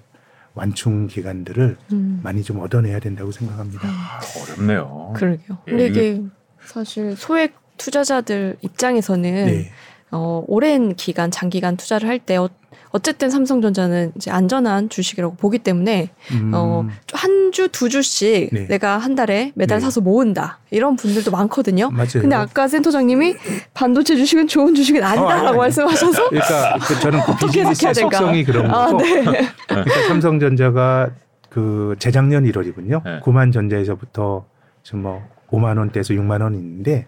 완충 0.55 1.07
기간들을 1.07 1.77
음. 1.93 2.21
많이 2.25 2.43
좀 2.43 2.59
얻어내야 2.59 2.99
된다고 2.99 3.31
생각합니다. 3.31 3.87
아, 3.87 4.21
어렵네요. 4.43 5.13
그러게요. 5.15 5.59
예, 5.69 5.71
근데 5.71 5.87
이게- 5.87 6.11
이게 6.15 6.23
사실 6.65 7.15
소액 7.15 7.55
투자자들 7.77 8.57
입장에서는 8.63 9.23
네. 9.47 9.71
어, 10.11 10.43
오랜 10.49 10.97
기간, 10.97 11.31
장기간 11.31 11.77
투자를 11.77 12.09
할 12.09 12.19
때 12.19 12.39
어, 12.91 12.97
어쨌든 12.97 13.31
삼성전자는 13.31 14.13
이제 14.17 14.31
안전한 14.31 14.89
주식이라고 14.89 15.37
보기 15.37 15.59
때문에 15.61 16.11
음, 16.33 16.51
어, 16.55 16.87
한 17.13 17.53
주, 17.53 17.69
두 17.69 17.89
주씩 17.89 18.51
네. 18.53 18.67
내가 18.67 18.99
한 18.99 19.15
달에 19.15 19.53
매달 19.55 19.79
네. 19.79 19.85
사서 19.85 20.01
모은다. 20.01 20.59
이런 20.71 20.97
분들도 20.97 21.31
많거든요. 21.31 21.91
맞아요. 21.91 22.21
근데 22.21 22.35
아까 22.35 22.67
센터장님이 22.69 23.37
반도체 23.75 24.17
주식은 24.17 24.49
좋은 24.49 24.75
주식은 24.75 25.03
아니다라고 25.03 25.33
아니, 25.33 25.49
아니. 25.49 25.57
말씀하셔서 25.57 26.29
그러니까 26.29 26.79
그 26.79 27.01
저는 27.01 27.21
그 27.21 27.33
어떻게 27.33 27.65
해석해야 27.65 27.93
될까? 27.93 28.19
속성이 28.19 28.45
그런 28.45 28.71
아, 28.71 28.87
거고 28.87 29.03
네. 29.03 29.23
그러니까 29.69 30.09
삼성전자가 30.09 31.11
그 31.49 31.95
재작년 31.99 32.45
1월이군요. 32.45 33.03
네. 33.05 33.21
9만 33.21 33.53
전자에서부터 33.53 34.45
지금 34.83 35.03
뭐 35.03 35.23
5만 35.51 35.79
원대에서 35.79 36.15
6만 36.15 36.43
원 36.43 36.55
있는데 36.55 37.07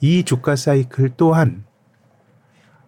이 0.00 0.24
주가 0.24 0.56
사이클 0.56 1.10
또한 1.16 1.64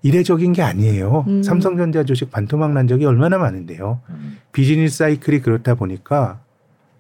이례적인 0.03 0.53
게 0.53 0.63
아니에요. 0.63 1.25
음. 1.29 1.43
삼성전자 1.43 2.05
주식 2.05 2.31
반토막 2.31 2.73
난 2.73 2.89
적이 2.89 3.05
얼마나 3.07 3.37
많은데요. 3.39 4.01
음, 4.09 4.39
비즈니스 4.53 4.97
사이클이 4.99 5.41
그렇다 5.41 5.75
보니까 5.75 6.41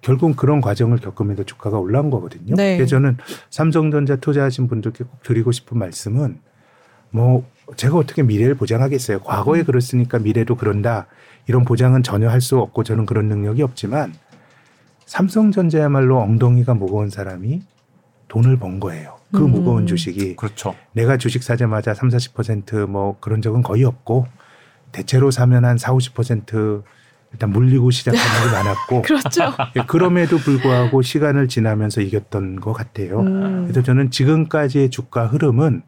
결국 0.03 0.37
그런 0.37 0.61
과정을 0.61 0.99
겪으면서 0.99 1.45
주가가 1.45 1.79
올라온 1.79 2.11
거거든요. 2.11 2.55
네. 2.57 2.77
그래서 2.77 2.91
저는 2.91 3.17
삼성전자 3.51 4.17
투자하신 4.17 4.69
분들께 4.69 5.05
꼭 5.05 5.23
드리고 5.23 5.53
싶은 5.53 5.79
말씀은 5.79 6.39
뭐 7.11 7.45
제가 7.77 7.97
어떻게 7.97 8.23
미래를 8.23 8.55
보장하겠어요. 8.55 9.21
과거에 9.21 9.63
그랬으니까 9.63 10.19
미래도 10.19 10.55
그런다. 10.57 11.07
이런 11.47 11.65
보장은 11.65 12.03
전혀 12.03 12.29
할 12.29 12.41
수 12.41 12.59
없고 12.59 12.85
저는 12.85 13.07
그런 13.07 13.27
능력이 13.29 13.63
없지만 13.63 14.13
삼성전자야말로 15.07 16.19
엉덩이가 16.21 16.75
무거운 16.75 17.11
사람이 17.11 17.63
돈을 18.29 18.57
번 18.59 18.79
거예요. 18.81 19.20
그 19.33 19.45
음. 19.45 19.51
무거운 19.51 19.87
주식이 19.87 20.37
그렇죠. 20.37 20.75
내가 20.93 21.17
주식 21.17 21.43
사자마자 21.43 21.95
3, 21.95 22.09
40%뭐 22.09 23.19
그런 23.21 23.43
적은 23.43 23.63
거의 23.63 23.85
없고 23.85 24.27
대체로 24.93 25.31
사면 25.31 25.65
한 25.65 25.79
4, 25.79 25.93
50% 25.93 26.83
일단 27.33 27.51
물리고 27.51 27.91
시작하는 27.91 28.25
게 28.45 28.53
많았고 28.53 29.03
그렇죠. 29.07 29.53
예, 29.77 29.83
그럼에도 29.87 30.37
불구하고 30.39 31.03
시간을 31.03 31.49
지나면서 31.49 32.01
이겼던 32.01 32.61
것 32.61 32.73
같아요. 32.73 33.21
음. 33.21 33.65
그래서 33.65 33.83
저는 33.83 34.11
지금까지의 34.11 34.91
주가 34.91 35.27
흐름은 35.27 35.83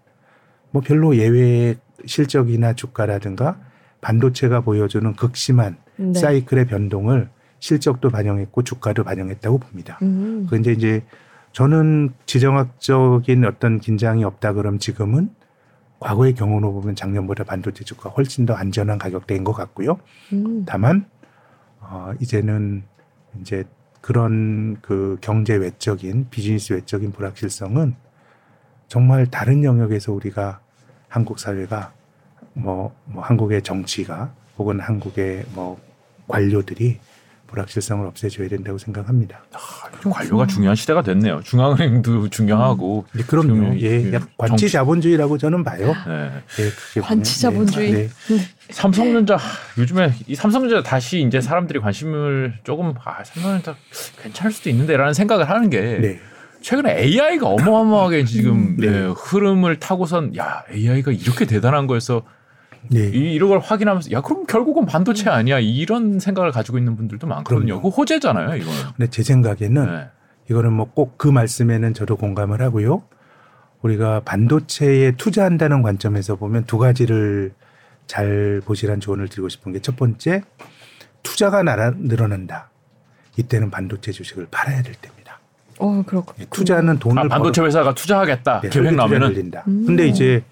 뭐 0.70 0.82
별로 0.82 1.16
예외 1.16 1.74
실적이나 2.06 2.74
주가라든가 2.74 3.58
반도체가 4.00 4.60
보여주는 4.60 5.14
극심한 5.14 5.76
네. 5.96 6.14
사이클의 6.18 6.66
변동을 6.66 7.28
실적도 7.58 8.10
반영했고 8.10 8.62
주가도 8.62 9.04
반영했다고 9.04 9.58
봅니다. 9.58 9.98
음. 10.02 10.46
그런데 10.48 10.72
이제 10.72 11.02
저는 11.52 12.14
지정학적인 12.26 13.44
어떤 13.44 13.78
긴장이 13.78 14.24
없다 14.24 14.54
그럼 14.54 14.78
지금은 14.78 15.30
과거의 16.00 16.34
경험으로 16.34 16.72
보면 16.72 16.96
작년보다 16.96 17.44
반도체 17.44 17.84
주가 17.84 18.10
훨씬 18.10 18.44
더 18.44 18.54
안전한 18.54 18.98
가격대인 18.98 19.44
것 19.44 19.52
같고요. 19.52 19.98
음. 20.32 20.64
다만 20.66 21.06
어 21.80 22.12
이제는 22.20 22.82
이제 23.40 23.64
그런 24.00 24.78
그 24.82 25.16
경제 25.20 25.54
외적인 25.54 26.28
비즈니스 26.30 26.72
외적인 26.72 27.12
불확실성은 27.12 27.94
정말 28.88 29.30
다른 29.30 29.62
영역에서 29.62 30.12
우리가 30.12 30.60
한국 31.08 31.38
사회가 31.38 31.92
뭐, 32.54 32.94
뭐 33.04 33.22
한국의 33.22 33.62
정치가 33.62 34.34
혹은 34.58 34.80
한국의 34.80 35.44
뭐 35.54 35.80
관료들이 36.28 36.98
불확실성을 37.52 38.06
없애줘야 38.06 38.48
된다고 38.48 38.78
생각합니다. 38.78 39.42
관료가 40.10 40.46
중요한 40.46 40.74
시대가 40.74 41.02
됐네요. 41.02 41.40
중앙은행도 41.44 42.28
중요하고. 42.30 43.04
네, 43.12 43.22
그럼요. 43.24 43.48
지금 43.76 43.80
예, 43.80 44.00
이- 44.00 44.12
약간 44.12 44.28
관치 44.38 44.68
자본주의라고 44.70 45.36
저는 45.38 45.62
봐요. 45.62 45.94
네. 46.06 46.30
예. 46.96 47.00
관치 47.00 47.40
자본주의. 47.40 47.92
네, 47.92 48.08
네. 48.08 48.38
삼성전자 48.70 49.38
요즘에 49.78 50.14
이 50.26 50.34
삼성전자 50.34 50.82
다시 50.82 51.20
이제 51.20 51.40
사람들이 51.40 51.78
관심을 51.80 52.54
조금 52.64 52.94
아 53.04 53.22
삼성전자 53.22 53.76
괜찮을 54.22 54.50
수도 54.52 54.70
있는데라는 54.70 55.12
생각을 55.14 55.48
하는 55.48 55.68
게 55.68 55.80
네. 56.00 56.20
최근에 56.62 57.00
AI가 57.02 57.46
어마어마하게 57.48 58.24
지금 58.24 58.76
네. 58.78 58.88
네, 58.88 59.12
흐름을 59.14 59.78
타고선 59.78 60.36
야 60.36 60.62
AI가 60.72 61.12
이렇게 61.12 61.44
대단한 61.44 61.86
거에서 61.86 62.22
네. 62.88 63.10
이, 63.12 63.32
이런 63.34 63.48
걸 63.48 63.58
확인하면서 63.60 64.10
야 64.12 64.20
그럼 64.20 64.44
결국은 64.46 64.86
반도체 64.86 65.30
아니야 65.30 65.58
이런 65.60 66.18
생각을 66.18 66.50
가지고 66.50 66.78
있는 66.78 66.96
분들도 66.96 67.26
많거든요. 67.26 67.64
그럼요. 67.66 67.82
그 67.82 67.88
호재잖아요 67.88 68.56
이거는. 68.56 68.80
근데 68.96 69.10
제 69.10 69.22
생각에는 69.22 69.86
네. 69.86 70.08
이거는 70.50 70.72
뭐 70.72 70.86
꼭 70.94 71.16
그 71.16 71.28
말씀에는 71.28 71.94
저도 71.94 72.16
공감을 72.16 72.60
하고요. 72.60 73.02
우리가 73.82 74.20
반도체에 74.24 75.12
투자한다는 75.16 75.82
관점에서 75.82 76.36
보면 76.36 76.64
두 76.64 76.78
가지를 76.78 77.52
잘 78.06 78.60
보시란 78.64 79.00
조언을 79.00 79.28
드리고 79.28 79.48
싶은 79.48 79.72
게 79.72 79.80
첫 79.80 79.96
번째 79.96 80.42
투자가 81.22 81.62
나라, 81.62 81.92
늘어난다. 81.96 82.70
이때는 83.36 83.70
반도체 83.70 84.10
주식을 84.12 84.48
팔아야 84.50 84.82
될 84.82 84.94
때입니다. 84.94 85.38
어, 85.78 86.02
그렇고. 86.06 86.34
예, 86.40 86.44
투자는 86.50 86.98
돈을 86.98 87.22
아, 87.24 87.28
반도체 87.28 87.62
회사가 87.62 87.94
투자하겠다 87.94 88.60
벌어- 88.60 88.64
예, 88.64 88.68
계획 88.68 88.94
늘린다. 88.96 89.64
음. 89.68 89.84
근데 89.86 90.06
이제 90.06 90.42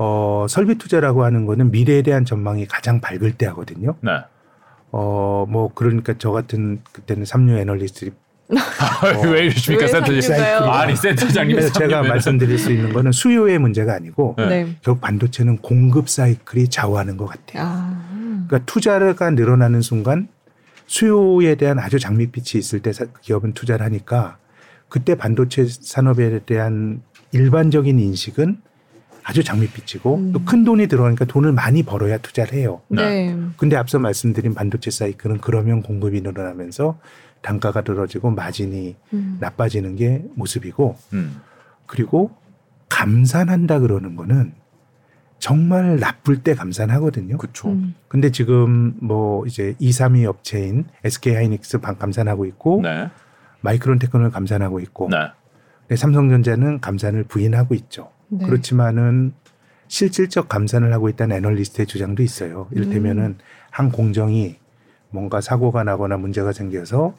어, 0.00 0.46
설비 0.48 0.76
투자라고 0.76 1.24
하는 1.24 1.44
거는 1.44 1.70
미래에 1.72 2.02
대한 2.02 2.24
전망이 2.24 2.66
가장 2.66 3.00
밝을 3.00 3.32
때 3.32 3.46
하거든요. 3.46 3.96
네. 4.00 4.12
어, 4.92 5.44
뭐 5.48 5.70
그러니까 5.74 6.14
저 6.18 6.30
같은 6.30 6.80
그때는 6.92 7.24
삼류 7.24 7.58
애널리스트 7.58 8.10
왜 9.32 9.40
이러십니까 9.46 9.84
왜 9.84 9.88
센터장? 9.88 10.20
상류가요? 10.22 10.70
아니 10.70 10.96
센터장님 10.96 11.60
제가 11.72 12.02
말씀드릴 12.02 12.58
수 12.58 12.72
있는 12.72 12.92
거는 12.92 13.12
수요의 13.12 13.58
문제가 13.58 13.94
아니고 13.94 14.36
네. 14.38 14.46
네. 14.64 14.76
결국 14.82 15.00
반도체는 15.02 15.58
공급 15.58 16.08
사이클이 16.08 16.68
좌우하는 16.68 17.16
것 17.16 17.26
같아요. 17.26 17.64
아. 17.66 18.08
그러니까 18.46 18.58
투자가 18.64 19.30
늘어나는 19.30 19.82
순간 19.82 20.28
수요에 20.86 21.56
대한 21.56 21.78
아주 21.78 21.98
장밋빛이 21.98 22.58
있을 22.58 22.80
때 22.80 22.92
사- 22.92 23.04
기업은 23.20 23.52
투자를 23.52 23.84
하니까 23.84 24.38
그때 24.88 25.14
반도체 25.16 25.66
산업에 25.68 26.38
대한 26.46 27.02
일반적인 27.32 27.98
인식은 27.98 28.62
아주 29.28 29.44
장밋빛이고 29.44 30.14
음. 30.16 30.32
또큰 30.32 30.64
돈이 30.64 30.86
들어가니까 30.86 31.26
돈을 31.26 31.52
많이 31.52 31.82
벌어야 31.82 32.16
투자를 32.16 32.54
해요. 32.54 32.80
네. 32.88 33.36
근데 33.58 33.76
앞서 33.76 33.98
말씀드린 33.98 34.54
반도체 34.54 34.90
사이클은 34.90 35.42
그러면 35.42 35.82
공급이 35.82 36.22
늘어나면서 36.22 36.98
단가가 37.42 37.84
떨어지고 37.84 38.30
마진이 38.30 38.96
음. 39.12 39.36
나빠지는 39.38 39.96
게 39.96 40.24
모습이고 40.34 40.96
음. 41.12 41.42
그리고 41.84 42.30
감산한다 42.88 43.80
그러는 43.80 44.16
거는 44.16 44.54
정말 45.38 45.98
나쁠 46.00 46.42
때 46.42 46.54
감산하거든요. 46.54 47.36
그렇죠. 47.36 47.68
음. 47.68 47.94
근데 48.08 48.30
지금 48.30 48.94
뭐 49.02 49.44
이제 49.44 49.74
2, 49.78 49.90
3위 49.90 50.24
업체인 50.24 50.86
SK 51.04 51.34
하이닉스 51.34 51.80
방- 51.80 51.96
감산하고 51.98 52.46
있고 52.46 52.80
네. 52.82 53.10
마이크론 53.60 53.98
테크노를 53.98 54.30
감산하고 54.30 54.80
있고 54.80 55.10
네. 55.10 55.94
삼성전자는 55.94 56.80
감산을 56.80 57.24
부인하고 57.24 57.74
있죠. 57.74 58.10
네. 58.28 58.46
그렇지만은 58.46 59.32
실질적 59.88 60.48
감산을 60.48 60.92
하고 60.92 61.08
있다는 61.08 61.36
애널리스트의 61.36 61.86
주장도 61.86 62.22
있어요. 62.22 62.68
이를테면은 62.72 63.24
음. 63.24 63.38
한 63.70 63.90
공정이 63.90 64.56
뭔가 65.10 65.40
사고가 65.40 65.84
나거나 65.84 66.18
문제가 66.18 66.52
생겨서 66.52 67.14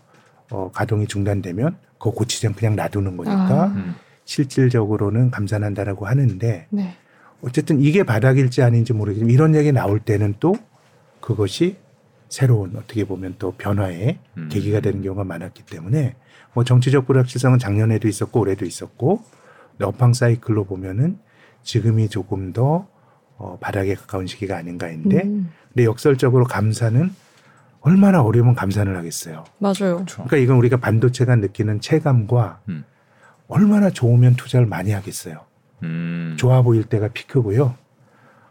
어, 0.51 0.71
가동이 0.71 1.07
중단되면 1.07 1.77
그거 1.93 2.11
고치지 2.11 2.47
않고 2.47 2.59
그냥 2.59 2.75
놔두는 2.75 3.17
거니까 3.17 3.63
아. 3.63 3.65
음. 3.75 3.95
실질적으로는 4.25 5.31
감산한다라고 5.31 6.05
하는데 6.05 6.67
네. 6.69 6.95
어쨌든 7.41 7.81
이게 7.81 8.03
바닥일지 8.03 8.61
아닌지 8.61 8.93
모르겠지만 8.93 9.31
이런 9.31 9.55
얘기 9.55 9.71
나올 9.71 9.99
때는 9.99 10.35
또 10.39 10.55
그것이 11.19 11.77
새로운 12.27 12.75
어떻게 12.75 13.05
보면 13.05 13.35
또 13.39 13.51
변화의 13.51 14.19
음. 14.37 14.49
계기가 14.51 14.81
되는 14.81 15.01
경우가 15.01 15.23
많았기 15.23 15.63
때문에 15.65 16.15
뭐 16.53 16.63
정치적 16.63 17.07
불확실성은 17.07 17.57
작년에도 17.57 18.07
있었고 18.07 18.39
올해도 18.39 18.65
있었고 18.65 19.23
업황 19.81 20.13
사이클로 20.13 20.65
보면은 20.65 21.17
지금이 21.63 22.09
조금 22.09 22.53
더 22.53 22.87
어, 23.37 23.57
바닥에 23.61 23.95
가까운 23.95 24.27
시기가 24.27 24.57
아닌가인데 24.57 25.23
음. 25.23 25.51
근데 25.73 25.85
역설적으로 25.85 26.45
감사는 26.45 27.09
얼마나 27.81 28.21
어려우면 28.21 28.55
감산을 28.55 28.97
하겠어요. 28.97 29.45
맞아요. 29.59 29.95
그렇죠. 29.95 30.15
그러니까 30.25 30.37
이건 30.37 30.57
우리가 30.57 30.77
반도체가 30.77 31.35
느끼는 31.37 31.79
체감과 31.79 32.61
음. 32.69 32.83
얼마나 33.47 33.89
좋으면 33.89 34.35
투자를 34.35 34.67
많이 34.67 34.91
하겠어요. 34.91 35.39
음. 35.83 36.35
좋아 36.37 36.61
보일 36.61 36.83
때가 36.83 37.07
피크고요. 37.09 37.75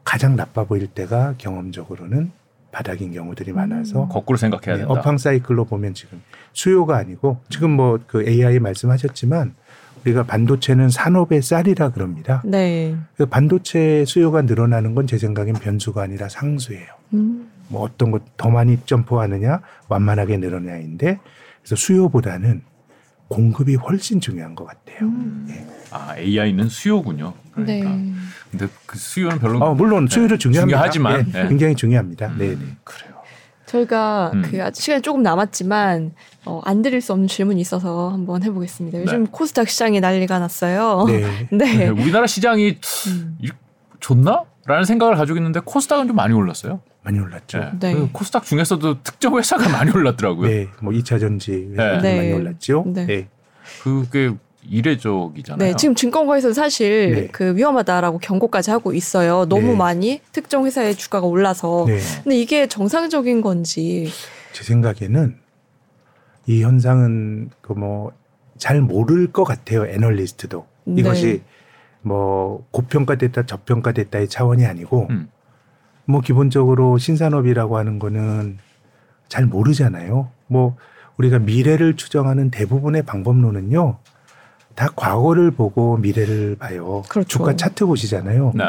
가장 0.04 0.36
나빠 0.36 0.64
보일 0.64 0.86
때가 0.86 1.34
경험적으로는 1.36 2.30
바닥인 2.72 3.12
경우들이 3.12 3.52
많아서 3.52 4.08
거꾸로 4.08 4.36
생각해야 4.38 4.76
네, 4.76 4.86
된다. 4.86 4.92
업황 5.00 5.18
사이클로 5.18 5.66
보면 5.66 5.92
지금 5.94 6.22
수요가 6.52 6.96
아니고 6.96 7.40
지금 7.50 7.70
뭐 7.72 7.98
그 8.06 8.26
AI 8.26 8.58
말씀하셨지만 8.58 9.54
우리가 10.08 10.24
반도체는 10.24 10.88
산업의 10.90 11.42
쌀이라 11.42 11.90
그럽니다. 11.90 12.42
네. 12.44 12.96
그 13.16 13.26
반도체 13.26 14.04
수요가 14.06 14.42
늘어나는 14.42 14.94
건 14.94 15.06
제 15.08 15.16
생각엔 15.16 15.54
변수가 15.54 16.02
아니라 16.02 16.28
상수예요. 16.28 16.86
음. 17.14 17.48
뭐 17.68 17.82
어떤 17.82 18.10
것 18.10 18.22
더 18.36 18.50
많이 18.50 18.78
점프하느냐 18.84 19.60
완만하게 19.88 20.36
늘어나는데 20.38 21.18
그래서 21.62 21.76
수요보다는 21.76 22.62
공급이 23.28 23.74
훨씬 23.74 24.20
중요한 24.20 24.54
것 24.54 24.64
같아요. 24.66 25.00
음. 25.08 25.46
예. 25.50 25.66
아 25.90 26.14
AI는 26.18 26.68
수요군요. 26.68 27.32
그러니까. 27.52 27.88
네. 27.90 28.12
근데 28.50 28.66
그 28.86 28.98
수요는 28.98 29.38
별로 29.38 29.58
어, 29.60 29.74
물론 29.74 30.06
수요도 30.08 30.34
네, 30.34 30.38
중요합니다. 30.38 30.90
중요하지만, 30.90 31.26
예, 31.34 31.42
네. 31.42 31.48
굉장히 31.48 31.74
중요합니다. 31.74 32.26
음, 32.28 32.36
네, 32.38 32.48
네. 32.50 32.56
그래요. 32.84 33.12
저희가 33.66 34.30
음. 34.34 34.42
그 34.42 34.62
아직 34.62 34.82
시간이 34.82 35.02
조금 35.02 35.22
남았지만 35.22 36.12
어, 36.44 36.60
안 36.64 36.82
드릴 36.82 37.00
수 37.00 37.12
없는 37.12 37.28
질문이 37.28 37.60
있어서 37.60 38.08
한번 38.10 38.42
해보겠습니다. 38.42 39.00
요즘 39.02 39.24
네. 39.24 39.30
코스닥 39.30 39.68
시장이 39.68 40.00
난리가 40.00 40.38
났어요. 40.38 41.04
네. 41.06 41.20
네. 41.52 41.76
네, 41.76 41.88
우리나라 41.88 42.26
시장이 42.26 42.78
음. 43.08 43.38
이- 43.42 43.48
좋나? 44.00 44.44
라는 44.66 44.84
생각을 44.84 45.16
가지고 45.16 45.38
있는데 45.38 45.60
코스닥은 45.64 46.06
좀 46.08 46.16
많이 46.16 46.34
올랐어요. 46.34 46.80
많이 47.02 47.18
올랐죠. 47.18 47.58
네. 47.58 47.70
네. 47.80 47.94
그 47.94 48.08
코스닥 48.12 48.44
중에서도 48.44 49.02
특정 49.02 49.36
회사가 49.38 49.68
많이 49.70 49.90
올랐더라고요. 49.90 50.48
네, 50.48 50.68
뭐 50.82 50.92
2차 50.92 51.18
전지 51.18 51.70
회사들 51.72 52.02
네. 52.02 52.16
많이 52.16 52.32
올랐죠. 52.34 52.84
네. 52.86 53.06
네. 53.06 53.28
그게 53.82 54.32
이례적이잖아요. 54.70 55.70
네, 55.70 55.76
지금 55.76 55.94
증권가에서 55.94 56.52
사실 56.52 57.14
네. 57.14 57.28
그 57.32 57.56
위험하다라고 57.56 58.18
경고까지 58.18 58.70
하고 58.70 58.92
있어요. 58.92 59.46
너무 59.48 59.68
네. 59.68 59.76
많이 59.76 60.20
특정 60.32 60.66
회사의 60.66 60.94
주가가 60.96 61.26
올라서. 61.26 61.84
네. 61.88 61.98
근데 62.22 62.36
이게 62.38 62.66
정상적인 62.66 63.40
건지. 63.40 64.10
제 64.52 64.64
생각에는 64.64 65.36
이 66.48 66.62
현상은 66.62 67.50
그 67.60 67.74
뭐 67.74 68.12
잘 68.58 68.80
모를 68.80 69.32
것 69.32 69.44
같아요. 69.44 69.86
애널리스트도 69.86 70.66
네. 70.84 71.00
이것이 71.00 71.42
뭐 72.02 72.66
고평가됐다 72.70 73.46
저평가됐다의 73.46 74.28
차원이 74.28 74.66
아니고 74.66 75.06
음. 75.10 75.28
뭐 76.04 76.20
기본적으로 76.20 76.98
신산업이라고 76.98 77.78
하는 77.78 77.98
거는 77.98 78.58
잘 79.28 79.46
모르잖아요. 79.46 80.30
뭐 80.48 80.76
우리가 81.18 81.38
미래를 81.38 81.96
추정하는 81.96 82.50
대부분의 82.50 83.02
방법론은요. 83.02 83.98
다 84.74 84.88
과거를 84.94 85.50
보고 85.50 85.96
미래를 85.96 86.56
봐요. 86.56 87.02
그렇죠. 87.08 87.28
주가 87.28 87.56
차트 87.56 87.86
보시잖아요. 87.86 88.52
네. 88.54 88.64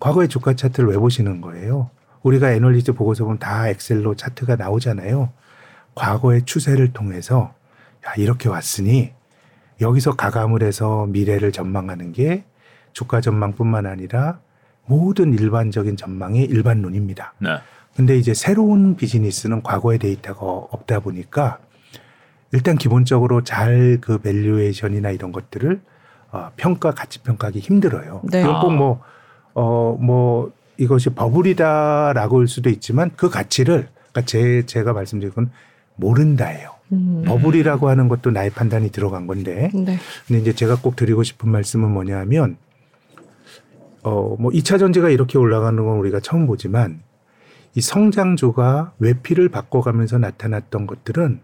과거의 0.00 0.28
주가 0.28 0.54
차트를 0.54 0.90
왜 0.90 0.96
보시는 0.96 1.40
거예요? 1.40 1.90
우리가 2.22 2.52
애널리스트 2.52 2.92
보고서 2.92 3.24
보면 3.24 3.38
다 3.38 3.68
엑셀로 3.68 4.16
차트가 4.16 4.56
나오잖아요. 4.56 5.30
과거의 5.94 6.42
추세를 6.44 6.92
통해서 6.92 7.54
야, 8.06 8.14
이렇게 8.16 8.48
왔으니 8.48 9.12
여기서 9.80 10.16
가감을 10.16 10.62
해서 10.62 11.06
미래를 11.06 11.52
전망하는 11.52 12.12
게 12.12 12.44
주가 12.92 13.20
전망뿐만 13.20 13.86
아니라 13.86 14.40
모든 14.86 15.32
일반적인 15.32 15.96
전망의 15.96 16.44
일반론입니다. 16.44 17.34
네. 17.38 17.58
근데 17.96 18.16
이제 18.16 18.32
새로운 18.34 18.96
비즈니스는 18.96 19.62
과거의 19.62 19.98
데이터가 19.98 20.44
없다 20.46 21.00
보니까 21.00 21.58
일단 22.52 22.76
기본적으로 22.76 23.42
잘 23.44 23.98
그 24.00 24.18
valuation이나 24.18 25.10
이런 25.10 25.32
것들을 25.32 25.80
어, 26.32 26.50
평가 26.56 26.92
가치 26.92 27.20
평가하기 27.20 27.60
힘들어요. 27.60 28.22
네. 28.24 28.40
이건 28.40 28.60
꼭 28.60 28.80
뭐 28.80 29.00
어, 29.54 29.96
뭐 30.00 30.52
이것이 30.78 31.10
버블이다라고 31.10 32.40
할 32.40 32.48
수도 32.48 32.70
있지만 32.70 33.10
그 33.16 33.28
가치를 33.28 33.88
그러니까 33.94 34.22
제 34.24 34.64
제가 34.66 34.92
말씀드린 34.92 35.32
건 35.34 35.50
모른다예요. 36.02 36.70
음. 36.92 37.22
버블이라고 37.26 37.88
하는 37.88 38.08
것도 38.08 38.32
나의 38.32 38.50
판단이 38.50 38.90
들어간 38.90 39.26
건데 39.26 39.70
네. 39.72 39.98
근데 40.26 40.40
이제 40.40 40.52
제가 40.52 40.76
꼭 40.82 40.96
드리고 40.96 41.22
싶은 41.22 41.48
말씀은 41.48 41.88
뭐냐면 41.90 42.56
어 44.02 44.36
뭐 44.38 44.50
2차 44.50 44.78
전지가 44.78 45.08
이렇게 45.10 45.38
올라가는 45.38 45.82
건 45.82 45.96
우리가 45.98 46.20
처음 46.20 46.46
보지만 46.46 47.00
이 47.74 47.80
성장주가 47.80 48.92
외피를 48.98 49.48
바꿔가면서 49.48 50.18
나타났던 50.18 50.86
것들은 50.86 51.40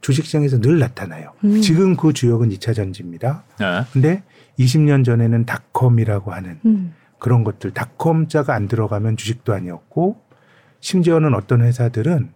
주식시장에서 0.00 0.60
늘 0.60 0.78
나타나요. 0.78 1.32
음. 1.44 1.60
지금 1.60 1.96
그 1.96 2.12
주역은 2.12 2.48
2차 2.50 2.74
전지입니다. 2.74 3.44
네. 3.60 3.82
근데 3.92 4.22
20년 4.58 5.04
전에는 5.04 5.44
닷컴이라고 5.44 6.32
하는 6.32 6.58
음. 6.64 6.94
그런 7.18 7.44
것들 7.44 7.72
닷컴자가 7.72 8.54
안 8.54 8.68
들어가면 8.68 9.16
주식도 9.16 9.52
아니었고 9.52 10.16
심지어는 10.80 11.34
어떤 11.34 11.62
회사들은 11.62 12.30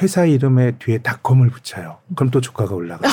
회사 0.00 0.24
이름에 0.24 0.72
뒤에 0.78 0.98
닷컴을 0.98 1.50
붙여요. 1.50 1.98
그럼 2.14 2.30
또 2.30 2.40
주가가 2.40 2.74
올라가고 2.74 3.06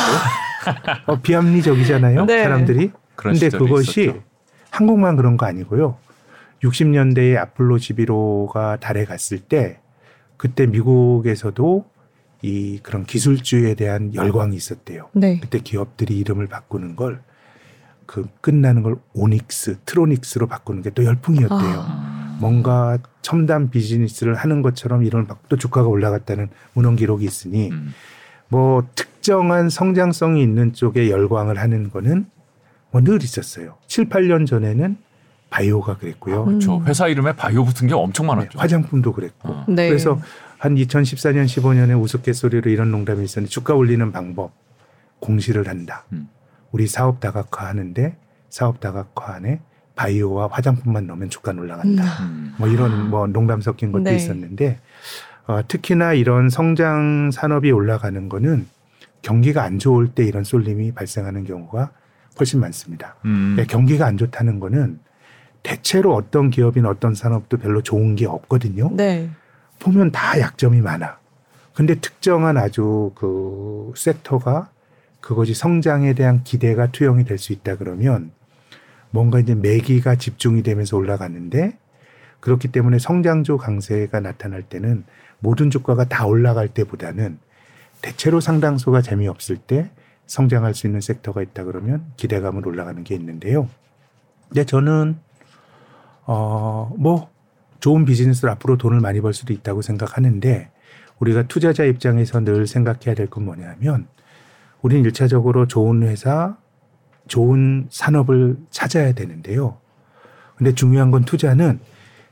어, 1.08 1.20
비합리적이잖아요. 1.22 2.26
네. 2.26 2.44
사람들이. 2.44 2.92
그런 3.16 3.34
근데 3.34 3.48
시절이 3.48 3.66
그것이 3.66 4.02
있었죠. 4.04 4.24
한국만 4.72 5.16
그런 5.16 5.36
거 5.36 5.46
아니고요. 5.46 5.98
60년대에 6.64 7.38
아폴로 7.38 7.78
11호가 7.78 8.80
달에 8.80 9.06
갔을 9.06 9.40
때 9.40 9.80
그때 10.38 10.66
미국에서도 10.66 11.86
이 12.42 12.80
그런 12.82 13.04
기술주에 13.04 13.76
대한 13.76 14.14
열광이 14.14 14.56
있었대요. 14.56 15.10
네. 15.14 15.40
그때 15.42 15.60
기업들이 15.60 16.18
이름을 16.20 16.48
바꾸는 16.48 16.96
걸 16.96 17.22
그 18.10 18.28
끝나는 18.42 18.82
걸 18.82 18.96
오닉스, 19.14 19.82
트로닉스로 19.86 20.48
바꾸는 20.48 20.82
게 20.82 20.90
또 20.96 21.06
열풍이었대요. 21.06 21.60
아. 21.86 22.38
뭔가 22.42 22.98
첨단 23.22 23.70
비즈니스를 23.70 24.34
하는 24.34 24.64
것처럼 24.64 25.04
이런 25.04 25.28
또 25.48 25.58
주가가 25.58 25.88
올라갔다는 25.88 26.50
문헌 26.74 26.96
기록이 26.96 27.24
있으니 27.24 27.70
음. 27.70 27.94
뭐 28.48 28.84
특정한 28.96 29.70
성장성이 29.70 30.42
있는 30.42 30.74
쪽에 30.74 31.12
열광을 31.12 31.60
하는 31.60 31.92
거는 31.92 32.26
뭐 32.90 33.04
늘 33.04 33.22
있었어요. 33.22 33.76
7, 33.86 34.10
8년 34.10 34.48
전에는 34.48 34.98
바이오가 35.52 35.98
그랬고요. 35.98 36.46
음. 36.46 36.60
저 36.60 36.82
회사 36.86 37.08
이름에 37.08 37.34
바이오 37.36 37.64
붙은 37.64 37.88
게 37.88 37.94
엄청 37.94 38.26
네, 38.26 38.34
많았죠. 38.34 38.58
화장품도 38.58 39.14
그랬고. 39.14 39.50
어. 39.50 39.66
네. 39.68 39.88
그래서 39.88 40.20
한 40.58 40.74
2014년, 40.74 41.46
15년에 41.46 42.02
우스갯소리로 42.02 42.72
이런 42.72 42.90
농담이 42.90 43.24
있었는데 43.24 43.52
주가 43.52 43.76
올리는 43.76 44.12
방법 44.12 44.52
공시를 45.20 45.68
한다. 45.68 46.06
음. 46.14 46.28
우리 46.72 46.88
사업 46.88 47.20
다각화 47.20 47.68
하는데 47.68 48.16
사업 48.50 48.80
다각화 48.80 49.34
안에 49.36 49.62
바이오와 49.96 50.48
화장품만 50.52 51.08
넣으면 51.08 51.30
주가는 51.30 51.62
올라간다. 51.62 52.04
음. 52.24 52.56
뭐 52.58 52.68
이런 52.68 53.10
뭐 53.10 53.28
농담 53.28 53.62
섞인 53.62 53.92
것도 53.92 54.04
네. 54.04 54.16
있었는데 54.16 54.80
어, 55.48 55.62
특히나 55.68 56.14
이런 56.14 56.50
성장 56.50 57.32
산업이 57.32 57.72
올라가는 57.72 58.30
거는 58.30 58.68
경기가 59.22 59.64
안 59.64 59.80
좋을 59.80 60.08
때 60.10 60.24
이런 60.24 60.44
쏠림이 60.44 60.94
발생하는 60.94 61.44
경우가 61.44 61.92
훨씬 62.40 62.60
많습니다. 62.62 63.16
음. 63.26 63.56
그러니까 63.56 63.72
경기가 63.72 64.06
안 64.06 64.18
좋다는 64.18 64.60
거는 64.60 65.00
대체로 65.64 66.16
어떤 66.16 66.50
기업이나 66.50 66.90
어떤 66.90 67.14
산업도 67.14 67.58
별로 67.58 67.82
좋은 67.82 68.16
게 68.16 68.26
없거든요. 68.26 68.92
네. 68.94 69.30
보면 69.80 70.12
다 70.12 70.40
약점이 70.40 70.82
많아. 70.82 71.18
근데 71.74 71.96
특정한 71.96 72.58
아주 72.58 73.12
그 73.16 73.92
섹터가 73.96 74.70
그것이 75.22 75.54
성장에 75.54 76.14
대한 76.14 76.44
기대가 76.44 76.92
투영이 76.92 77.26
될 77.26 77.38
수 77.38 77.54
있다 77.54 77.76
그러면 77.78 78.32
뭔가 79.12 79.40
이제 79.40 79.56
매기가 79.56 80.16
집중이 80.16 80.64
되면서 80.64 80.98
올라가는데 80.98 81.78
그렇기 82.40 82.70
때문에 82.70 83.00
성장주 83.00 83.58
강세가 83.58 84.20
나타날 84.20 84.64
때는 84.64 85.04
모든 85.40 85.70
주가가 85.70 86.06
다 86.06 86.26
올라갈 86.26 86.68
때보다는 86.70 87.40
대체로 88.02 88.40
상당수가 88.40 89.02
재미없을 89.02 89.58
때 89.58 89.92
성장할 90.28 90.74
수 90.74 90.88
있는 90.88 91.02
섹터가 91.02 91.42
있다 91.42 91.64
그러면 91.66 92.06
기대감으로 92.18 92.70
올라가는 92.70 93.04
게 93.04 93.16
있는데요. 93.16 93.68
근데 94.48 94.66
저는 94.66 95.18
어 96.26 96.92
뭐 96.98 97.30
좋은 97.80 98.04
비즈니스로 98.06 98.52
앞으로 98.52 98.78
돈을 98.78 99.00
많이 99.00 99.22
벌 99.22 99.34
수도 99.34 99.54
있다고 99.54 99.82
생각하는데 99.82 100.70
우리가 101.20 101.44
투자자 101.48 101.86
입장에서 101.86 102.42
늘 102.42 102.68
생각해야 102.68 103.16
될 103.16 103.28
건 103.28 103.46
뭐냐면 103.46 104.08
우리는 104.82 105.04
일차적으로 105.06 105.68
좋은 105.68 106.04
회사, 106.04 106.58
좋은 107.28 107.88
산업을 107.90 108.58
찾아야 108.72 109.14
되는데요. 109.14 109.78
근데 110.56 110.74
중요한 110.74 111.12
건 111.12 111.24
투자는 111.26 111.80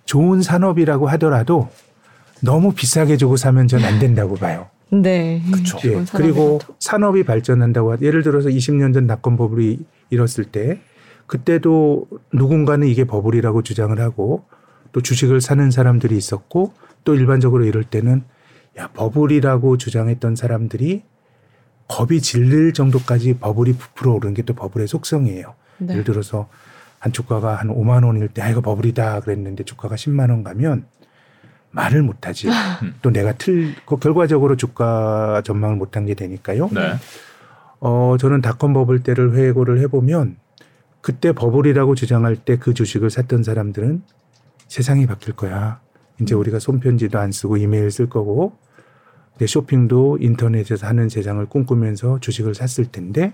좋은 0.05 0.41
산업이라고 0.41 1.07
하더라도 1.07 1.69
너무 2.41 2.73
비싸게 2.73 3.17
주고 3.17 3.35
사면 3.37 3.67
전 3.67 3.83
안 3.83 3.99
된다고 3.99 4.35
봐요. 4.35 4.67
네. 4.89 5.41
그쵸. 5.51 5.77
예, 5.85 6.03
그리고. 6.13 6.59
산업이 6.79 7.23
발전한다고 7.23 7.91
하 7.93 7.97
예를 8.01 8.23
들어서 8.23 8.49
20년 8.49 8.93
전 8.93 9.07
닷컴 9.07 9.35
버블이 9.35 9.79
일었을 10.09 10.45
때 10.45 10.79
그때도 11.25 12.07
누군가는 12.31 12.87
이게 12.87 13.03
버블이라고 13.03 13.63
주장을 13.63 13.99
하고 13.99 14.45
또 14.93 15.01
주식을 15.01 15.41
사는 15.41 15.69
사람들이 15.69 16.15
있었고 16.15 16.71
또 17.03 17.15
일반적으로 17.15 17.65
이럴 17.65 17.83
때는 17.83 18.23
야 18.79 18.87
버블이라고 18.93 19.77
주장했던 19.77 20.35
사람들이 20.37 21.03
겁이 21.87 22.21
질릴 22.21 22.73
정도까지 22.73 23.35
버블이 23.39 23.73
부풀어 23.73 24.13
오르는 24.13 24.33
게 24.33 24.41
또 24.43 24.53
버블의 24.53 24.87
속성이에요. 24.87 25.53
네. 25.79 25.93
예를 25.93 26.03
들어서 26.03 26.47
한 26.99 27.11
주가가 27.13 27.55
한 27.55 27.67
5만 27.69 28.05
원일 28.05 28.27
때 28.29 28.41
아, 28.41 28.49
이거 28.49 28.61
버블이다 28.61 29.21
그랬는데 29.21 29.63
주가가 29.63 29.95
10만 29.95 30.29
원 30.29 30.43
가면 30.43 30.85
말을 31.71 32.01
못하지. 32.03 32.47
또 33.01 33.11
내가 33.11 33.33
틀, 33.33 33.75
그 33.85 33.97
결과적으로 33.97 34.55
주가 34.55 35.41
전망을 35.45 35.75
못한 35.75 36.05
게 36.05 36.13
되니까요. 36.13 36.69
네. 36.73 36.95
어, 37.79 38.15
저는 38.19 38.41
닷컴 38.41 38.73
버블 38.73 39.03
때를 39.03 39.35
회고를 39.35 39.79
해보면 39.81 40.37
그때 41.01 41.31
버블이라고 41.31 41.93
주장할 41.95 42.35
때 42.35 42.57
그 42.57 42.73
주식을 42.73 43.09
샀던 43.11 43.43
사람들은 43.43 44.01
세상이 44.67 45.05
바뀔 45.05 45.35
거야. 45.35 45.79
이제 46.19 46.33
우리가 46.33 46.59
손편지도 46.59 47.19
안 47.19 47.31
쓰고 47.31 47.57
이메일 47.57 47.91
쓸 47.91 48.09
거고 48.09 48.57
내 49.37 49.47
쇼핑도 49.47 50.17
인터넷에서 50.21 50.87
하는 50.87 51.09
세상을 51.09 51.45
꿈꾸면서 51.45 52.19
주식을 52.19 52.55
샀을 52.55 52.91
텐데 52.91 53.33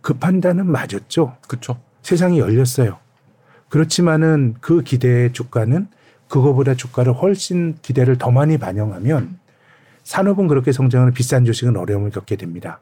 그 0.00 0.14
판단은 0.14 0.66
맞았죠. 0.66 1.36
그렇죠. 1.48 1.80
세상이 2.02 2.38
열렸어요. 2.38 2.98
그렇지만은 3.68 4.54
그 4.60 4.82
기대의 4.82 5.32
주가는 5.32 5.88
그거보다 6.28 6.74
주가를 6.74 7.12
훨씬 7.12 7.76
기대를 7.80 8.18
더 8.18 8.30
많이 8.30 8.58
반영하면 8.58 9.38
산업은 10.02 10.48
그렇게 10.48 10.72
성장하는 10.72 11.14
비싼 11.14 11.44
주식은 11.44 11.76
어려움을 11.76 12.10
겪게 12.10 12.36
됩니다. 12.36 12.80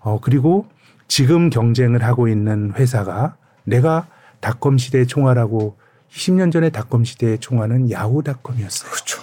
어, 0.00 0.18
그리고 0.20 0.66
지금 1.08 1.50
경쟁을 1.50 2.02
하고 2.02 2.28
있는 2.28 2.72
회사가 2.74 3.36
내가 3.64 4.08
닷컴 4.40 4.78
시대의 4.78 5.06
총아라고 5.06 5.76
10년 6.10 6.50
전에 6.50 6.70
닷컴 6.70 7.04
시대의 7.04 7.38
총아는 7.38 7.90
야후 7.90 8.22
닷컴이었어요. 8.22 8.90
그렇죠. 8.90 9.22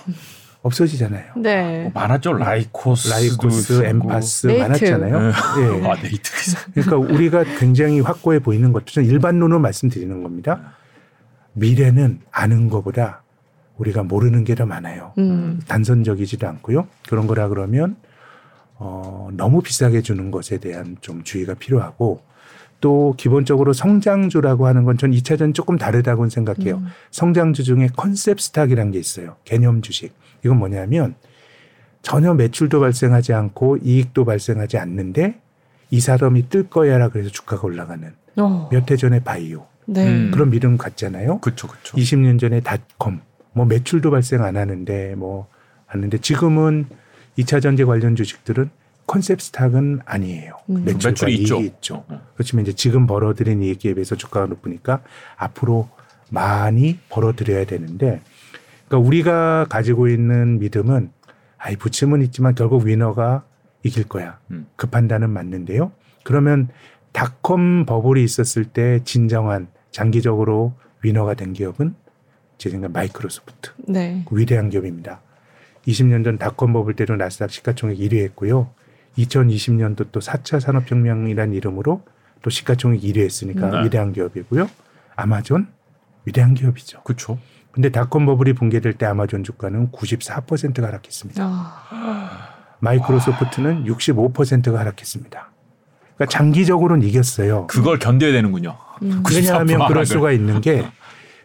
없어지잖아요. 0.68 1.34
네. 1.38 1.82
뭐 1.84 1.92
많았죠. 1.94 2.34
라이코스, 2.34 3.10
라이코스, 3.10 3.84
엠파스 3.84 4.48
네이트. 4.48 4.62
많았잖아요. 4.62 5.20
네. 5.20 5.28
예. 5.28 5.88
아 5.90 5.96
네이트. 6.02 6.32
그러니까 6.74 6.98
우리가 6.98 7.44
굉장히 7.60 8.00
확고해 8.00 8.40
보이는 8.40 8.72
것도 8.72 8.86
전 8.86 9.06
일반론으로 9.06 9.60
말씀드리는 9.60 10.22
겁니다. 10.24 10.74
미래는 11.54 12.20
아는 12.32 12.70
것보다 12.70 13.24
우리가 13.78 14.04
모르는 14.04 14.44
게 14.44 14.56
더 14.56 14.66
많아요. 14.66 15.14
음. 15.18 15.60
단선적이지도 15.68 16.48
않고요. 16.48 16.88
그런 17.10 17.28
거라 17.28 17.48
그러면 17.48 17.96
어, 18.76 19.30
너무 19.34 19.62
비싸게 19.62 20.02
주는 20.02 20.30
것에 20.32 20.58
대한 20.60 20.98
좀 21.02 21.24
주의가 21.24 21.56
필요하고 21.56 22.22
또 22.80 23.16
기본적으로 23.18 23.74
성장주라고 23.74 24.68
하는 24.68 24.84
건전 24.84 25.12
2차전 25.12 25.54
조금 25.54 25.78
다르다고 25.78 26.30
생각해요. 26.30 26.78
음. 26.78 26.88
성장주 27.12 27.64
중에 27.64 27.90
컨셉 27.96 28.40
스탁이라는 28.40 28.92
게 28.92 29.00
있어요. 29.00 29.36
개념 29.46 29.82
주식. 29.82 30.14
이건 30.46 30.58
뭐냐면 30.58 31.16
전혀 32.02 32.34
매출도 32.34 32.80
발생하지 32.80 33.34
않고 33.34 33.78
이익도 33.78 34.26
발생하지 34.26 34.78
않는데 34.78 35.40
이 35.90 36.00
사람이 36.00 36.50
뜰 36.50 36.70
거야라 36.70 37.10
그래서 37.10 37.30
주가가 37.30 37.64
올라가는 37.66 38.14
어. 38.38 38.70
몇해 38.72 38.96
전에 38.98 39.20
바이오 39.22 39.66
네. 39.88 40.08
음. 40.08 40.32
그런 40.32 40.50
믿음 40.50 40.78
갖잖아요. 40.78 41.40
그렇죠, 41.40 41.68
그렇죠. 41.68 41.98
20년 41.98 42.40
전에 42.40 42.62
닷컴 42.62 43.22
뭐 43.54 43.66
매출도 43.66 44.12
발생 44.12 44.44
안 44.44 44.56
하는데 44.56 45.16
뭐 45.16 45.48
하는데 45.88 46.18
지금은 46.20 46.86
2차 47.40 47.62
전지 47.62 47.86
관련 47.86 48.16
주식들은 48.16 48.70
컨셉 49.08 49.42
스탁은 49.42 50.02
아니에요. 50.06 50.54
음. 50.70 50.84
매출이 50.86 51.32
이익이 51.32 51.44
있죠. 51.44 51.60
있죠. 51.62 52.04
어. 52.10 52.22
그렇지만 52.36 52.64
이제 52.64 52.74
지금 52.74 53.08
벌어들인 53.08 53.64
이익에 53.64 53.94
비해서 53.94 54.16
주가가 54.16 54.46
높으니까 54.48 55.02
앞으로 55.38 55.90
많이 56.30 57.00
벌어들여야 57.10 57.66
되는데 57.66 58.22
그러니까 58.88 59.08
우리가 59.08 59.66
가지고 59.70 60.10
있는 60.10 60.60
믿음은 60.60 61.12
아이 61.58 61.76
부침은 61.78 62.22
있지만 62.24 62.54
결국 62.54 62.86
위너가 62.86 63.44
이길 63.84 64.04
거야. 64.04 64.40
음. 64.52 64.68
그 64.76 64.88
판단은 64.88 65.30
맞는데요. 65.30 65.92
그러면 66.24 66.68
닷컴 67.14 67.86
버블이 67.86 68.24
있었을 68.24 68.66
때 68.66 69.00
진정한 69.06 69.68
장기적으로 69.92 70.74
위너가 71.02 71.34
된 71.34 71.54
기업은 71.54 71.96
제 72.58 72.70
생각 72.70 72.92
마이크로소프트 72.92 73.72
네. 73.88 74.24
그 74.28 74.38
위대한 74.38 74.70
기업입니다. 74.70 75.22
20년 75.88 76.24
전 76.26 76.38
닷컴 76.38 76.74
버블 76.74 76.96
때도 76.96 77.16
나스닥 77.16 77.50
시가총액 77.50 77.98
1위 77.98 78.18
했고요. 78.24 78.70
2020년도 79.18 80.08
또 80.12 80.20
4차 80.20 80.60
산업혁명이라는 80.60 81.54
이름으로 81.54 82.04
또 82.42 82.50
시가총액 82.50 83.02
1위 83.02 83.18
했으니까 83.20 83.70
네. 83.70 83.86
위대한 83.86 84.14
기업이고요. 84.14 84.70
아마존 85.16 85.68
위대한 86.26 86.54
기업이죠. 86.54 87.02
그렇죠. 87.04 87.40
근데 87.72 87.90
닷컴 87.90 88.26
버블이 88.26 88.54
붕괴될 88.54 88.94
때 88.94 89.06
아마존 89.06 89.44
주가는 89.44 89.92
94%가 89.92 90.88
하락했습니다. 90.88 91.44
아. 91.44 92.50
마이크로소프트는 92.80 93.86
65%가 93.86 94.80
하락했습니다. 94.80 95.52
그러니까 96.16 96.26
장기적으로는 96.32 97.08
이겼어요. 97.08 97.68
그걸 97.68 98.00
견뎌야 98.00 98.32
되는군요. 98.32 98.76
음. 99.04 99.24
94% 99.24 99.36
왜냐하면 99.36 99.88
그럴. 99.88 100.06
수가 100.06 100.32
있는 100.32 100.62
게 100.62 100.86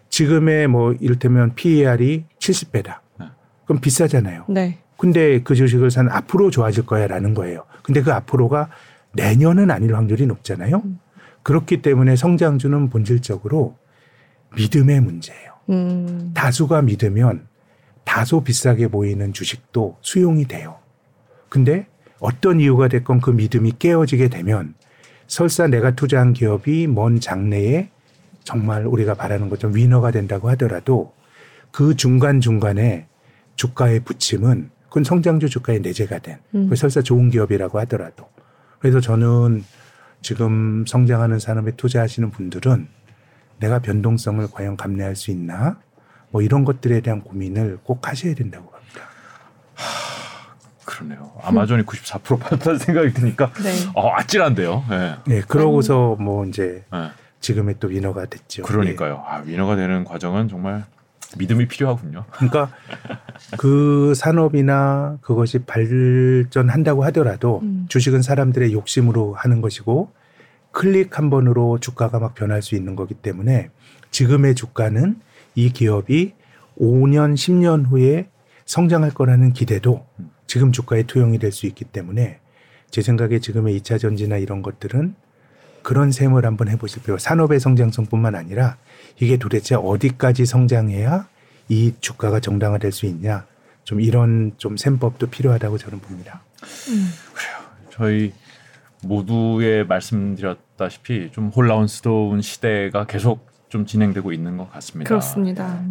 지금의 0.08 0.68
뭐 0.68 0.94
이를테면 1.00 1.54
PER이 1.54 2.24
70배다. 2.38 2.98
네. 3.20 3.26
그럼 3.66 3.80
비싸잖아요. 3.80 4.44
네. 4.48 4.78
근데 5.02 5.40
그 5.42 5.56
주식을 5.56 5.90
산 5.90 6.08
앞으로 6.08 6.52
좋아질 6.52 6.86
거야라는 6.86 7.34
거예요. 7.34 7.64
근데 7.82 8.02
그 8.02 8.12
앞으로가 8.12 8.68
내년은 9.14 9.72
아닐 9.72 9.96
확률이 9.96 10.26
높잖아요. 10.26 10.80
음. 10.84 11.00
그렇기 11.42 11.82
때문에 11.82 12.14
성장주는 12.14 12.88
본질적으로 12.88 13.76
믿음의 14.54 15.00
문제예요. 15.00 15.52
음. 15.70 16.30
다수가 16.34 16.82
믿으면 16.82 17.48
다소 18.04 18.44
비싸게 18.44 18.86
보이는 18.86 19.32
주식도 19.32 19.98
수용이 20.02 20.44
돼요. 20.44 20.76
근데 21.48 21.88
어떤 22.20 22.60
이유가 22.60 22.86
됐건 22.86 23.20
그 23.20 23.30
믿음이 23.30 23.72
깨어지게 23.80 24.28
되면 24.28 24.74
설사 25.26 25.66
내가 25.66 25.96
투자한 25.96 26.32
기업이 26.32 26.86
먼 26.86 27.18
장래에 27.18 27.90
정말 28.44 28.86
우리가 28.86 29.14
바라는 29.14 29.48
것처럼 29.48 29.74
위너가 29.74 30.12
된다고 30.12 30.48
하더라도 30.50 31.12
그 31.72 31.96
중간중간에 31.96 33.08
주가의 33.56 33.98
부침은 34.04 34.70
그건 34.92 35.04
성장주 35.04 35.48
주가의 35.48 35.80
내재가 35.80 36.18
된 36.18 36.36
음. 36.54 36.68
그 36.68 36.76
설사 36.76 37.00
좋은 37.00 37.30
기업이라고 37.30 37.80
하더라도 37.80 38.28
그래서 38.78 39.00
저는 39.00 39.64
지금 40.20 40.84
성장하는 40.86 41.38
산업에 41.38 41.70
투자하시는 41.76 42.30
분들은 42.30 42.88
내가 43.58 43.78
변동성을 43.78 44.46
과연 44.52 44.76
감내할 44.76 45.16
수 45.16 45.30
있나 45.30 45.78
뭐 46.30 46.42
이런 46.42 46.66
것들에 46.66 47.00
대한 47.00 47.22
고민을 47.22 47.78
꼭 47.84 48.06
하셔야 48.06 48.34
된다고 48.34 48.66
봅니다. 48.66 49.08
그러네요. 50.84 51.32
아마존이 51.42 51.84
94% 51.84 52.38
받았다는 52.38 52.76
생각이 52.78 53.14
드니까 53.14 53.50
네. 53.62 53.72
어, 53.94 54.12
아찔한데요. 54.14 54.84
예. 54.90 55.16
네, 55.24 55.40
그러고서 55.48 56.16
뭐 56.20 56.44
이제 56.44 56.84
예. 56.92 57.10
지금의 57.40 57.76
또 57.80 57.88
위너가 57.88 58.26
됐죠. 58.26 58.62
네. 58.62 58.68
그러니까요. 58.68 59.24
아, 59.26 59.38
위너가 59.38 59.74
되는 59.74 60.04
과정은 60.04 60.48
정말 60.48 60.84
믿음이 61.38 61.68
필요하군요. 61.68 62.24
그러니까 62.32 62.70
그 63.58 64.14
산업이나 64.14 65.18
그것이 65.20 65.60
발전한다고 65.60 67.04
하더라도 67.06 67.60
음. 67.62 67.86
주식은 67.88 68.22
사람들의 68.22 68.72
욕심으로 68.72 69.34
하는 69.34 69.60
것이고 69.60 70.10
클릭 70.72 71.18
한 71.18 71.30
번으로 71.30 71.78
주가가 71.78 72.18
막 72.18 72.34
변할 72.34 72.62
수 72.62 72.74
있는 72.74 72.96
거기 72.96 73.14
때문에 73.14 73.70
지금의 74.10 74.54
주가는 74.54 75.16
이 75.54 75.70
기업이 75.70 76.34
5년, 76.78 77.34
10년 77.34 77.86
후에 77.86 78.28
성장할 78.64 79.10
거라는 79.12 79.52
기대도 79.52 80.06
지금 80.46 80.72
주가에 80.72 81.02
투영이 81.04 81.38
될 81.38 81.52
수 81.52 81.66
있기 81.66 81.84
때문에 81.84 82.40
제 82.90 83.02
생각에 83.02 83.38
지금의 83.38 83.78
2차 83.80 83.98
전지나 83.98 84.36
이런 84.38 84.62
것들은 84.62 85.14
그런 85.82 86.12
셈을 86.12 86.46
한번 86.46 86.68
해보실 86.68 87.02
필요가 87.02 87.18
산업의 87.18 87.60
성장성뿐만 87.60 88.34
아니라 88.34 88.76
이게 89.20 89.36
도대체 89.36 89.74
어디까지 89.74 90.46
성장해야 90.46 91.28
이 91.68 91.94
주가가 92.00 92.40
정당화될 92.40 92.92
수 92.92 93.06
있냐 93.06 93.46
좀 93.84 94.00
이런 94.00 94.52
좀 94.58 94.76
셈법도 94.76 95.28
필요하다고 95.28 95.78
저는 95.78 96.00
봅니다. 96.00 96.42
음. 96.88 97.10
저희 97.90 98.32
모두에 99.02 99.84
말씀드렸다시피 99.84 101.30
좀 101.32 101.48
혼란스러운 101.48 102.40
시대가 102.40 103.04
계속 103.04 103.50
좀 103.68 103.86
진행되고 103.86 104.32
있는 104.32 104.58
것 104.58 104.70
같습니다. 104.72 105.08
그렇습니다. 105.08 105.82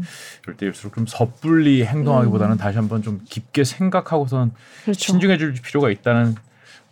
이럴 0.43 0.55
때일수록 0.55 0.95
좀 0.95 1.07
섣불리 1.07 1.83
행동하기보다는 1.83 2.57
다시 2.57 2.77
한번 2.77 3.01
좀 3.01 3.21
깊게 3.25 3.63
생각하고선 3.63 4.53
그렇죠. 4.83 4.99
신중해질 4.99 5.53
필요가 5.53 5.89
있다는 5.89 6.35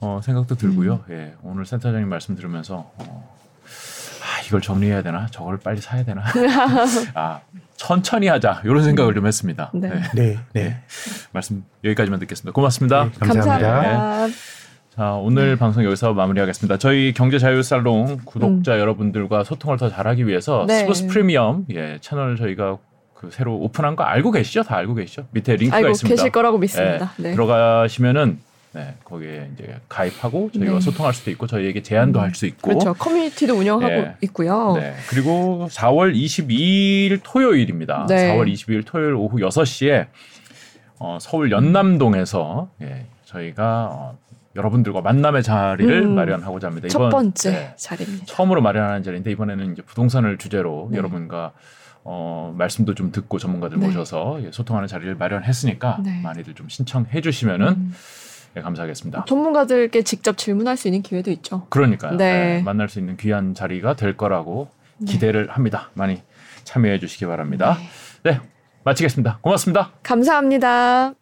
어, 0.01 0.21
생각도 0.23 0.55
들고요. 0.55 1.03
음. 1.09 1.13
예, 1.13 1.33
오늘 1.43 1.65
센터장님 1.65 2.07
말씀 2.07 2.35
들으면서 2.35 2.91
어, 2.97 3.35
아, 4.21 4.41
이걸 4.47 4.61
정리해야 4.61 5.01
되나? 5.01 5.27
저걸 5.27 5.57
빨리 5.59 5.81
사야 5.81 6.03
되나? 6.03 6.23
아, 7.15 7.41
천천히 7.75 8.27
하자. 8.27 8.61
이런 8.63 8.83
생각을 8.83 9.13
좀 9.13 9.27
했습니다. 9.27 9.71
네. 9.73 9.89
네. 9.89 10.01
네, 10.13 10.39
네. 10.53 10.81
말씀 11.31 11.63
여기까지만 11.83 12.19
듣겠습니다. 12.21 12.53
고맙습니다. 12.53 13.05
네, 13.05 13.11
감사합니다. 13.19 13.71
감사합니다. 13.71 14.37
자, 14.95 15.13
오늘 15.13 15.55
방송 15.55 15.83
여기서 15.85 16.13
마무리하겠습니다. 16.13 16.77
저희 16.77 17.13
경제자유살롱 17.13 18.19
구독자 18.25 18.75
음. 18.75 18.79
여러분들과 18.79 19.43
소통을 19.43 19.77
더 19.77 19.89
잘하기 19.89 20.27
위해서 20.27 20.65
네. 20.67 20.79
스포츠 20.79 21.07
프리미엄 21.07 21.65
예, 21.71 21.99
채널 22.01 22.35
저희가 22.35 22.77
그 23.13 23.29
새로 23.31 23.55
오픈한 23.57 23.95
거 23.95 24.03
알고 24.03 24.31
계시죠? 24.31 24.63
다 24.63 24.75
알고 24.75 24.95
계시죠? 24.95 25.27
밑에 25.31 25.55
링크가 25.55 25.77
알고 25.77 25.89
있습니다. 25.91 26.15
계실 26.15 26.31
거라고 26.31 26.57
믿습니다. 26.57 27.13
예, 27.19 27.23
네. 27.23 27.31
들어가시면은 27.31 28.39
네, 28.71 28.95
거기에 29.03 29.49
이제 29.53 29.79
가입하고 29.89 30.51
저희가 30.53 30.73
네. 30.73 30.79
소통할 30.79 31.13
수도 31.13 31.31
있고 31.31 31.47
저희에게 31.47 31.81
제안도 31.81 32.19
음. 32.19 32.23
할수 32.23 32.45
있고 32.45 32.69
그렇죠. 32.69 32.93
커뮤니티도 32.93 33.55
운영하고 33.55 33.91
예. 33.91 34.15
있고요. 34.21 34.73
네. 34.75 34.95
그리고 35.09 35.67
4월 35.71 36.15
22일 36.15 37.19
토요일입니다. 37.23 38.05
네. 38.07 38.35
4월 38.35 38.51
22일 38.51 38.85
토요일 38.85 39.15
오후 39.15 39.37
6시에 39.37 40.07
어, 40.99 41.17
서울 41.19 41.51
연남동에서 41.51 42.69
예, 42.81 43.07
저희가 43.25 43.89
어, 43.91 44.17
여러분들과 44.55 45.01
만남의 45.01 45.43
자리를 45.43 46.01
음. 46.03 46.15
마련하고자 46.15 46.67
합니다. 46.67 46.87
첫 46.89 47.09
번째 47.09 47.51
네, 47.51 47.73
자리입니다. 47.77 48.25
처음으로 48.27 48.61
마련하는 48.61 49.03
자리인데 49.03 49.31
이번에는 49.31 49.73
이제 49.73 49.81
부동산을 49.81 50.37
주제로 50.37 50.89
네. 50.91 50.97
여러분과 50.97 51.53
어, 52.03 52.53
말씀도 52.57 52.95
좀 52.95 53.11
듣고 53.11 53.39
전문가들 53.39 53.79
네. 53.79 53.87
모셔서 53.87 54.39
예, 54.43 54.51
소통하는 54.51 54.87
자리를 54.87 55.15
마련했으니까 55.15 56.01
네. 56.03 56.21
많이들 56.21 56.53
좀 56.53 56.69
신청해 56.69 57.21
주시면은 57.21 57.67
음. 57.67 57.93
예, 58.59 58.61
감사하겠습니다. 58.61 59.25
전문가들께 59.25 60.03
직접 60.03 60.37
질문할 60.37 60.77
수 60.77 60.87
있는 60.87 61.01
기회도 61.01 61.31
있죠. 61.31 61.65
그러니까요. 61.69 62.17
네. 62.17 62.57
예, 62.59 62.63
만날 62.63 62.89
수 62.89 62.99
있는 62.99 63.17
귀한 63.17 63.53
자리가 63.53 63.95
될 63.95 64.15
거라고 64.15 64.69
기대를 65.07 65.49
합니다. 65.49 65.89
많이 65.93 66.21
참여해 66.63 66.99
주시기 66.99 67.25
바랍니다. 67.25 67.77
네, 68.23 68.39
마치겠습니다. 68.83 69.39
고맙습니다. 69.41 69.91
감사합니다. 70.03 71.13